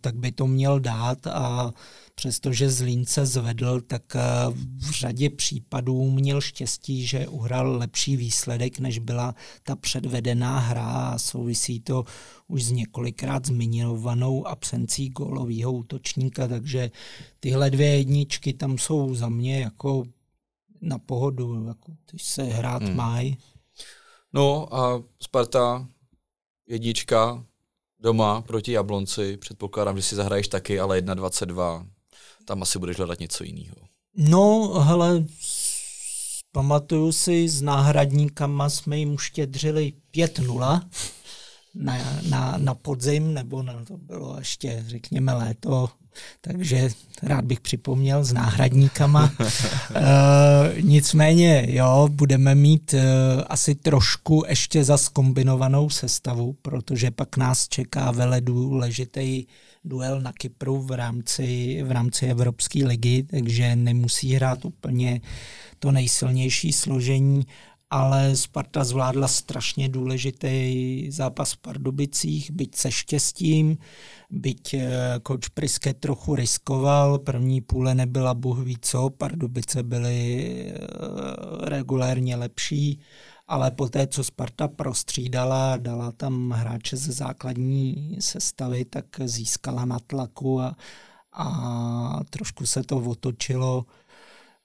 tak 0.00 0.16
by 0.16 0.32
to 0.32 0.46
měl 0.46 0.80
dát 0.80 1.26
a 1.26 1.72
přestože 2.18 2.70
Zlín 2.70 3.06
se 3.06 3.26
zvedl, 3.26 3.80
tak 3.80 4.02
uh, 4.14 4.54
v 4.76 4.90
řadě 4.90 5.30
případů 5.30 6.10
měl 6.10 6.40
štěstí, 6.40 7.06
že 7.06 7.28
uhrál 7.28 7.76
lepší 7.76 8.16
výsledek, 8.16 8.78
než 8.78 8.98
byla 8.98 9.34
ta 9.62 9.76
předvedená 9.76 10.58
hra 10.58 10.86
a 10.86 11.18
souvisí 11.18 11.80
to 11.80 12.04
už 12.48 12.64
s 12.64 12.70
několikrát 12.70 13.46
zmiňovanou 13.46 14.46
absencí 14.46 15.08
gólového 15.08 15.72
útočníka, 15.72 16.48
takže 16.48 16.90
tyhle 17.40 17.70
dvě 17.70 17.96
jedničky 17.96 18.52
tam 18.52 18.78
jsou 18.78 19.14
za 19.14 19.28
mě 19.28 19.60
jako 19.60 20.04
na 20.80 20.98
pohodu, 20.98 21.64
jako 21.66 21.92
ty 22.10 22.18
se 22.18 22.42
hrát 22.42 22.82
hmm. 22.82 22.96
mají. 22.96 23.38
No 24.32 24.74
a 24.74 25.02
Sparta 25.22 25.88
jednička 26.66 27.44
doma 28.00 28.40
proti 28.42 28.72
Jablonci, 28.72 29.36
předpokládám, 29.36 29.96
že 29.96 30.02
si 30.02 30.14
zahraješ 30.14 30.48
taky, 30.48 30.80
ale 30.80 31.00
1.22, 31.00 31.86
tam 32.46 32.62
asi 32.62 32.78
budeš 32.78 32.96
hledat 32.96 33.20
něco 33.20 33.44
jiného. 33.44 33.76
No, 34.16 34.74
hele, 34.80 35.24
pamatuju 36.52 37.12
si, 37.12 37.48
s 37.48 37.62
náhradníkama 37.62 38.70
jsme 38.70 38.98
jim 38.98 39.14
uštědřili 39.14 39.92
5-0 40.14 40.80
na, 41.74 41.98
na, 42.30 42.58
na 42.58 42.74
podzim, 42.74 43.34
nebo 43.34 43.62
na, 43.62 43.84
to 43.84 43.96
bylo 43.96 44.38
ještě, 44.38 44.84
řekněme, 44.86 45.32
léto, 45.32 45.88
takže 46.40 46.88
rád 47.22 47.44
bych 47.44 47.60
připomněl 47.60 48.24
s 48.24 48.32
náhradníkama. 48.32 49.32
e, 49.94 50.82
nicméně, 50.82 51.66
jo, 51.68 52.08
budeme 52.10 52.54
mít 52.54 52.94
e, 52.94 53.02
asi 53.44 53.74
trošku 53.74 54.44
ještě 54.48 54.84
za 54.84 54.98
skombinovanou 54.98 55.90
sestavu, 55.90 56.56
protože 56.62 57.10
pak 57.10 57.36
nás 57.36 57.68
čeká 57.68 58.10
vele 58.10 58.40
důležitý 58.40 59.46
duel 59.84 60.20
na 60.20 60.32
Kypru 60.32 60.82
v 60.82 60.90
rámci, 60.90 61.78
v 61.82 61.90
rámci 61.90 62.26
Evropské 62.26 62.86
ligy, 62.86 63.22
takže 63.22 63.76
nemusí 63.76 64.34
hrát 64.34 64.64
úplně 64.64 65.20
to 65.78 65.92
nejsilnější 65.92 66.72
složení 66.72 67.46
ale 67.90 68.36
Sparta 68.36 68.84
zvládla 68.84 69.28
strašně 69.28 69.88
důležitý 69.88 71.10
zápas 71.10 71.52
v 71.52 71.56
Pardubicích, 71.56 72.50
byť 72.50 72.76
se 72.76 72.90
štěstím, 72.90 73.78
byť 74.30 74.74
koč 75.22 75.46
eh, 75.46 75.50
Priske 75.54 75.94
trochu 75.94 76.34
riskoval, 76.34 77.18
první 77.18 77.60
půle 77.60 77.94
nebyla 77.94 78.34
bůh 78.34 78.58
ví 78.58 78.76
co, 78.80 79.10
Pardubice 79.10 79.82
byly 79.82 80.52
eh, 80.68 80.80
regulérně 81.60 82.36
lepší, 82.36 83.00
ale 83.46 83.70
poté, 83.70 84.06
co 84.06 84.24
Sparta 84.24 84.68
prostřídala, 84.68 85.76
dala 85.76 86.12
tam 86.12 86.50
hráče 86.50 86.96
ze 86.96 87.12
základní 87.12 88.16
sestavy, 88.20 88.84
tak 88.84 89.04
získala 89.24 89.84
na 89.84 89.98
tlaku 89.98 90.60
a, 90.60 90.76
a 91.32 92.20
trošku 92.30 92.66
se 92.66 92.82
to 92.82 92.96
otočilo 92.96 93.86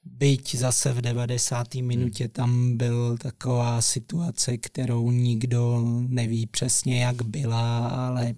Byť 0.05 0.55
zase 0.55 0.93
v 0.93 1.01
90. 1.01 1.75
Hmm. 1.75 1.85
minutě 1.85 2.27
tam 2.27 2.77
byl 2.77 3.17
taková 3.17 3.81
situace, 3.81 4.57
kterou 4.57 5.11
nikdo 5.11 5.81
neví 6.07 6.47
přesně, 6.47 7.03
jak 7.03 7.21
byla, 7.21 7.87
ale 7.87 8.35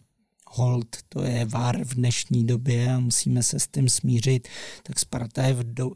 hold, 0.47 0.88
to 1.10 1.23
je 1.23 1.45
vár 1.45 1.84
v 1.84 1.95
dnešní 1.95 2.45
době 2.45 2.93
a 2.93 2.99
musíme 2.99 3.43
se 3.43 3.60
s 3.60 3.67
tím 3.67 3.89
smířit. 3.89 4.47
Tak 4.84 4.99
Sparta 4.99 5.43
je 5.43 5.54
v, 5.54 5.73
do, 5.73 5.89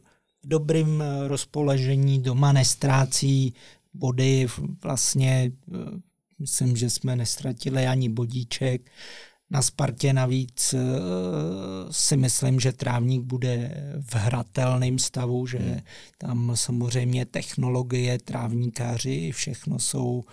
v 0.43 0.47
dobrým 0.47 1.03
rozpoložení, 1.27 2.21
doma 2.21 2.51
nestrácí 2.51 3.53
body, 3.93 4.47
vlastně 4.83 5.51
eh, 5.73 5.77
myslím, 6.39 6.77
že 6.77 6.89
jsme 6.89 7.15
nestratili 7.15 7.87
ani 7.87 8.09
bodíček 8.09 8.91
na 9.49 9.61
Spartě 9.61 10.13
navíc 10.13 10.73
eh, 10.73 10.79
si 11.91 12.17
myslím, 12.17 12.59
že 12.59 12.71
trávník 12.71 13.23
bude 13.23 13.83
v 13.99 14.15
hratelném 14.15 14.99
stavu, 14.99 15.47
že 15.47 15.57
hmm. 15.57 15.79
tam 16.17 16.51
samozřejmě 16.55 17.25
technologie, 17.25 18.19
trávníkáři, 18.19 19.31
všechno 19.31 19.79
jsou 19.79 20.23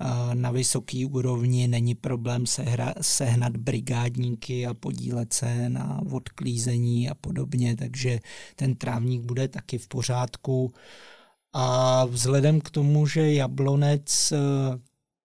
eh, 0.00 0.34
na 0.34 0.50
vysoký 0.50 1.06
úrovni, 1.06 1.68
není 1.68 1.94
problém 1.94 2.46
sehra, 2.46 2.94
sehnat 3.00 3.56
brigádníky 3.56 4.66
a 4.66 4.74
podílet 4.74 5.32
se 5.32 5.68
na 5.68 6.00
odklízení 6.12 7.10
a 7.10 7.14
podobně, 7.14 7.76
takže 7.76 8.20
ten 8.56 8.74
trávník 8.74 9.22
bude 9.22 9.48
taky 9.48 9.78
v 9.78 9.88
pořádku. 9.88 10.72
A 11.52 12.04
vzhledem 12.04 12.60
k 12.60 12.70
tomu, 12.70 13.06
že 13.06 13.32
Jablonec 13.32 14.32
eh, 14.32 14.38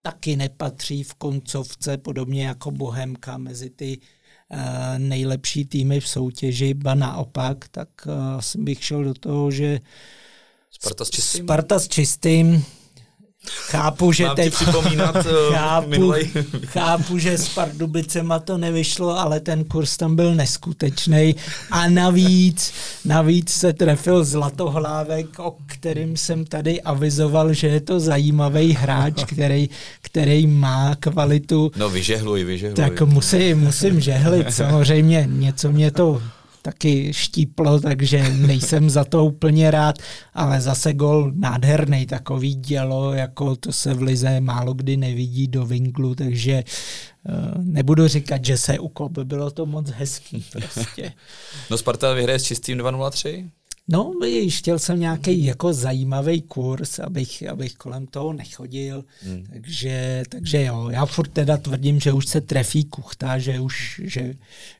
taky 0.01 0.35
nepatří 0.35 1.03
v 1.03 1.13
koncovce, 1.13 1.97
podobně 1.97 2.47
jako 2.47 2.71
Bohemka, 2.71 3.37
mezi 3.37 3.69
ty 3.69 3.99
uh, 3.99 4.59
nejlepší 4.97 5.65
týmy 5.65 5.99
v 5.99 6.07
soutěži, 6.07 6.73
ba 6.73 6.95
naopak, 6.95 7.67
tak 7.67 7.89
uh, 8.55 8.63
bych 8.63 8.83
šel 8.83 9.03
do 9.03 9.13
toho, 9.13 9.51
že 9.51 9.79
Sparta 10.71 11.05
s 11.05 11.09
čistým? 11.09 11.45
Sparta 11.45 11.79
s 11.79 11.87
čistým 11.87 12.65
Chápu, 13.49 14.11
že 14.11 14.25
Mám 14.25 14.35
teď 14.35 14.53
připomínat 14.53 15.15
uh, 15.15 15.21
chápu, 15.55 16.13
chápu, 16.65 17.17
že 17.17 17.37
s 17.37 17.49
Pardubicema 17.49 18.39
to 18.39 18.57
nevyšlo, 18.57 19.19
ale 19.19 19.39
ten 19.39 19.63
kurz 19.63 19.97
tam 19.97 20.15
byl 20.15 20.35
neskutečný 20.35 21.35
a 21.71 21.89
navíc, 21.89 22.73
navíc 23.05 23.49
se 23.49 23.73
trefil 23.73 24.23
Zlatohlávek, 24.23 25.39
o 25.39 25.55
kterým 25.65 26.17
jsem 26.17 26.45
tady 26.45 26.81
avizoval, 26.81 27.53
že 27.53 27.67
je 27.67 27.81
to 27.81 27.99
zajímavý 27.99 28.73
hráč, 28.73 29.23
který, 29.33 29.69
který 30.01 30.47
má 30.47 30.95
kvalitu. 30.99 31.71
No 31.75 31.89
vyžehluj, 31.89 32.43
vyžehluj. 32.43 32.75
Tak 32.75 33.01
musím, 33.01 33.59
musím 33.59 34.01
žehlit, 34.01 34.53
samozřejmě 34.53 35.27
něco 35.29 35.71
mě 35.71 35.91
to 35.91 36.21
taky 36.61 37.13
štíplo, 37.13 37.79
takže 37.79 38.29
nejsem 38.33 38.89
za 38.89 39.03
to 39.03 39.25
úplně 39.25 39.71
rád, 39.71 39.95
ale 40.33 40.61
zase 40.61 40.93
gol 40.93 41.31
nádherný, 41.35 42.05
takový 42.05 42.55
dělo, 42.55 43.13
jako 43.13 43.55
to 43.55 43.71
se 43.71 43.93
v 43.93 44.01
Lize 44.01 44.41
málo 44.41 44.73
kdy 44.73 44.97
nevidí 44.97 45.47
do 45.47 45.65
vinklu, 45.65 46.15
takže 46.15 46.63
uh, 47.29 47.63
nebudu 47.65 48.07
říkat, 48.07 48.45
že 48.45 48.57
se 48.57 48.79
ukop, 48.79 49.11
bylo 49.11 49.51
to 49.51 49.65
moc 49.65 49.89
hezký 49.89 50.45
prostě. 50.51 51.13
no 51.69 51.77
Sparta 51.77 52.13
vyhraje 52.13 52.39
s 52.39 52.43
čistým 52.43 52.77
2-0-3? 52.77 53.49
No, 53.87 54.13
víš, 54.21 54.57
chtěl 54.57 54.79
jsem 54.79 54.99
nějaký 54.99 55.45
jako 55.45 55.73
zajímavý 55.73 56.41
kurz, 56.41 56.99
abych, 56.99 57.49
abych 57.49 57.75
kolem 57.75 58.07
toho 58.07 58.33
nechodil, 58.33 59.05
hmm. 59.21 59.45
takže, 59.53 60.23
takže 60.29 60.63
jo, 60.63 60.89
já 60.89 61.05
furt 61.05 61.27
teda 61.27 61.57
tvrdím, 61.57 61.99
že 61.99 62.11
už 62.11 62.27
se 62.27 62.41
trefí 62.41 62.85
kuchta, 62.85 63.39
že 63.39 63.59
už, 63.59 64.01
že, 64.03 64.33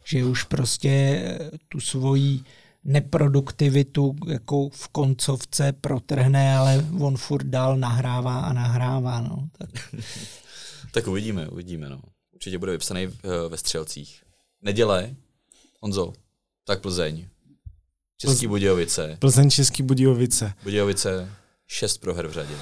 že 0.05 0.25
už 0.25 0.43
prostě 0.43 1.23
tu 1.69 1.79
svoji 1.79 2.43
neproduktivitu 2.83 4.15
jako 4.27 4.69
v 4.69 4.87
koncovce 4.87 5.71
protrhne, 5.71 6.55
ale 6.55 6.85
on 6.99 7.17
furt 7.17 7.45
dál 7.45 7.77
nahrává 7.77 8.39
a 8.39 8.53
nahrává, 8.53 9.21
no. 9.21 9.49
Tak, 9.57 9.69
tak 10.91 11.07
uvidíme, 11.07 11.47
uvidíme, 11.47 11.89
no. 11.89 12.01
Určitě 12.33 12.57
bude 12.57 12.71
vypsaný 12.71 13.03
eh, 13.03 13.49
ve 13.49 13.57
Střelcích. 13.57 14.23
Neděle, 14.61 15.15
Honzo, 15.79 16.13
tak 16.65 16.81
Plzeň. 16.81 17.27
Český 18.21 18.47
Budějovice. 18.47 19.17
Plzeň 19.19 19.49
Český 19.49 19.84
Budějovice. 19.84 20.53
Budějovice, 20.63 21.29
šest 21.67 21.97
proher 21.97 22.27
v 22.27 22.31
řadě. 22.31 22.53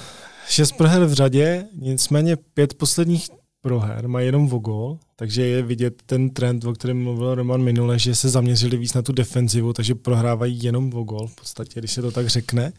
Šest 0.48 0.72
proher 0.72 1.04
v 1.04 1.12
řadě, 1.12 1.64
nicméně 1.78 2.36
pět 2.36 2.74
posledních 2.74 3.28
proher 3.60 4.08
mají 4.08 4.26
jenom 4.26 4.52
o 4.52 4.58
gol, 4.58 4.98
takže 5.16 5.42
je 5.42 5.62
vidět 5.62 6.02
ten 6.06 6.30
trend, 6.30 6.64
o 6.64 6.72
kterém 6.72 7.02
mluvil 7.02 7.34
Roman 7.34 7.62
minule, 7.62 7.98
že 7.98 8.14
se 8.14 8.28
zaměřili 8.28 8.76
víc 8.76 8.94
na 8.94 9.02
tu 9.02 9.12
defenzivu, 9.12 9.72
takže 9.72 9.94
prohrávají 9.94 10.62
jenom 10.62 10.94
o 10.94 11.02
gol, 11.02 11.26
v 11.26 11.34
podstatě, 11.34 11.80
když 11.80 11.92
se 11.92 12.02
to 12.02 12.10
tak 12.10 12.28
řekne, 12.28 12.72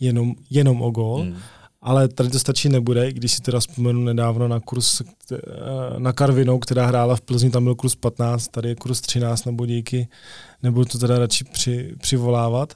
jenom, 0.00 0.34
jenom 0.50 0.82
o 0.82 0.90
gol. 0.90 1.20
Hmm. 1.20 1.36
Ale 1.82 2.08
tady 2.08 2.28
to 2.28 2.38
stačí 2.38 2.68
nebude, 2.68 3.12
když 3.12 3.32
si 3.32 3.42
teda 3.42 3.60
vzpomenu 3.60 4.04
nedávno 4.04 4.48
na 4.48 4.60
kurz 4.60 5.00
eh, 5.00 5.36
na 5.98 6.12
Karvinou, 6.12 6.58
která 6.58 6.86
hrála 6.86 7.16
v 7.16 7.20
Plzni, 7.20 7.50
tam 7.50 7.64
byl 7.64 7.74
kurz 7.74 7.94
15, 7.94 8.48
tady 8.48 8.68
je 8.68 8.74
kurz 8.74 9.00
13 9.00 9.44
na 9.44 9.52
bodíky, 9.52 10.08
nebudu 10.62 10.84
to 10.84 10.98
teda 10.98 11.18
radši 11.18 11.44
při, 11.44 11.94
přivolávat. 12.00 12.74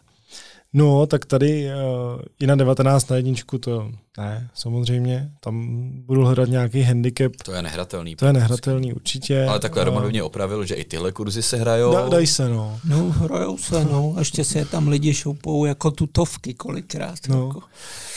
No, 0.75 1.07
tak 1.07 1.27
tady 1.27 1.67
uh, 1.67 2.21
i 2.41 2.47
na 2.47 2.55
19 2.55 3.11
na 3.11 3.17
jedničku 3.17 3.59
to 3.59 3.91
ne, 4.19 4.51
samozřejmě. 4.55 5.31
Tam 5.41 5.89
budu 5.95 6.25
hledat 6.25 6.49
nějaký 6.49 6.83
handicap. 6.83 7.33
To 7.45 7.53
je 7.53 7.63
nehratelný. 7.63 8.17
To 8.17 8.27
je 8.27 8.33
nehratelný 8.33 8.93
určitě. 8.93 9.45
Ale 9.45 9.61
takhle 9.61 9.85
Roman 9.85 10.03
by 10.03 10.09
mě 10.09 10.23
opravil, 10.23 10.65
že 10.65 10.75
i 10.75 10.85
tyhle 10.85 11.13
kurzy 11.13 11.43
se 11.43 11.57
hrajou. 11.57 11.93
Da, 11.93 12.09
daj 12.09 12.27
se, 12.27 12.49
no. 12.49 12.81
No, 12.85 13.11
hrajou 13.11 13.59
se, 13.59 13.85
no. 13.85 14.15
Ještě 14.19 14.45
se 14.45 14.65
tam 14.65 14.89
lidi 14.89 15.15
šoupou 15.15 15.65
jako 15.65 15.91
tutovky 15.91 16.55
kolikrát. 16.55 17.19
No. 17.29 17.47
Jako. 17.47 17.61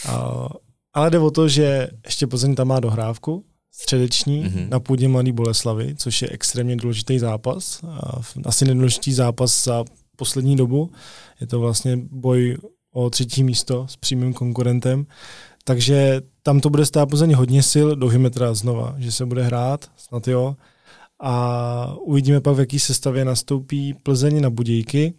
A, 0.10 0.50
ale 0.96 1.10
jde 1.10 1.20
o 1.20 1.32
to, 1.32 1.48
že 1.48 1.88
ještě 2.06 2.28
Plzeň 2.28 2.56
tam 2.56 2.68
má 2.68 2.80
dohrávku, 2.80 3.46
středeční 3.72 4.46
mm-hmm. 4.46 4.70
na 4.70 4.80
půdě 4.80 5.08
Mladý 5.08 5.32
Boleslavy, 5.32 5.96
což 5.96 6.22
je 6.22 6.30
extrémně 6.30 6.76
důležitý 6.76 7.20
zápas. 7.20 7.82
Asi 8.46 8.66
nejdůležitější 8.66 9.14
zápas 9.14 9.64
za 9.64 9.84
poslední 10.16 10.56
dobu. 10.56 10.92
Je 11.42 11.48
to 11.48 11.60
vlastně 11.60 11.98
boj 12.12 12.58
o 12.94 13.10
třetí 13.10 13.44
místo 13.44 13.88
s 13.88 13.96
přímým 13.96 14.34
konkurentem. 14.34 15.06
Takže 15.64 16.22
tam 16.44 16.60
to 16.60 16.70
bude 16.70 16.86
stát 16.86 17.10
Plzeň 17.10 17.34
hodně 17.34 17.64
sil, 17.72 17.88
doufíme 17.96 18.30
teda 18.30 18.54
znova, 18.54 18.96
že 18.98 19.12
se 19.12 19.26
bude 19.26 19.44
hrát, 19.44 19.92
snad 19.98 20.28
jo. 20.28 20.56
A 21.20 21.96
uvidíme 22.02 22.42
pak, 22.42 22.56
v 22.56 22.60
jaký 22.60 22.80
sestavě 22.80 23.26
nastoupí 23.26 23.94
Plzeň 23.94 24.42
na 24.42 24.50
Budějky. 24.50 25.14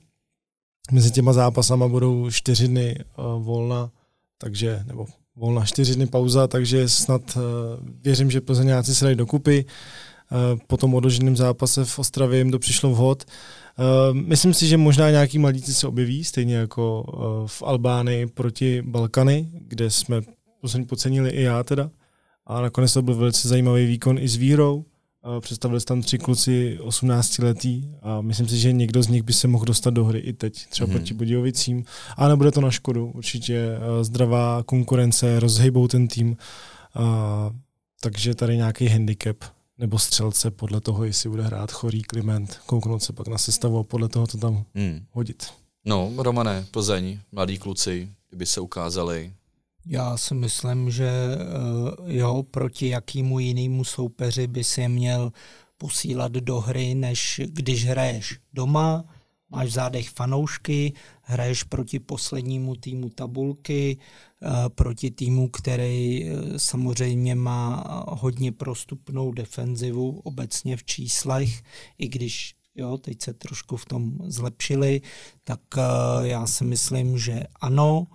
Mezi 0.93 1.11
těma 1.11 1.33
zápasama 1.33 1.89
budou 1.89 2.31
čtyři 2.31 2.69
dny 2.69 2.99
uh, 3.19 3.45
volna, 3.45 3.91
takže, 4.39 4.83
nebo 4.87 5.07
volna 5.37 5.65
čtyři 5.65 5.95
dny 5.95 6.07
pauza, 6.07 6.47
takže 6.47 6.89
snad 6.89 7.37
uh, 7.37 7.43
věřím, 8.05 8.31
že 8.31 8.41
Plzeňáci 8.41 8.95
se 8.95 9.05
dají 9.05 9.17
dokupy. 9.17 9.65
Uh, 9.65 10.59
po 10.67 10.77
tom 10.77 10.95
odloženém 10.95 11.37
zápase 11.37 11.85
v 11.85 11.99
Ostravě 11.99 12.39
jim 12.39 12.51
to 12.51 12.59
přišlo 12.59 12.91
vhod. 12.91 13.25
Uh, 13.79 14.17
myslím 14.17 14.55
si, 14.55 14.67
že 14.67 14.77
možná 14.77 15.11
nějaký 15.11 15.39
mladíci 15.39 15.75
se 15.75 15.87
objeví, 15.87 16.25
stejně 16.25 16.57
jako 16.57 17.05
v 17.47 17.63
Albánii 17.63 18.27
proti 18.27 18.83
Balkany, 18.83 19.49
kde 19.61 19.91
jsme 19.91 20.21
poslední 20.61 20.87
pocenili 20.87 21.31
i 21.31 21.43
já 21.43 21.63
teda. 21.63 21.91
A 22.47 22.61
nakonec 22.61 22.93
to 22.93 23.03
byl 23.03 23.15
velice 23.15 23.49
zajímavý 23.49 23.87
výkon 23.87 24.19
i 24.19 24.29
s 24.29 24.37
Vírou. 24.37 24.85
Představili 25.41 25.81
se 25.81 25.87
tam 25.87 26.03
tři 26.03 26.19
kluci 26.19 26.79
18 26.81 27.39
letý 27.39 27.91
a 28.03 28.21
myslím 28.21 28.49
si, 28.49 28.59
že 28.59 28.73
někdo 28.73 29.03
z 29.03 29.09
nich 29.09 29.23
by 29.23 29.33
se 29.33 29.49
mohl 29.49 29.65
dostat 29.65 29.91
do 29.91 30.05
hry 30.05 30.19
i 30.19 30.33
teď, 30.33 30.67
třeba 30.69 30.89
mm-hmm. 30.89 30.93
proti 30.93 31.15
Budějovicím. 31.15 31.85
A 32.17 32.29
nebude 32.29 32.51
to 32.51 32.61
na 32.61 32.71
škodu, 32.71 33.11
určitě 33.15 33.79
uh, 33.79 34.05
zdravá 34.05 34.63
konkurence, 34.63 35.41
rozhejbou 35.41 35.89
ten 35.89 36.09
tým. 36.09 36.37
Uh, 36.97 37.05
takže 38.01 38.35
tady 38.35 38.57
nějaký 38.57 38.89
handicap 38.89 39.37
nebo 39.79 39.99
střelce 39.99 40.51
podle 40.51 40.81
toho, 40.81 41.05
jestli 41.05 41.31
bude 41.31 41.43
hrát 41.43 41.73
chorý 41.73 42.03
Kliment, 42.03 42.61
kouknout 42.67 43.03
se 43.03 43.13
pak 43.13 43.29
na 43.29 43.39
sestavu 43.39 43.79
a 43.79 43.83
podle 43.83 44.09
toho 44.09 44.27
to 44.27 44.39
tam 44.39 44.65
hmm. 44.75 45.01
hodit. 45.11 45.47
No, 45.85 46.13
Romane, 46.17 46.67
Plzeň, 46.71 47.19
mladí 47.33 47.59
kluci, 47.59 48.09
kdyby 48.29 48.47
se 48.47 48.61
ukázali. 48.61 49.33
Já 49.87 50.17
si 50.17 50.35
myslím, 50.35 50.91
že 50.91 51.11
uh, 51.11 52.11
jo, 52.11 52.43
proti 52.43 52.89
jakýmu 52.89 53.39
jinému 53.39 53.85
soupeři 53.85 54.47
by 54.47 54.65
si 54.65 54.89
měl 54.89 55.33
posílat 55.79 56.33
do 56.33 56.61
hry, 56.61 56.95
než 56.95 57.41
když 57.45 57.85
hraješ 57.85 58.39
doma, 58.53 59.05
máš 59.51 59.69
v 59.69 59.73
zádech 59.73 60.11
fanoušky, 60.11 60.93
hraješ 61.23 61.63
proti 61.63 61.99
poslednímu 61.99 62.77
týmu 62.77 63.11
tabulky, 63.11 63.99
eh, 64.43 64.47
proti 64.69 65.11
týmu, 65.11 65.49
který 65.49 66.25
eh, 66.25 66.59
samozřejmě 66.59 67.35
má 67.35 67.85
hodně 68.09 68.53
prostupnou 68.53 69.33
defenzivu 69.33 70.21
obecně 70.25 70.77
v 70.77 70.85
číslech, 70.85 71.63
i 71.99 72.09
když 72.09 72.55
jo, 72.75 72.99
teď 72.99 73.23
se 73.23 73.35
trošku 73.35 73.77
v 73.77 73.85
tom 73.85 74.19
zlepšili, 74.25 75.01
tak 75.45 75.61
eh, 75.79 75.83
já 76.29 76.47
si 76.47 76.65
myslím, 76.65 77.19
že 77.19 77.43
ano, 77.61 78.07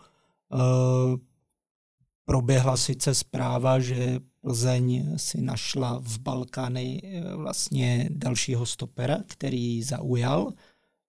proběhla 2.25 2.77
sice 2.77 3.15
zpráva, 3.15 3.79
že 3.79 4.19
Plzeň 4.41 5.13
si 5.17 5.41
našla 5.41 6.01
v 6.03 6.19
Balkány 6.19 7.01
vlastně 7.35 8.09
dalšího 8.11 8.65
stopera, 8.65 9.17
který 9.27 9.83
zaujal, 9.83 10.53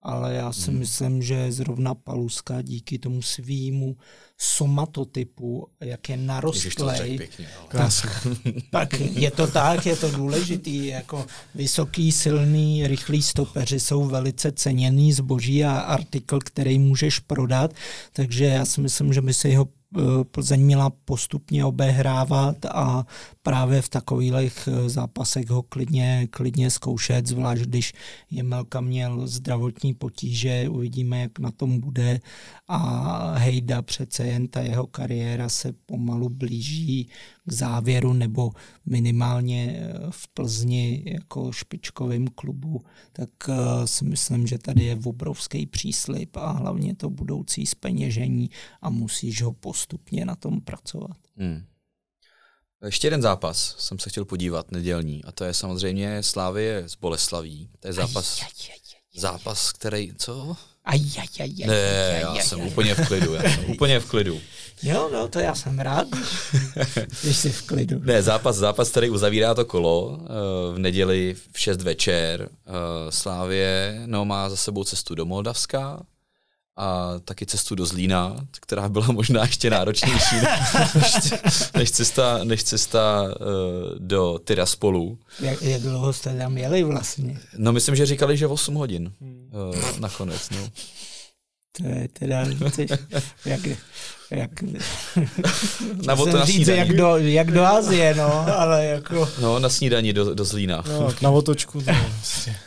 ale 0.03 0.35
já 0.35 0.53
si 0.53 0.71
hmm. 0.71 0.79
myslím, 0.79 1.23
že 1.23 1.53
zrovna 1.53 1.95
Paluska 1.95 2.63
díky 2.63 2.99
tomu 2.99 3.23
svýmu 3.23 3.97
somatotypu, 4.39 5.69
jak 5.81 6.09
je 6.09 6.17
narostlej, 6.17 7.29
tak, 7.69 7.93
tak 8.71 9.01
je 9.01 9.31
to 9.31 9.47
tak, 9.47 9.87
je 9.87 9.97
to 9.97 10.11
důležitý, 10.11 10.87
jako 10.87 11.27
vysoký, 11.55 12.13
silný, 12.13 12.87
rychlý 12.87 13.23
stopeři 13.23 13.81
jsou 13.81 14.05
velice 14.05 14.53
ceněný 14.53 15.13
zboží 15.13 15.65
a 15.65 15.79
artikl, 15.79 16.39
který 16.39 16.79
můžeš 16.79 17.19
prodat, 17.19 17.71
takže 18.13 18.45
já 18.45 18.65
si 18.65 18.81
myslím, 18.81 19.13
že 19.13 19.21
by 19.21 19.35
se 19.35 19.49
jeho 19.49 19.65
Eh, 19.65 19.82
Plzeň 20.31 20.61
měla 20.61 20.91
postupně 20.91 21.65
obehrávat 21.65 22.65
a 22.65 23.07
právě 23.43 23.83
v 23.83 23.89
takových 23.89 24.69
eh, 24.69 24.89
zápasech 24.89 25.51
ho 25.51 25.63
klidně, 25.63 26.29
klidně 26.31 26.71
zkoušet, 26.71 27.27
zvlášť 27.27 27.63
když 27.63 27.93
Jemelka 28.31 28.81
měl 28.81 29.27
zdravotní 29.27 29.95
potíže, 29.95 30.69
uvidíme, 30.69 31.21
jak 31.21 31.39
na 31.39 31.51
tom 31.51 31.81
bude. 31.81 32.21
A 32.69 33.35
Hejda 33.39 33.83
přece 33.83 34.27
jen 34.27 34.49
ta 34.49 34.61
jeho 34.61 34.87
kariéra 34.87 35.49
se 35.49 35.73
pomalu 35.87 36.29
blíží 36.29 37.09
k 37.45 37.53
závěru 37.53 38.13
nebo 38.13 38.51
minimálně 38.87 39.77
eh, 39.77 39.99
v 40.11 40.29
Plzni 40.29 41.03
jako 41.07 41.53
špičkovým 41.53 42.29
klubu, 42.29 42.85
tak 43.13 43.31
si 43.85 44.05
myslím, 44.05 44.47
že 44.47 44.59
tady 44.59 44.85
je 44.85 44.99
obrovský 45.05 45.67
příslip 45.67 46.37
a 46.37 46.51
hlavně 46.51 46.95
to 46.95 47.11
budoucí 47.11 47.67
speněžení 47.67 48.51
a 48.83 48.91
musíš 48.91 49.43
ho 49.43 49.53
postupně 49.53 50.25
na 50.25 50.37
tom 50.37 50.61
pracovat. 50.61 51.17
Hmm. 51.37 51.65
Ještě 52.85 53.07
jeden 53.07 53.23
zápas 53.23 53.77
jsem 53.79 53.99
se 53.99 54.11
chtěl 54.11 54.25
podívat, 54.25 54.71
nedělní, 54.71 55.25
a 55.25 55.33
to 55.33 55.45
je 55.45 55.55
samozřejmě 55.55 56.23
Slávie 56.23 56.89
z 56.89 56.97
Boleslaví. 56.97 57.71
To 57.81 57.89
je 57.89 57.93
zápas, 57.93 58.41
aj, 58.41 58.47
aj, 58.47 58.71
aj, 58.71 58.79
aj, 59.15 59.21
zápas, 59.21 59.73
který, 59.73 60.13
co? 60.19 60.57
Aj, 60.85 60.99
aj, 60.99 61.29
aj, 61.41 61.51
aj, 61.63 61.67
ne, 61.67 62.19
já 62.21 62.35
jsem 62.35 62.61
úplně 62.61 62.95
v 62.95 63.07
klidu, 63.07 63.35
já 63.35 63.43
jsem 63.43 63.71
úplně 63.71 64.01
v 64.01 64.11
klidu. 64.11 64.41
Jo, 64.83 65.11
no, 65.13 65.29
to 65.29 65.39
já 65.39 65.55
jsem 65.55 65.79
rád, 65.79 66.09
když 67.23 67.37
jsi 67.37 67.51
v 67.51 67.63
klidu. 67.63 68.01
Ne, 68.05 68.23
zápas, 68.23 68.57
zápas, 68.57 68.91
který 68.91 69.11
uzavírá 69.11 69.55
to 69.55 69.65
kolo 69.65 70.21
eh, 70.21 70.27
v 70.75 70.79
neděli 70.79 71.37
v 71.53 71.61
6 71.61 71.83
večer. 71.83 72.49
Eh, 72.67 72.73
Slávě 73.13 74.01
no, 74.07 74.25
má 74.25 74.49
za 74.49 74.57
sebou 74.57 74.85
cestu 74.85 75.15
do 75.15 75.25
Moldavska, 75.25 76.03
a 76.77 77.19
taky 77.25 77.47
cestu 77.47 77.75
do 77.75 77.87
Zlína, 77.87 78.37
která 78.61 78.89
byla 78.89 79.07
možná 79.07 79.43
ještě 79.43 79.71
náročnější 79.71 80.37
než, 80.95 81.33
než 81.75 81.91
cesta, 81.91 82.45
než 82.45 82.65
cesta 82.65 83.23
uh, 83.23 83.99
do 83.99 84.41
Tiraspolu. 84.45 85.19
Jak, 85.41 85.63
jak 85.63 85.83
dlouho 85.83 86.13
jste 86.13 86.39
tam 86.39 86.59
jeli 86.59 86.83
vlastně? 86.83 87.41
No 87.57 87.73
myslím, 87.73 87.97
že 87.97 88.07
říkali, 88.07 88.37
že 88.37 88.47
8 88.47 88.75
hodin 88.75 89.13
uh, 89.21 90.01
nakonec. 90.01 90.51
No. 90.51 90.69
To 91.77 91.87
je 91.87 92.09
teda, 92.09 92.47
jak, 93.45 93.61
jak, 94.37 94.51
na 96.07 96.17
to 96.17 96.45
říct, 96.45 96.69
na 96.69 96.75
jak 96.75 96.97
do, 96.97 97.17
jak 97.17 97.51
do 97.51 97.65
Azie, 97.65 98.15
no, 98.15 98.59
ale 98.59 98.85
jako... 98.85 99.29
No, 99.43 99.59
na 99.59 99.69
snídaní 99.69 100.13
do, 100.13 100.35
do 100.35 100.45
Zlína. 100.45 100.85
No, 100.89 101.09
na 101.23 101.31
otočku. 101.31 101.83
To 101.83 101.93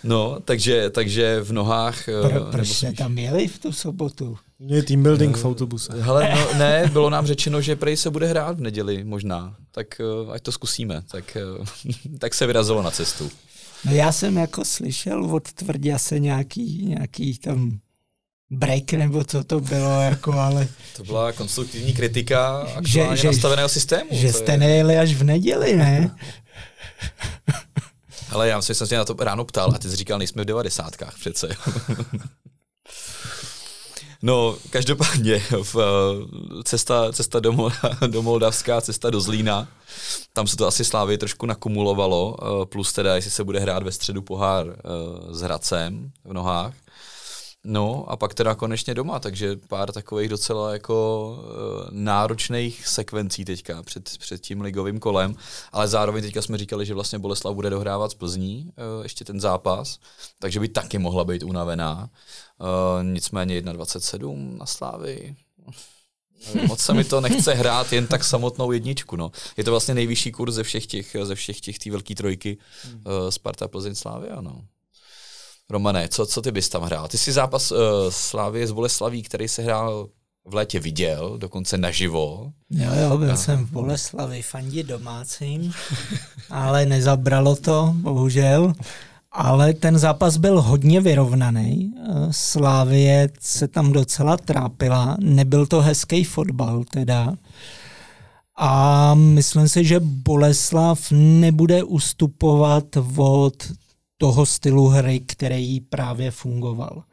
no, 0.04 0.38
takže, 0.46 0.90
takže 0.90 1.42
v 1.42 1.52
nohách... 1.52 2.10
Eh, 2.10 2.30
Pro, 2.30 2.46
proč 2.52 2.68
jste 2.68 2.94
tam 2.94 3.18
jeli 3.18 3.48
v 3.48 3.60
tu 3.60 3.72
sobotu? 3.72 4.38
Je 4.60 4.84
team 4.84 5.04
building 5.04 5.38
v 5.38 5.46
autobuse. 5.46 5.94
Hele, 6.02 6.32
no, 6.36 6.58
ne, 6.58 6.90
bylo 6.94 7.10
nám 7.10 7.28
řečeno, 7.28 7.62
že 7.62 7.76
prej 7.76 7.98
se 7.98 8.10
bude 8.10 8.28
hrát 8.28 8.58
v 8.58 8.62
neděli 8.62 9.04
možná, 9.04 9.56
tak 9.72 10.02
uh, 10.26 10.34
ať 10.34 10.42
to 10.42 10.52
zkusíme. 10.52 11.02
Tak, 11.12 11.38
tak 12.20 12.34
se 12.34 12.48
vyrazilo 12.48 12.82
na 12.82 12.92
cestu. 12.92 13.32
No 13.86 13.92
já 13.92 14.12
jsem 14.12 14.38
jako 14.38 14.66
slyšel 14.66 15.26
od 15.26 15.54
Tvrdě 15.54 16.00
se 16.00 16.20
nějaký, 16.20 16.86
nějaký 16.86 17.38
tam 17.38 17.80
break, 18.56 18.94
nebo 18.94 19.24
co 19.24 19.44
to 19.44 19.60
bylo, 19.60 20.02
jako, 20.02 20.34
ale... 20.34 20.68
To 20.98 21.04
byla 21.04 21.32
konstruktivní 21.32 21.94
kritika 21.94 22.68
aktuálně 22.76 23.18
že, 23.18 23.28
nastaveného 23.28 23.70
systému. 23.70 24.10
Že 24.12 24.34
jste 24.34 24.52
je... 24.52 24.58
nejeli 24.58 24.98
až 24.98 25.14
v 25.14 25.24
neděli, 25.24 25.76
ne? 25.76 26.16
Ale 28.30 28.48
já 28.48 28.62
jsem 28.62 28.88
se 28.88 28.98
na 28.98 29.06
to 29.06 29.16
ráno 29.20 29.46
ptal 29.46 29.72
a 29.76 29.78
ty 29.78 29.90
jsi 29.90 29.96
říkal, 29.96 30.20
nejsme 30.20 30.44
v 30.44 30.46
devadesátkách 30.46 31.16
přece. 31.20 31.50
No, 34.22 34.58
každopádně 34.70 35.44
v, 35.64 35.76
cesta, 36.64 37.14
cesta 37.14 37.40
do, 37.40 37.70
do 38.08 38.22
Moldavska, 38.22 38.82
cesta 38.82 39.10
do 39.10 39.22
Zlína, 39.22 39.68
tam 40.34 40.48
se 40.48 40.58
to 40.58 40.68
asi 40.68 40.86
Slávy 40.86 41.18
trošku 41.18 41.46
nakumulovalo, 41.46 42.36
plus 42.66 42.94
teda, 42.94 43.16
jestli 43.16 43.32
se 43.32 43.44
bude 43.44 43.60
hrát 43.60 43.84
ve 43.84 43.92
středu 43.92 44.22
pohár 44.22 44.76
s 45.32 45.42
Hradcem 45.42 46.12
v 46.24 46.34
nohách, 46.34 46.74
No 47.68 48.06
a 48.08 48.18
pak 48.18 48.34
teda 48.34 48.56
konečně 48.56 48.94
doma, 48.94 49.20
takže 49.20 49.56
pár 49.68 49.92
takových 49.92 50.30
docela 50.30 50.74
jako 50.74 51.30
uh, 51.38 51.88
náročných 51.92 52.88
sekvencí 52.88 53.46
teďka 53.46 53.84
před, 53.84 54.18
před 54.18 54.42
tím 54.42 54.62
ligovým 54.62 55.00
kolem, 55.00 55.36
ale 55.72 55.88
zároveň 55.88 56.24
teďka 56.24 56.42
jsme 56.42 56.58
říkali, 56.58 56.86
že 56.86 56.94
vlastně 56.94 57.20
Boleslav 57.20 57.56
bude 57.56 57.70
dohrávat 57.70 58.12
z 58.12 58.14
Plzní 58.14 58.72
uh, 58.98 59.04
ještě 59.04 59.26
ten 59.26 59.40
zápas, 59.40 60.00
takže 60.40 60.60
by 60.60 60.68
taky 60.68 60.98
mohla 60.98 61.24
být 61.24 61.44
unavená. 61.44 62.10
Uh, 62.60 63.04
nicméně 63.04 63.62
1,27 63.62 64.58
na 64.58 64.66
Slávy. 64.66 65.36
Moc 66.68 66.80
se 66.80 66.94
mi 66.94 67.04
to 67.04 67.22
nechce 67.22 67.54
hrát 67.54 67.94
jen 67.94 68.08
tak 68.08 68.24
samotnou 68.24 68.72
jedničku. 68.72 69.16
No. 69.16 69.32
Je 69.58 69.64
to 69.64 69.72
vlastně 69.72 69.94
nejvyšší 69.94 70.32
kurz 70.32 70.54
ze 70.54 70.64
všech 70.64 70.88
těch, 70.88 71.16
ze 71.24 71.36
všech 71.36 71.62
těch 71.62 71.80
té 71.80 71.92
velké 71.92 72.16
trojky 72.16 72.58
uh, 72.94 73.30
Sparta 73.30 73.68
Plzeň 73.68 73.96
Slávy, 73.96 74.30
ano. 74.30 74.62
Romane, 75.70 76.08
co, 76.08 76.26
co 76.26 76.42
ty 76.42 76.52
bys 76.52 76.70
tam 76.70 76.84
hrál? 76.84 77.08
Ty 77.08 77.18
jsi 77.18 77.32
zápas 77.32 77.72
uh, 77.72 77.78
Slávy 78.10 78.68
z 78.68 78.72
Boleslaví, 78.72 79.24
který 79.24 79.48
se 79.48 79.62
hrál 79.62 80.10
v 80.46 80.54
létě 80.54 80.80
viděl, 80.80 81.38
dokonce 81.38 81.78
naživo. 81.78 82.52
Jo, 82.70 82.90
jo, 83.02 83.18
byl 83.18 83.32
a... 83.32 83.36
jsem 83.36 83.66
v 83.66 83.72
Boleslavi 83.72 84.42
fandí 84.42 84.84
domácím, 84.84 85.74
ale 86.50 86.86
nezabralo 86.86 87.56
to, 87.56 87.94
bohužel. 87.98 88.74
Ale 89.32 89.74
ten 89.74 89.98
zápas 89.98 90.38
byl 90.38 90.62
hodně 90.62 91.02
vyrovnaný. 91.02 91.94
Eh, 91.98 92.28
Slávie 92.32 93.30
se 93.40 93.68
tam 93.68 93.92
docela 93.92 94.38
trápila. 94.38 95.18
Nebyl 95.20 95.66
to 95.66 95.82
hezký 95.82 96.24
fotbal 96.24 96.84
teda. 96.84 97.34
A 98.58 99.14
myslím 99.16 99.70
si, 99.70 99.86
že 99.86 100.00
Boleslav 100.00 101.00
nebude 101.12 101.84
ustupovat 101.84 102.84
od 103.18 103.54
toho 104.18 104.46
stylu 104.46 104.88
hry, 104.88 105.20
který 105.20 105.82
právě 105.82 106.32
fungoval. 106.32 107.04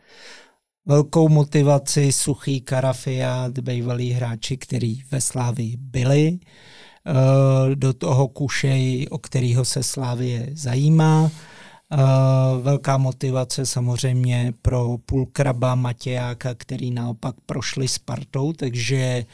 Velkou 0.86 1.28
motivaci 1.28 2.12
Suchý 2.12 2.60
Karafiat, 2.60 3.58
bývalí 3.58 4.10
hráči, 4.10 4.56
kteří 4.56 5.02
ve 5.10 5.20
Slávii 5.20 5.76
byli, 5.76 6.38
eh, 6.38 7.74
do 7.74 7.92
toho 7.92 8.28
Kušej, 8.28 9.06
o 9.10 9.18
kterého 9.18 9.64
se 9.64 9.82
Slávie 9.82 10.48
zajímá. 10.52 11.30
Eh, 11.92 11.96
velká 12.62 12.98
motivace 12.98 13.66
samozřejmě 13.66 14.54
pro 14.62 14.98
Pulkraba 15.06 15.74
Matějáka, 15.74 16.54
který 16.54 16.90
naopak 16.90 17.34
prošli 17.46 17.88
Spartou, 17.88 18.52
takže 18.52 19.24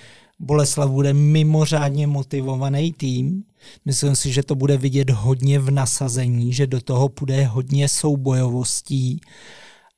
Boleslav 0.40 0.90
bude 0.90 1.12
mimořádně 1.12 2.06
motivovaný 2.06 2.92
tým. 2.92 3.44
Myslím 3.84 4.16
si, 4.16 4.32
že 4.32 4.42
to 4.42 4.54
bude 4.54 4.76
vidět 4.76 5.10
hodně 5.10 5.58
v 5.58 5.70
nasazení, 5.70 6.52
že 6.52 6.66
do 6.66 6.80
toho 6.80 7.08
půjde 7.08 7.44
hodně 7.44 7.88
soubojovostí. 7.88 9.20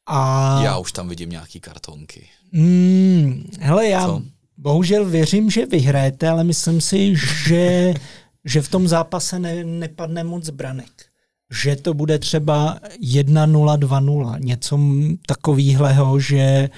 A... 0.07 0.61
Já 0.63 0.79
už 0.79 0.93
tam 0.93 1.09
vidím 1.09 1.31
nějaký 1.31 1.61
kartonky. 1.61 2.29
Mm, 2.53 3.51
hele, 3.61 3.89
já 3.89 4.07
Co? 4.07 4.23
bohužel 4.57 5.05
věřím, 5.05 5.51
že 5.51 5.67
vyhrajete, 5.67 6.29
ale 6.29 6.45
myslím 6.45 6.81
si, 6.81 7.15
že, 7.47 7.95
že 8.45 8.63
v 8.63 8.69
tom 8.69 8.89
zápase 8.89 9.39
ne, 9.39 9.65
nepadne 9.65 10.25
moc 10.25 10.51
branek. 10.51 10.91
Že 11.63 11.77
to 11.77 11.95
bude 11.95 12.19
třeba 12.19 12.79
1-0, 13.03 13.79
2-0, 13.79 14.41
něco 14.41 14.79
takového, 15.27 16.21
že 16.21 16.71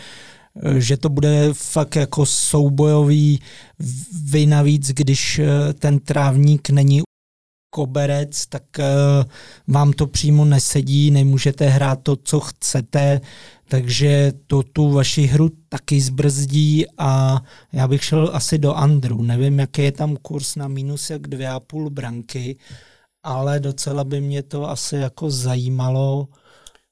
že 0.78 0.96
to 0.96 1.08
bude 1.08 1.48
fakt 1.52 1.96
jako 1.96 2.26
soubojový, 2.26 3.40
vy 4.24 4.46
navíc, 4.46 4.88
když 4.88 5.38
eh, 5.38 5.72
ten 5.72 5.98
trávník 5.98 6.70
není 6.70 7.02
koberec, 7.74 8.46
tak 8.46 8.62
uh, 8.78 8.84
vám 9.74 9.92
to 9.92 10.06
přímo 10.06 10.44
nesedí, 10.44 11.10
nemůžete 11.10 11.68
hrát 11.68 12.02
to, 12.02 12.16
co 12.16 12.40
chcete, 12.40 13.20
takže 13.68 14.32
to 14.46 14.62
tu 14.62 14.90
vaši 14.90 15.22
hru 15.22 15.50
taky 15.68 16.00
zbrzdí 16.00 16.86
a 16.98 17.40
já 17.72 17.88
bych 17.88 18.04
šel 18.04 18.30
asi 18.32 18.58
do 18.58 18.74
Andru. 18.74 19.22
Nevím, 19.22 19.58
jaký 19.58 19.82
je 19.82 19.92
tam 19.92 20.16
kurz 20.16 20.56
na 20.56 20.68
minus 20.68 21.10
jak 21.10 21.28
dvě 21.28 21.48
a 21.48 21.60
půl 21.60 21.90
branky, 21.90 22.56
ale 23.22 23.60
docela 23.60 24.04
by 24.04 24.20
mě 24.20 24.42
to 24.42 24.70
asi 24.70 24.96
jako 24.96 25.30
zajímalo. 25.30 26.28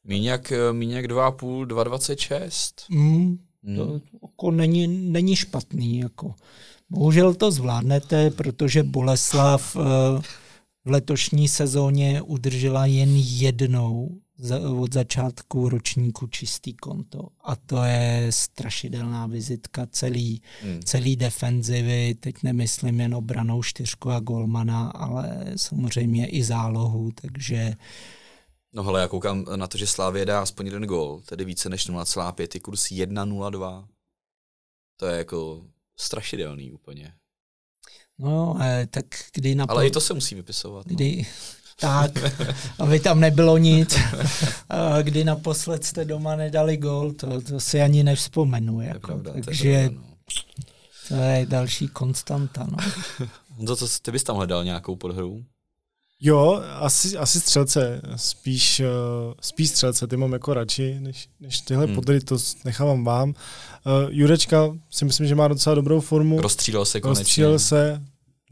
Míň 0.05 0.25
jak, 0.25 0.53
míň 0.73 0.91
jak 0.91 1.05
2,5, 1.05 1.67
2,26. 1.67 2.73
Mm, 2.91 3.39
Hmm. 3.65 3.77
To 3.77 4.01
jako 4.23 4.51
není, 4.51 4.89
není 4.89 5.37
špatný. 5.37 5.99
Jako. 5.99 6.35
Bohužel 6.91 7.35
to 7.35 7.51
zvládnete, 7.51 8.31
protože 8.31 8.83
Boleslav 8.83 9.77
eh, 9.77 9.81
v 10.85 10.91
letošní 10.91 11.49
sezóně 11.49 12.23
udržela 12.23 12.87
jen 12.87 13.17
jednou 13.17 14.21
od 14.79 14.95
začátku 14.95 15.69
ročníku 15.69 16.27
čistý 16.27 16.75
konto. 16.75 17.29
A 17.45 17.57
to 17.57 17.85
je 17.85 18.27
strašidelná 18.31 19.27
vizitka 19.27 19.87
celý, 19.91 20.43
hmm. 20.63 20.81
celý 20.85 21.17
defenzivy. 21.17 22.15
Teď 22.21 22.35
nemyslím 22.43 23.01
jen 23.01 23.15
obranou 23.15 23.63
čtyřku 23.63 24.11
a 24.11 24.21
golmana, 24.21 24.89
ale 24.89 25.45
samozřejmě 25.57 26.27
i 26.27 26.43
zálohu, 26.43 27.11
takže 27.23 27.75
No 28.73 28.83
hele, 28.83 29.01
já 29.01 29.09
koukám 29.09 29.45
na 29.57 29.67
to, 29.67 29.79
že 29.79 29.87
Slávě 29.87 30.27
dá 30.27 30.43
aspoň 30.43 30.67
jeden 30.67 30.87
gol, 30.87 31.23
tedy 31.27 31.45
více 31.45 31.69
než 31.69 31.89
0,5, 31.89 32.49
je 32.55 32.61
kurz 32.61 32.85
1,02. 32.85 33.87
To 34.97 35.07
je 35.07 35.19
jako 35.19 35.65
strašidelný 35.97 36.73
úplně. 36.73 37.15
No, 38.19 38.59
tak 38.91 39.05
kdy 39.35 39.55
na... 39.55 39.67
Ale 39.69 39.87
i 39.87 39.91
to 39.91 40.01
se 40.01 40.15
musí 40.15 40.35
vypisovat. 40.35 40.87
No. 40.87 40.95
Kdy, 40.95 41.27
tak, 41.81 42.13
aby 42.79 43.01
tam 43.01 43.21
nebylo 43.21 43.59
nic. 43.59 43.99
Kdy 45.03 45.25
naposled 45.25 45.85
jste 45.85 46.05
doma 46.05 46.37
nedali 46.37 46.77
gol, 46.77 47.13
to, 47.13 47.41
to 47.41 47.61
si 47.61 47.81
ani 47.81 48.03
nevzpomenu. 48.03 48.81
Jako. 48.81 49.07
Pravda, 49.07 49.33
Takže 49.45 49.63
to 49.63 49.69
je, 49.69 49.91
no. 49.91 50.03
to 51.09 51.15
je 51.15 51.47
další 51.47 51.89
konstanta. 51.89 52.67
No. 52.71 52.77
Honzo, 53.49 53.77
co 53.77 53.87
ty 54.03 54.13
bys 54.13 54.25
tam 54.25 54.37
hledal 54.37 54.65
nějakou 54.65 54.97
podhru? 54.97 55.45
Jo, 56.23 56.63
asi, 56.81 57.17
asi 57.17 57.41
střelce, 57.41 58.03
spíš, 58.17 58.81
uh, 58.81 59.35
spíš 59.41 59.71
střelce, 59.71 60.07
ty 60.07 60.17
mám 60.17 60.33
jako 60.33 60.55
radši, 60.55 60.97
než, 61.01 61.29
než 61.41 61.61
tyhle 61.61 61.87
hmm. 61.87 61.95
podry, 61.95 62.21
to 62.21 62.37
nechávám 62.65 63.05
vám. 63.05 63.29
Uh, 63.29 63.35
Jurečka 64.09 64.77
si 64.91 65.05
myslím, 65.05 65.27
že 65.27 65.35
má 65.35 65.49
docela 65.49 65.75
dobrou 65.75 66.01
formu. 66.01 66.41
Rozstřílel 66.41 66.85
se 66.85 67.01
konečně. 67.01 67.21
Rozstřílel 67.21 67.59
se, 67.59 68.03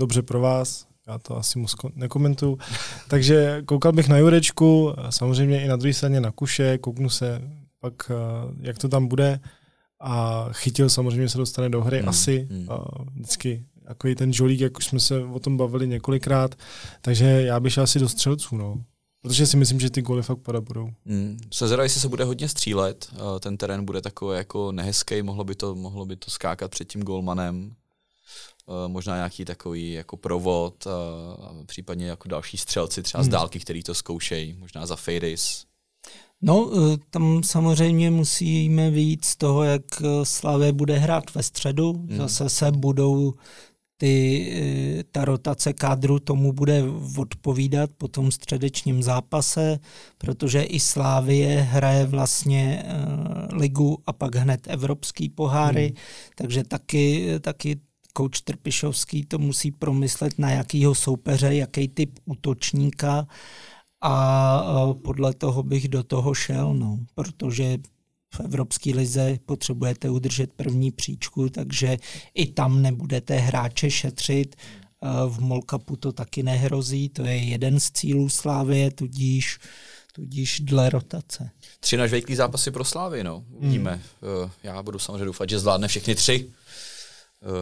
dobře 0.00 0.22
pro 0.22 0.40
vás, 0.40 0.86
já 1.08 1.18
to 1.18 1.36
asi 1.36 1.58
moc 1.58 1.74
nekomentuju. 1.94 2.58
Takže 3.08 3.62
koukal 3.66 3.92
bych 3.92 4.08
na 4.08 4.18
Jurečku, 4.18 4.94
samozřejmě 5.10 5.64
i 5.64 5.68
na 5.68 5.76
druhé 5.76 5.94
straně 5.94 6.20
na 6.20 6.30
Kuše, 6.30 6.78
kouknu 6.78 7.10
se 7.10 7.42
pak, 7.80 8.10
uh, 8.10 8.52
jak 8.60 8.78
to 8.78 8.88
tam 8.88 9.06
bude 9.06 9.40
a 10.00 10.46
chytil 10.52 10.90
samozřejmě 10.90 11.28
se 11.28 11.38
dostane 11.38 11.68
do 11.68 11.82
hry 11.82 11.98
hmm. 11.98 12.08
asi. 12.08 12.48
Hmm. 12.50 12.68
Uh, 12.68 13.06
vždycky 13.14 13.64
takový 13.88 14.14
ten 14.14 14.32
žolík, 14.32 14.60
jak 14.60 14.78
už 14.78 14.86
jsme 14.86 15.00
se 15.00 15.24
o 15.24 15.38
tom 15.38 15.56
bavili 15.56 15.88
několikrát, 15.88 16.54
takže 17.00 17.24
já 17.24 17.60
bych 17.60 17.72
šel 17.72 17.84
asi 17.84 17.98
do 17.98 18.08
střelců, 18.08 18.56
no. 18.56 18.82
Protože 19.22 19.46
si 19.46 19.56
myslím, 19.56 19.80
že 19.80 19.90
ty 19.90 20.02
goly 20.02 20.22
fakt 20.22 20.38
padat 20.38 20.64
budou. 20.64 20.90
Mm. 21.04 21.38
Sezera, 21.52 21.82
jestli 21.82 22.00
se 22.00 22.08
bude 22.08 22.24
hodně 22.24 22.48
střílet, 22.48 23.08
ten 23.40 23.56
terén 23.56 23.84
bude 23.84 24.00
takový 24.00 24.36
jako 24.36 24.72
nehezký, 24.72 25.22
mohlo 25.22 25.44
by 25.44 25.54
to, 25.54 25.74
mohlo 25.74 26.06
by 26.06 26.16
to 26.16 26.30
skákat 26.30 26.70
před 26.70 26.88
tím 26.88 27.02
golmanem, 27.02 27.74
možná 28.86 29.16
nějaký 29.16 29.44
takový 29.44 29.92
jako 29.92 30.16
provod, 30.16 30.86
a 30.86 31.54
případně 31.66 32.06
jako 32.06 32.28
další 32.28 32.56
střelci 32.56 33.02
třeba 33.02 33.20
mm. 33.20 33.24
z 33.24 33.26
hmm. 33.26 33.32
dálky, 33.32 33.60
který 33.60 33.82
to 33.82 33.94
zkoušejí, 33.94 34.56
možná 34.58 34.86
za 34.86 34.96
Fadis. 34.96 35.64
No, 36.42 36.70
tam 37.10 37.42
samozřejmě 37.42 38.10
musíme 38.10 38.90
víc 38.90 39.24
z 39.26 39.36
toho, 39.36 39.62
jak 39.62 39.82
Slavě 40.22 40.72
bude 40.72 40.98
hrát 40.98 41.34
ve 41.34 41.42
středu. 41.42 41.92
Mm. 41.92 42.16
Zase 42.16 42.48
se 42.48 42.72
budou 42.72 43.34
ty, 43.98 44.48
eh, 45.00 45.04
ta 45.10 45.24
rotace 45.24 45.72
kádru 45.72 46.18
tomu 46.18 46.52
bude 46.52 46.84
odpovídat 47.18 47.90
po 47.98 48.08
tom 48.08 48.30
středečním 48.30 49.02
zápase, 49.02 49.78
protože 50.18 50.62
i 50.62 50.80
Slávie 50.80 51.60
hraje 51.60 52.06
vlastně 52.06 52.84
uh, 52.84 53.58
ligu 53.58 53.98
a 54.06 54.12
pak 54.12 54.34
hned 54.34 54.66
evropský 54.70 55.28
poháry, 55.28 55.86
hmm. 55.86 55.96
takže 56.34 56.64
taky, 56.64 57.26
taky 57.40 57.80
kouč 58.12 58.40
Trpišovský 58.40 59.24
to 59.24 59.38
musí 59.38 59.70
promyslet, 59.70 60.38
na 60.38 60.50
jakýho 60.50 60.94
soupeře, 60.94 61.54
jaký 61.54 61.88
typ 61.88 62.18
útočníka 62.24 63.26
a 64.02 64.94
podle 65.04 65.34
toho 65.34 65.62
bych 65.62 65.88
do 65.88 66.02
toho 66.02 66.34
šel, 66.34 66.74
no, 66.74 66.98
protože 67.14 67.78
v 68.34 68.40
Evropské 68.40 68.90
lize 68.90 69.38
potřebujete 69.46 70.10
udržet 70.10 70.52
první 70.52 70.90
příčku, 70.90 71.48
takže 71.48 71.96
i 72.34 72.46
tam 72.46 72.82
nebudete 72.82 73.36
hráče 73.36 73.90
šetřit. 73.90 74.56
V 75.28 75.40
Molkapu 75.40 75.96
to 75.96 76.12
taky 76.12 76.42
nehrozí, 76.42 77.08
to 77.08 77.22
je 77.22 77.36
jeden 77.36 77.80
z 77.80 77.90
cílů 77.90 78.28
Slávie, 78.28 78.90
tudíž, 78.90 79.58
tudíž 80.14 80.60
dle 80.60 80.90
rotace. 80.90 81.50
Tři 81.80 81.96
nažvejklý 81.96 82.34
zápasy 82.34 82.70
pro 82.70 82.84
Slávy, 82.84 83.24
no. 83.24 83.44
Uvidíme. 83.50 83.90
Hmm. 83.92 84.50
Já 84.62 84.82
budu 84.82 84.98
samozřejmě 84.98 85.24
doufat, 85.24 85.50
že 85.50 85.58
zvládne 85.58 85.88
všechny 85.88 86.14
tři 86.14 86.50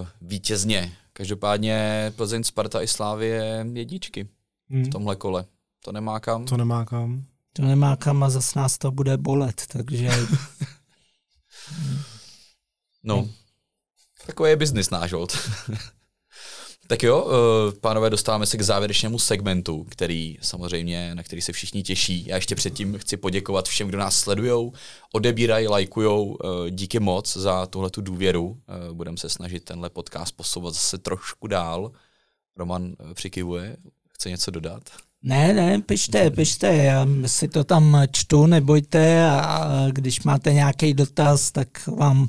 uh, 0.00 0.06
vítězně. 0.22 0.92
Každopádně 1.12 2.12
Plzeň, 2.16 2.44
Sparta 2.44 2.82
i 2.82 2.88
Slávie 2.88 3.66
jedničky 3.72 4.28
hmm. 4.70 4.84
v 4.84 4.88
tomhle 4.88 5.16
kole. 5.16 5.44
To 5.84 5.92
nemá 5.92 6.20
kam. 6.20 6.44
To 6.44 6.56
nemá 6.56 6.84
kam. 6.84 7.24
To 7.56 7.62
nemá 7.62 7.96
kam 7.96 8.22
a 8.22 8.30
zas 8.30 8.54
nás 8.54 8.78
to 8.78 8.90
bude 8.90 9.16
bolet, 9.16 9.62
takže... 9.66 10.10
no, 13.02 13.28
takový 14.26 14.50
je 14.50 14.56
biznis 14.56 14.90
náš, 14.90 15.12
Tak 16.88 17.02
jo, 17.02 17.28
eh, 17.28 17.72
pánové, 17.80 18.10
dostáváme 18.10 18.46
se 18.46 18.56
k 18.56 18.62
závěrečnému 18.62 19.18
segmentu, 19.18 19.84
který 19.84 20.38
samozřejmě, 20.42 21.14
na 21.14 21.22
který 21.22 21.42
se 21.42 21.52
všichni 21.52 21.82
těší. 21.82 22.26
Já 22.26 22.36
ještě 22.36 22.54
předtím 22.54 22.98
chci 22.98 23.16
poděkovat 23.16 23.68
všem, 23.68 23.88
kdo 23.88 23.98
nás 23.98 24.20
sledují, 24.20 24.72
odebírají, 25.12 25.68
lajkují. 25.68 26.34
Eh, 26.44 26.70
díky 26.70 27.00
moc 27.00 27.36
za 27.36 27.66
tuhle 27.66 27.90
tu 27.90 28.00
důvěru. 28.00 28.60
Eh, 28.68 28.92
budeme 28.92 29.16
se 29.16 29.28
snažit 29.28 29.64
tenhle 29.64 29.90
podcast 29.90 30.36
posouvat 30.36 30.74
zase 30.74 30.98
trošku 30.98 31.46
dál. 31.46 31.92
Roman 32.56 32.96
přikivuje, 33.14 33.76
chce 34.08 34.30
něco 34.30 34.50
dodat? 34.50 34.82
Ne, 35.22 35.52
ne, 35.52 35.82
pište, 35.82 36.30
pište, 36.30 36.76
já 36.76 37.06
si 37.26 37.48
to 37.48 37.64
tam 37.64 38.02
čtu, 38.10 38.46
nebojte 38.46 39.30
a 39.30 39.86
když 39.90 40.22
máte 40.22 40.52
nějaký 40.52 40.94
dotaz, 40.94 41.50
tak 41.50 41.86
vám 41.86 42.28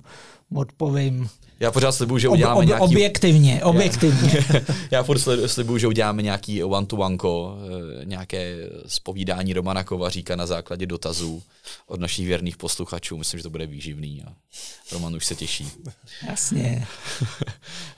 odpovím. 0.54 1.30
Já 1.60 1.72
pořád 1.72 1.92
slibuju, 1.92 2.20
že 2.20 2.30
uděláme 2.30 2.56
ob, 2.56 2.62
ob, 2.62 2.68
nějaký... 2.68 2.84
Objektivně, 2.84 3.62
objektivně. 3.64 4.46
Já, 4.54 4.62
já 4.92 5.04
pořád 5.04 5.48
slibuju, 5.48 5.78
že 5.78 5.88
uděláme 5.88 6.22
nějaký 6.22 6.64
one-to-one, 6.64 7.18
eh, 7.22 8.06
nějaké 8.06 8.70
spovídání 8.88 9.54
Romana 9.54 9.84
Kovaříka 9.84 10.36
na 10.36 10.46
základě 10.46 10.86
dotazů 10.86 11.44
od 11.88 12.00
našich 12.00 12.28
věrných 12.28 12.58
posluchačů. 12.58 13.18
Myslím, 13.18 13.40
že 13.40 13.44
to 13.44 13.50
bude 13.50 13.68
výživný 13.68 14.24
a 14.24 14.34
Roman 14.92 15.16
už 15.16 15.26
se 15.26 15.36
těší. 15.36 15.68
Jasně. 16.28 16.88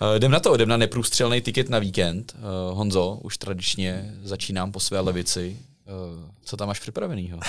Eh, 0.01 0.15
jdem 0.15 0.31
na 0.31 0.39
to, 0.39 0.55
jdem 0.55 0.69
na 0.69 0.77
neprůstřelný 0.77 1.41
tiket 1.41 1.69
na 1.69 1.79
víkend. 1.79 2.35
Eh, 2.35 2.39
Honzo, 2.73 3.19
už 3.23 3.37
tradičně 3.37 4.15
začínám 4.23 4.71
po 4.71 4.79
své 4.79 4.99
levici. 4.99 5.57
Co 6.43 6.57
tam 6.57 6.67
máš 6.67 6.79
připravenýho? 6.79 7.39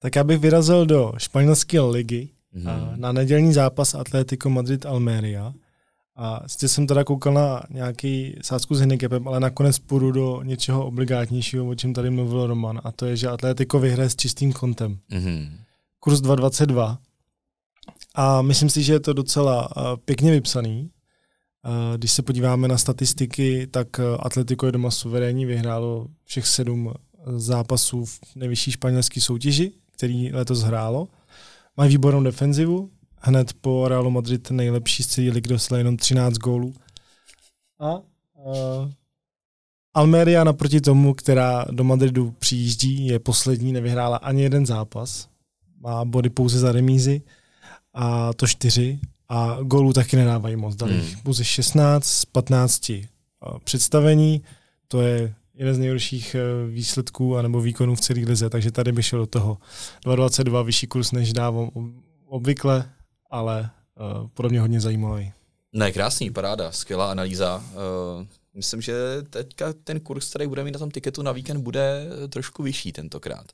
tak 0.00 0.16
já 0.16 0.24
bych 0.24 0.38
vyrazil 0.38 0.86
do 0.86 1.12
španělské 1.18 1.80
ligy, 1.80 2.28
mm-hmm. 2.56 2.96
na 2.96 3.12
nedělní 3.12 3.52
zápas 3.52 3.94
Atletico 3.94 4.50
Madrid 4.50 4.86
Almeria. 4.86 5.52
A 6.16 6.48
sice 6.48 6.68
jsem 6.68 6.86
teda 6.86 7.04
koukal 7.04 7.32
na 7.32 7.62
nějaký 7.70 8.36
sázku 8.42 8.74
s 8.74 8.80
handicapem, 8.80 9.28
ale 9.28 9.40
nakonec 9.40 9.78
půjdu 9.78 10.12
do 10.12 10.42
něčeho 10.42 10.86
obligátnějšího, 10.86 11.68
o 11.68 11.74
čem 11.74 11.94
tady 11.94 12.10
mluvil 12.10 12.46
Roman, 12.46 12.80
a 12.84 12.92
to 12.92 13.06
je, 13.06 13.16
že 13.16 13.28
Atletico 13.28 13.78
vyhraje 13.78 14.10
s 14.10 14.16
čistým 14.16 14.52
kontem. 14.52 14.98
Mm-hmm. 15.10 15.50
Kurs 16.00 16.20
2,22. 16.20 16.98
A 18.14 18.42
myslím 18.42 18.70
si, 18.70 18.82
že 18.82 18.92
je 18.92 19.00
to 19.00 19.12
docela 19.12 19.76
uh, 19.76 19.96
pěkně 20.04 20.30
vypsaný. 20.30 20.90
Uh, 21.64 21.96
když 21.96 22.12
se 22.12 22.22
podíváme 22.22 22.68
na 22.68 22.78
statistiky, 22.78 23.66
tak 23.66 23.98
uh, 23.98 24.04
Atletico 24.20 24.66
je 24.66 24.72
doma 24.72 24.90
suverénní, 24.90 25.46
vyhrálo 25.46 26.06
všech 26.24 26.46
sedm 26.46 26.92
zápasů 27.36 28.04
v 28.04 28.20
nejvyšší 28.36 28.72
španělské 28.72 29.20
soutěži, 29.20 29.72
který 29.92 30.32
letos 30.32 30.62
hrálo. 30.62 31.08
Mají 31.76 31.90
výbornou 31.90 32.22
defenzivu, 32.22 32.90
hned 33.18 33.52
po 33.52 33.88
Realu 33.88 34.10
Madrid 34.10 34.50
nejlepší 34.50 35.02
z 35.02 35.06
celé 35.06 35.30
ligy 35.30 35.48
dostali 35.48 35.80
jenom 35.80 35.96
13 35.96 36.34
gólů. 36.34 36.74
A 37.80 37.94
uh, 38.34 38.90
Almeria 39.94 40.44
naproti 40.44 40.80
tomu, 40.80 41.14
která 41.14 41.64
do 41.70 41.84
Madridu 41.84 42.30
přijíždí, 42.38 43.06
je 43.06 43.18
poslední, 43.18 43.72
nevyhrála 43.72 44.16
ani 44.16 44.42
jeden 44.42 44.66
zápas. 44.66 45.28
Má 45.80 46.04
body 46.04 46.30
pouze 46.30 46.58
za 46.58 46.72
remízy 46.72 47.22
a 47.94 48.32
to 48.32 48.46
čtyři. 48.46 49.00
A 49.28 49.58
gólů 49.62 49.92
taky 49.92 50.16
nedávají 50.16 50.56
moc. 50.56 50.76
Dali 50.76 50.92
hmm. 50.92 51.20
pouze 51.22 51.44
16 51.44 52.04
z 52.04 52.24
15 52.24 52.90
uh, 52.90 52.96
představení. 53.64 54.42
To 54.88 55.02
je 55.02 55.34
jeden 55.54 55.74
z 55.74 55.78
nejhorších 55.78 56.34
eh, 56.34 56.66
výsledků 56.70 57.36
anebo 57.36 57.60
výkonů 57.60 57.94
v 57.94 58.00
celé 58.00 58.20
lize, 58.20 58.50
takže 58.50 58.72
tady 58.72 58.92
by 58.92 59.02
šel 59.02 59.18
do 59.18 59.26
toho 59.26 59.58
2,22 60.06 60.64
vyšší 60.64 60.86
kurz, 60.86 61.12
než 61.12 61.32
dávám 61.32 61.70
obvykle, 62.26 62.90
ale 63.30 63.70
uh, 64.00 64.28
podobně 64.28 64.60
hodně 64.60 64.80
zajímavý. 64.80 65.32
Ne, 65.72 65.92
krásný, 65.92 66.30
paráda, 66.30 66.72
skvělá 66.72 67.10
analýza. 67.10 67.64
Uh, 68.18 68.26
myslím, 68.54 68.80
že 68.80 68.94
teďka 69.30 69.72
ten 69.72 70.00
kurz, 70.00 70.30
který 70.30 70.46
bude 70.46 70.64
mít 70.64 70.72
na 70.72 70.78
tom 70.78 70.90
tiketu 70.90 71.22
na 71.22 71.32
víkend, 71.32 71.62
bude 71.62 72.06
trošku 72.28 72.62
vyšší 72.62 72.92
tentokrát. 72.92 73.52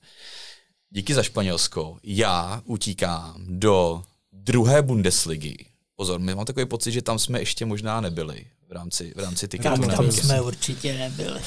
Díky 0.90 1.14
za 1.14 1.22
Španělsko. 1.22 1.98
Já 2.02 2.62
utíkám 2.64 3.44
do 3.48 4.02
druhé 4.32 4.82
Bundesligy. 4.82 5.66
Pozor, 5.96 6.20
my 6.20 6.34
mám 6.34 6.44
takový 6.44 6.66
pocit, 6.66 6.92
že 6.92 7.02
tam 7.02 7.18
jsme 7.18 7.38
ještě 7.40 7.64
možná 7.64 8.00
nebyli 8.00 8.46
v 8.68 8.72
rámci, 8.72 9.12
v 9.16 9.20
rámci 9.20 9.48
tiketu. 9.48 9.80
Tam, 9.80 9.90
tam 9.90 10.12
jsme 10.12 10.40
určitě 10.40 10.92
nebyli. 10.98 11.40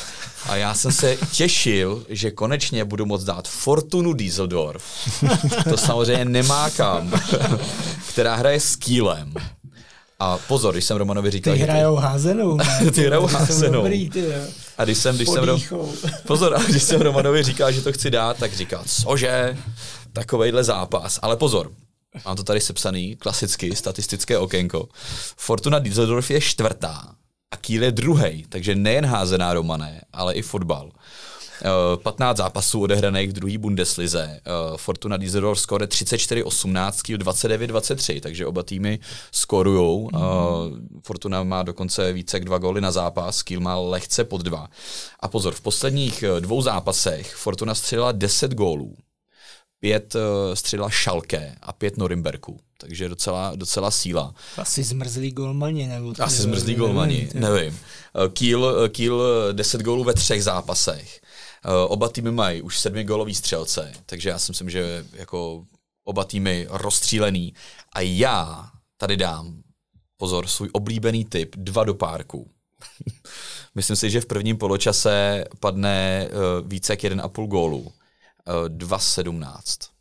A 0.49 0.55
já 0.55 0.73
jsem 0.73 0.91
se 0.91 1.17
těšil, 1.31 2.05
že 2.09 2.31
konečně 2.31 2.85
budu 2.85 3.05
moct 3.05 3.23
dát 3.23 3.47
Fortunu 3.47 4.13
Dieseldorf. 4.13 4.83
To 5.69 5.77
samozřejmě 5.77 6.25
nemá 6.25 6.69
kam. 6.69 7.21
která 8.09 8.35
hraje 8.35 8.59
s 8.59 8.75
Kýlem. 8.75 9.33
A 10.19 10.37
pozor, 10.37 10.73
když 10.73 10.85
jsem 10.85 10.97
Romanovi 10.97 11.31
říkal, 11.31 11.53
ty 11.53 11.59
hrajou 11.59 11.95
ty... 11.95 12.01
házenou. 12.01 12.55
Ne? 12.55 12.91
ty 12.95 13.05
hrajou 13.05 13.25
házenou. 13.25 13.81
Dobrý, 13.81 14.09
ty, 14.09 14.25
a 14.77 14.83
když 14.83 14.97
jsem, 14.97 15.15
když 15.15 15.29
jsem, 15.29 15.43
Rom... 15.43 15.61
pozor, 16.27 16.55
a 16.55 16.63
když 16.63 16.83
jsem 16.83 17.01
Romanovi 17.01 17.43
říkal, 17.43 17.71
že 17.71 17.81
to 17.81 17.93
chci 17.93 18.11
dát, 18.11 18.37
tak 18.37 18.53
říkal, 18.53 18.83
cože, 18.85 19.57
takovejhle 20.13 20.63
zápas. 20.63 21.19
Ale 21.21 21.37
pozor, 21.37 21.71
Mám 22.25 22.35
to 22.35 22.43
tady 22.43 22.61
sepsaný, 22.61 23.15
klasicky, 23.15 23.75
statistické 23.75 24.37
okénko. 24.37 24.89
Fortuna 25.37 25.79
Düsseldorf 25.79 26.31
je 26.31 26.41
čtvrtá 26.41 27.15
a 27.51 27.57
Kiel 27.57 27.83
je 27.83 27.91
druhý, 27.91 28.45
takže 28.49 28.75
nejen 28.75 29.05
házená 29.05 29.53
Romané, 29.53 30.01
ale 30.13 30.33
i 30.33 30.41
fotbal. 30.41 30.91
15 32.03 32.35
eh, 32.35 32.37
zápasů 32.37 32.81
odehraných 32.81 33.29
v 33.29 33.33
druhé 33.33 33.57
Bundeslize. 33.57 34.39
Eh, 34.45 34.77
Fortuna 34.77 35.17
Düsseldorf 35.17 35.59
skore 35.59 35.85
34-18, 35.85 37.01
Kiel 37.01 37.17
29-23, 37.17 38.21
takže 38.21 38.45
oba 38.45 38.63
týmy 38.63 38.99
skorujou. 39.31 40.09
Mm. 40.13 41.01
Fortuna 41.03 41.43
má 41.43 41.63
dokonce 41.63 42.13
více 42.13 42.37
jak 42.37 42.45
dva 42.45 42.57
góly 42.57 42.81
na 42.81 42.91
zápas, 42.91 43.43
Kiel 43.43 43.59
má 43.59 43.79
lehce 43.79 44.23
pod 44.23 44.41
dva. 44.41 44.67
A 45.19 45.27
pozor, 45.27 45.53
v 45.53 45.61
posledních 45.61 46.23
dvou 46.39 46.61
zápasech 46.61 47.35
Fortuna 47.35 47.75
střelila 47.75 48.11
10 48.11 48.53
gólů 48.53 48.95
pět 49.81 50.15
uh, 50.15 50.21
střela 50.53 50.89
Šalke 50.89 51.55
a 51.61 51.73
pět 51.73 51.97
Norimberku. 51.97 52.59
Takže 52.77 53.09
docela, 53.09 53.55
docela 53.55 53.91
síla. 53.91 54.35
Asi 54.57 54.83
zmrzlí 54.83 55.31
golmani. 55.31 55.87
Nebo 55.87 56.13
Asi 56.19 56.41
zmrzlí 56.41 56.75
golmani, 56.75 57.29
nevím. 57.33 57.41
nevím. 57.41 57.73
Uh, 57.73 58.27
Kiel, 58.27 58.89
Kiel 58.89 59.23
10 59.51 59.81
gólů 59.81 60.03
ve 60.03 60.13
třech 60.13 60.43
zápasech. 60.43 61.21
Uh, 61.65 61.71
oba 61.91 62.09
týmy 62.09 62.31
mají 62.31 62.61
už 62.61 62.79
sedmigólový 62.79 63.35
střelce, 63.35 63.91
takže 64.05 64.29
já 64.29 64.39
si 64.39 64.51
myslím, 64.51 64.69
že 64.69 65.05
jako 65.13 65.65
oba 66.03 66.23
týmy 66.23 66.67
rozstřílený. 66.69 67.53
A 67.93 68.01
já 68.01 68.69
tady 68.97 69.17
dám, 69.17 69.61
pozor, 70.17 70.47
svůj 70.47 70.69
oblíbený 70.73 71.25
typ, 71.25 71.55
dva 71.55 71.83
do 71.83 71.93
párku. 71.93 72.49
myslím 73.75 73.95
si, 73.95 74.09
že 74.09 74.21
v 74.21 74.25
prvním 74.25 74.57
poločase 74.57 75.45
padne 75.59 76.27
uh, 76.29 76.67
více 76.67 76.93
jak 76.93 76.99
1,5 76.99 77.47
gólu 77.47 77.91
2.17. 78.67 79.91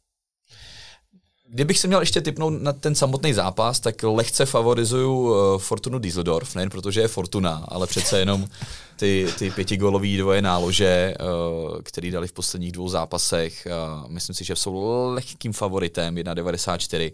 Kdybych 1.52 1.78
se 1.78 1.86
měl 1.86 2.00
ještě 2.00 2.20
typnout 2.20 2.62
na 2.62 2.72
ten 2.72 2.94
samotný 2.94 3.32
zápas, 3.32 3.80
tak 3.80 4.02
lehce 4.02 4.46
favorizuju 4.46 5.34
eh, 5.34 5.58
Fortunu 5.58 5.98
Dieseldorf, 5.98 6.54
nejen 6.54 6.70
protože 6.70 7.00
je 7.00 7.08
Fortuna, 7.08 7.64
ale 7.68 7.86
přece 7.86 8.18
jenom 8.18 8.48
ty, 8.96 9.28
ty 9.38 9.50
pětigólový 9.50 10.16
dvoje 10.16 10.42
nálože, 10.42 10.86
eh, 10.86 11.16
který 11.82 12.10
dali 12.10 12.28
v 12.28 12.32
posledních 12.32 12.72
dvou 12.72 12.88
zápasech. 12.88 13.66
Myslím 14.08 14.36
si, 14.36 14.44
že 14.44 14.56
jsou 14.56 15.04
lehkým 15.14 15.52
favoritem 15.52 16.14
1,94, 16.14 17.12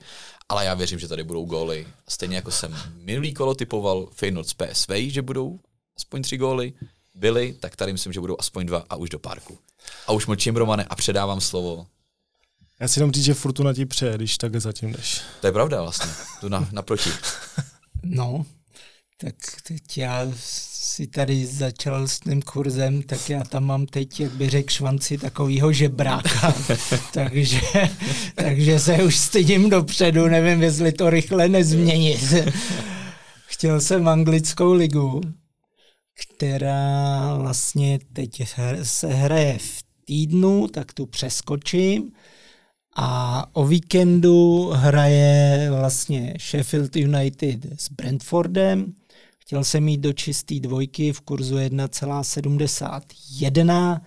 ale 0.49 0.65
já 0.65 0.75
věřím, 0.75 0.99
že 0.99 1.09
tady 1.09 1.25
budou 1.25 1.45
góly. 1.45 1.87
Stejně 2.09 2.37
jako 2.37 2.51
jsem 2.51 2.77
minulý 3.03 3.35
kolo 3.35 3.55
typoval 3.55 4.09
Feyenoord 4.13 4.49
z 4.49 4.55
PSV, 4.55 4.91
že 4.97 5.23
budou 5.23 5.59
aspoň 5.97 6.23
tři 6.23 6.37
góly, 6.37 6.73
byly, 7.15 7.55
tak 7.61 7.77
tady 7.77 7.93
myslím, 7.93 8.13
že 8.13 8.21
budou 8.21 8.37
aspoň 8.39 8.67
dva 8.67 8.85
a 8.91 8.97
už 8.97 9.09
do 9.09 9.19
parku. 9.19 9.59
A 10.07 10.13
už 10.13 10.27
mlčím, 10.27 10.57
Romane, 10.57 10.85
a 10.85 10.97
předávám 10.97 11.41
slovo. 11.41 11.87
Já 12.81 12.89
si 12.89 12.99
jenom 12.99 13.13
říct, 13.13 13.25
že 13.25 13.35
Fortuna 13.35 13.75
ti 13.75 13.87
přeje, 13.87 14.15
když 14.15 14.39
takhle 14.39 14.61
zatím 14.61 14.93
jdeš. 14.93 15.21
To 15.41 15.47
je 15.47 15.53
pravda 15.53 15.83
vlastně, 15.83 16.11
tu 16.41 16.49
na, 16.49 16.69
naproti. 16.73 17.11
No, 18.09 18.47
tak 19.21 19.35
teď 19.69 19.99
já 19.99 20.27
si 20.37 21.07
tady 21.07 21.47
začal 21.47 22.09
s 22.09 22.21
tím 22.21 22.43
kurzem, 22.43 23.03
tak 23.03 23.31
já 23.31 23.45
tam 23.45 23.65
mám 23.65 23.87
teď, 23.87 24.21
jak 24.21 24.33
by 24.33 24.51
řekl 24.51 24.71
švanci, 24.73 25.19
takovýho 25.19 25.73
žebráka. 25.73 26.55
takže, 27.13 27.61
takže 28.35 28.81
se 28.81 28.95
už 28.95 29.17
stydím 29.17 29.71
dopředu, 29.71 30.29
nevím, 30.29 30.63
jestli 30.63 30.93
to 30.93 31.11
rychle 31.11 31.49
nezměnit. 31.49 32.35
Chtěl 33.47 33.81
jsem 33.81 34.09
anglickou 34.09 34.73
ligu, 34.73 35.21
která 36.21 37.35
vlastně 37.35 37.99
teď 38.13 38.43
se 38.83 39.09
hraje 39.09 39.59
v 39.59 39.83
týdnu, 40.05 40.69
tak 40.69 40.93
tu 40.93 41.07
přeskočím. 41.07 42.13
A 42.97 43.47
o 43.53 43.67
víkendu 43.67 44.71
hraje 44.75 45.69
vlastně 45.71 46.35
Sheffield 46.41 46.97
United 46.97 47.81
s 47.81 47.89
Brentfordem. 47.89 48.93
Chtěl 49.39 49.65
jsem 49.65 49.85
mít 49.85 50.01
do 50.01 50.13
čisté 50.13 50.61
dvojky 50.61 51.13
v 51.13 51.21
kurzu 51.21 51.57
1,71. 51.57 54.01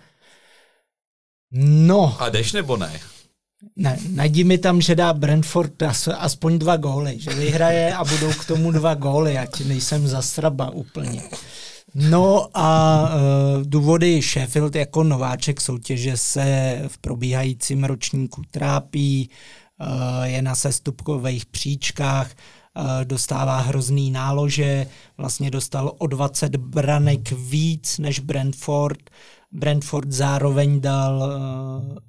No. 1.51 2.21
A 2.21 2.29
jdeš 2.29 2.53
nebo 2.53 2.77
ne? 2.77 2.99
Ne, 3.75 3.99
najdi 4.09 4.43
mi 4.43 4.57
tam, 4.57 4.81
že 4.81 4.95
dá 4.95 5.13
Brentford 5.13 5.83
aspoň 6.17 6.59
dva 6.59 6.77
góly, 6.77 7.19
že 7.19 7.33
vyhraje 7.33 7.93
a 7.93 8.03
budou 8.03 8.33
k 8.33 8.45
tomu 8.45 8.71
dva 8.71 8.95
góly, 8.95 9.37
ať 9.37 9.59
nejsem 9.59 10.07
zastraba 10.07 10.69
úplně. 10.69 11.21
No 11.95 12.47
a 12.53 13.01
uh, 13.03 13.63
důvody 13.63 14.21
Sheffield 14.21 14.75
jako 14.75 15.03
nováček 15.03 15.61
soutěže 15.61 16.17
se 16.17 16.79
v 16.87 16.97
probíhajícím 16.97 17.83
ročníku 17.83 18.41
trápí, 18.51 19.29
uh, 19.79 20.23
je 20.23 20.41
na 20.41 20.55
sestupkových 20.55 21.45
příčkách, 21.45 22.31
uh, 22.77 22.83
dostává 23.03 23.59
hrozný 23.59 24.11
nálože, 24.11 24.87
vlastně 25.17 25.51
dostal 25.51 25.93
o 25.97 26.07
20 26.07 26.55
branek 26.55 27.31
víc 27.31 27.97
než 27.97 28.19
Brentford. 28.19 29.09
Brentford 29.51 30.11
zároveň 30.11 30.81
dal 30.81 31.23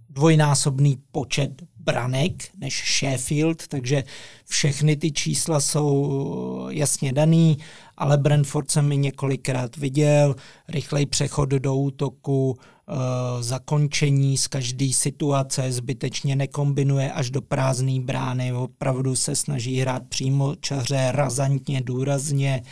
dvojnásobný 0.08 0.98
počet 1.12 1.62
branek 1.76 2.32
než 2.58 2.98
Sheffield, 2.98 3.68
takže 3.68 4.04
všechny 4.44 4.96
ty 4.96 5.12
čísla 5.12 5.60
jsou 5.60 6.66
jasně 6.70 7.12
daný, 7.12 7.58
ale 8.00 8.18
Brentford 8.18 8.70
jsem 8.70 8.88
mi 8.88 8.96
několikrát 8.96 9.76
viděl, 9.76 10.36
rychlej 10.68 11.06
přechod 11.06 11.48
do 11.48 11.74
útoku, 11.74 12.50
uh, 12.50 12.96
zakončení 13.40 14.36
z 14.38 14.46
každé 14.46 14.92
situace, 14.92 15.72
zbytečně 15.72 16.36
nekombinuje 16.36 17.12
až 17.12 17.30
do 17.30 17.42
prázdné 17.42 18.00
brány, 18.00 18.52
opravdu 18.52 19.16
se 19.16 19.36
snaží 19.36 19.80
hrát 19.80 20.02
přímo 20.08 20.54
čaře, 20.60 21.12
razantně, 21.14 21.80
důrazně. 21.80 22.62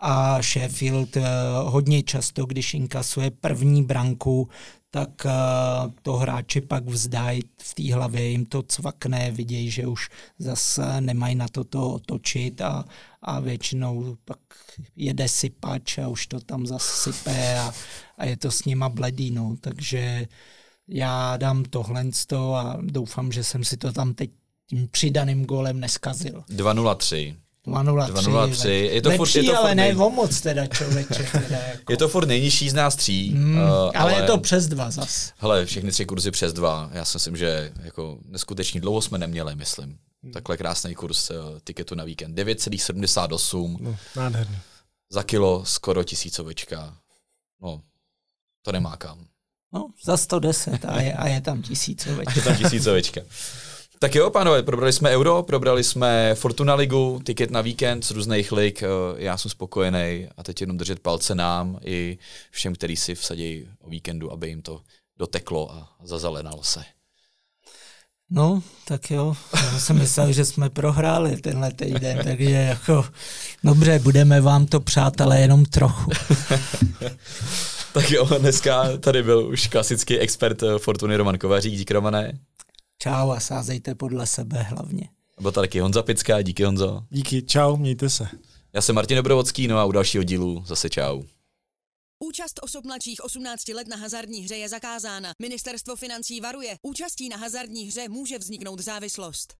A 0.00 0.42
Sheffield 0.42 1.16
uh, 1.16 1.22
hodně 1.64 2.02
často, 2.02 2.46
když 2.46 2.74
inkasuje 2.74 3.30
první 3.30 3.84
branku, 3.84 4.48
tak 4.94 5.24
uh, 5.24 5.92
to 6.02 6.12
hráči 6.12 6.60
pak 6.60 6.84
vzdají 6.84 7.42
v 7.62 7.74
té 7.74 7.94
hlavě, 7.94 8.28
jim 8.28 8.46
to 8.46 8.62
cvakne, 8.62 9.30
vidějí, 9.30 9.70
že 9.70 9.86
už 9.86 10.08
zase 10.38 11.00
nemají 11.00 11.34
na 11.34 11.48
to 11.48 11.64
to 11.64 11.90
otočit 11.90 12.60
a, 12.60 12.84
a 13.22 13.40
většinou 13.40 14.16
pak 14.24 14.38
jede 14.96 15.28
sypač 15.28 15.98
a 15.98 16.08
už 16.08 16.26
to 16.26 16.40
tam 16.40 16.66
zasype 16.66 17.58
a, 17.58 17.72
a 18.18 18.24
je 18.24 18.36
to 18.36 18.50
s 18.50 18.64
nima 18.64 18.88
bledý, 18.88 19.30
no. 19.30 19.56
takže 19.60 20.26
já 20.88 21.36
dám 21.36 21.64
tohle 21.64 22.04
a 22.54 22.76
doufám, 22.80 23.32
že 23.32 23.44
jsem 23.44 23.64
si 23.64 23.76
to 23.76 23.92
tam 23.92 24.14
teď 24.14 24.30
tím 24.66 24.88
přidaným 24.88 25.44
golem 25.44 25.80
neskazil. 25.80 26.44
2-0-3. 26.48 27.36
2-0-3. 27.66 28.68
Je 28.68 29.02
to 29.02 29.08
Lepší, 29.08 29.18
furt, 29.18 29.36
je 29.36 29.44
to 29.44 29.58
ale 29.58 29.68
furt 29.68 29.74
ne 29.74 29.96
o 29.96 30.10
moc 30.10 30.40
teda 30.40 30.66
člověče. 30.66 31.28
Teda 31.32 31.58
jako. 31.70 31.92
Je 31.92 31.96
to 31.96 32.08
furt 32.08 32.26
nejnižší 32.26 32.70
z 32.70 32.74
nás 32.74 32.96
tří. 32.96 33.30
Mm, 33.34 33.56
uh, 33.56 33.62
ale, 33.62 33.90
ale 33.94 34.14
je 34.14 34.22
to 34.22 34.38
přes 34.38 34.66
dva 34.66 34.90
zas. 34.90 35.32
Hele, 35.38 35.66
všechny 35.66 35.90
tři 35.90 36.06
kurzy 36.06 36.30
přes 36.30 36.52
dva. 36.52 36.90
Já 36.92 37.04
si 37.04 37.16
myslím, 37.16 37.36
že 37.36 37.72
jako 37.82 38.18
neskutečně 38.28 38.80
dlouho 38.80 39.02
jsme 39.02 39.18
neměli, 39.18 39.56
myslím. 39.56 39.98
Takhle 40.32 40.56
krásný 40.56 40.94
kurz 40.94 41.30
uh, 41.30 41.36
tiketu 41.64 41.94
na 41.94 42.04
víkend. 42.04 42.38
9,78. 42.38 43.76
No, 43.80 43.96
nádherný. 44.16 44.58
Za 45.10 45.22
kilo 45.22 45.64
skoro 45.64 46.04
tisícovečka. 46.04 46.96
No, 47.62 47.82
to 48.62 48.72
nemá 48.72 48.96
kam. 48.96 49.26
No, 49.72 49.88
za 50.04 50.16
110 50.16 50.84
a 50.84 51.00
je, 51.00 51.14
a 51.14 51.28
je 51.28 51.40
tam 51.40 51.62
tisícovečka. 51.62 52.32
Je 52.36 52.42
tam 52.42 52.56
tisícovečka. 52.56 53.20
Tak 54.02 54.14
jo, 54.14 54.30
pánové, 54.30 54.62
probrali 54.62 54.92
jsme 54.92 55.10
Euro, 55.10 55.42
probrali 55.42 55.84
jsme 55.84 56.34
Fortuna 56.34 56.74
Ligu, 56.74 57.20
tiket 57.24 57.50
na 57.50 57.60
víkend 57.60 58.04
z 58.04 58.10
různých 58.10 58.52
lig, 58.52 58.82
eh, 58.82 58.86
já 59.16 59.36
jsem 59.36 59.50
spokojený 59.50 60.28
a 60.36 60.42
teď 60.42 60.60
jenom 60.60 60.76
držet 60.76 61.00
palce 61.00 61.34
nám 61.34 61.78
i 61.84 62.18
všem, 62.50 62.74
kteří 62.74 62.96
si 62.96 63.14
vsadí 63.14 63.68
o 63.80 63.90
víkendu, 63.90 64.32
aby 64.32 64.48
jim 64.48 64.62
to 64.62 64.80
doteklo 65.18 65.72
a 65.72 65.96
zazelenalo 66.04 66.62
se. 66.62 66.84
No, 68.30 68.62
tak 68.84 69.10
jo, 69.10 69.36
já 69.72 69.78
jsem 69.78 69.98
myslel, 69.98 70.32
že 70.32 70.44
jsme 70.44 70.70
prohráli 70.70 71.36
tenhle 71.36 71.72
týden, 71.72 72.18
takže 72.24 72.50
jako, 72.50 73.04
dobře, 73.64 73.98
budeme 73.98 74.40
vám 74.40 74.66
to 74.66 74.80
přát, 74.80 75.20
ale 75.20 75.40
jenom 75.40 75.64
trochu. 75.64 76.10
tak 77.92 78.10
jo, 78.10 78.28
dneska 78.38 78.96
tady 78.96 79.22
byl 79.22 79.46
už 79.46 79.66
klasický 79.66 80.18
expert 80.18 80.62
eh, 80.62 80.78
Fortuny 80.78 81.16
Roman 81.16 81.38
Kovařík, 81.38 81.74
díky 81.74 81.94
Romané. 81.94 82.38
Čau 83.02 83.30
a 83.30 83.40
sázejte 83.40 83.94
podle 83.94 84.26
sebe 84.26 84.62
hlavně. 84.62 85.08
Byl 85.40 85.52
tady 85.52 85.68
taky 85.68 85.80
Honza 85.80 86.02
Pická, 86.02 86.42
díky 86.42 86.64
Honzo. 86.64 87.04
Díky, 87.10 87.42
čau, 87.42 87.76
mějte 87.76 88.10
se. 88.10 88.28
Já 88.72 88.82
jsem 88.82 88.94
Martin 88.94 89.16
Dobrovodský, 89.16 89.68
no 89.68 89.78
a 89.78 89.84
u 89.84 89.92
dalšího 89.92 90.24
dílu 90.24 90.64
zase 90.66 90.90
čau. 90.90 91.22
Účast 92.24 92.60
osob 92.62 92.84
mladších 92.84 93.24
18 93.24 93.68
let 93.68 93.88
na 93.88 93.96
hazardní 93.96 94.40
hře 94.40 94.56
je 94.56 94.68
zakázána. 94.68 95.32
Ministerstvo 95.38 95.96
financí 95.96 96.40
varuje. 96.40 96.76
Účastí 96.82 97.28
na 97.28 97.36
hazardní 97.36 97.84
hře 97.84 98.08
může 98.08 98.38
vzniknout 98.38 98.80
závislost. 98.80 99.48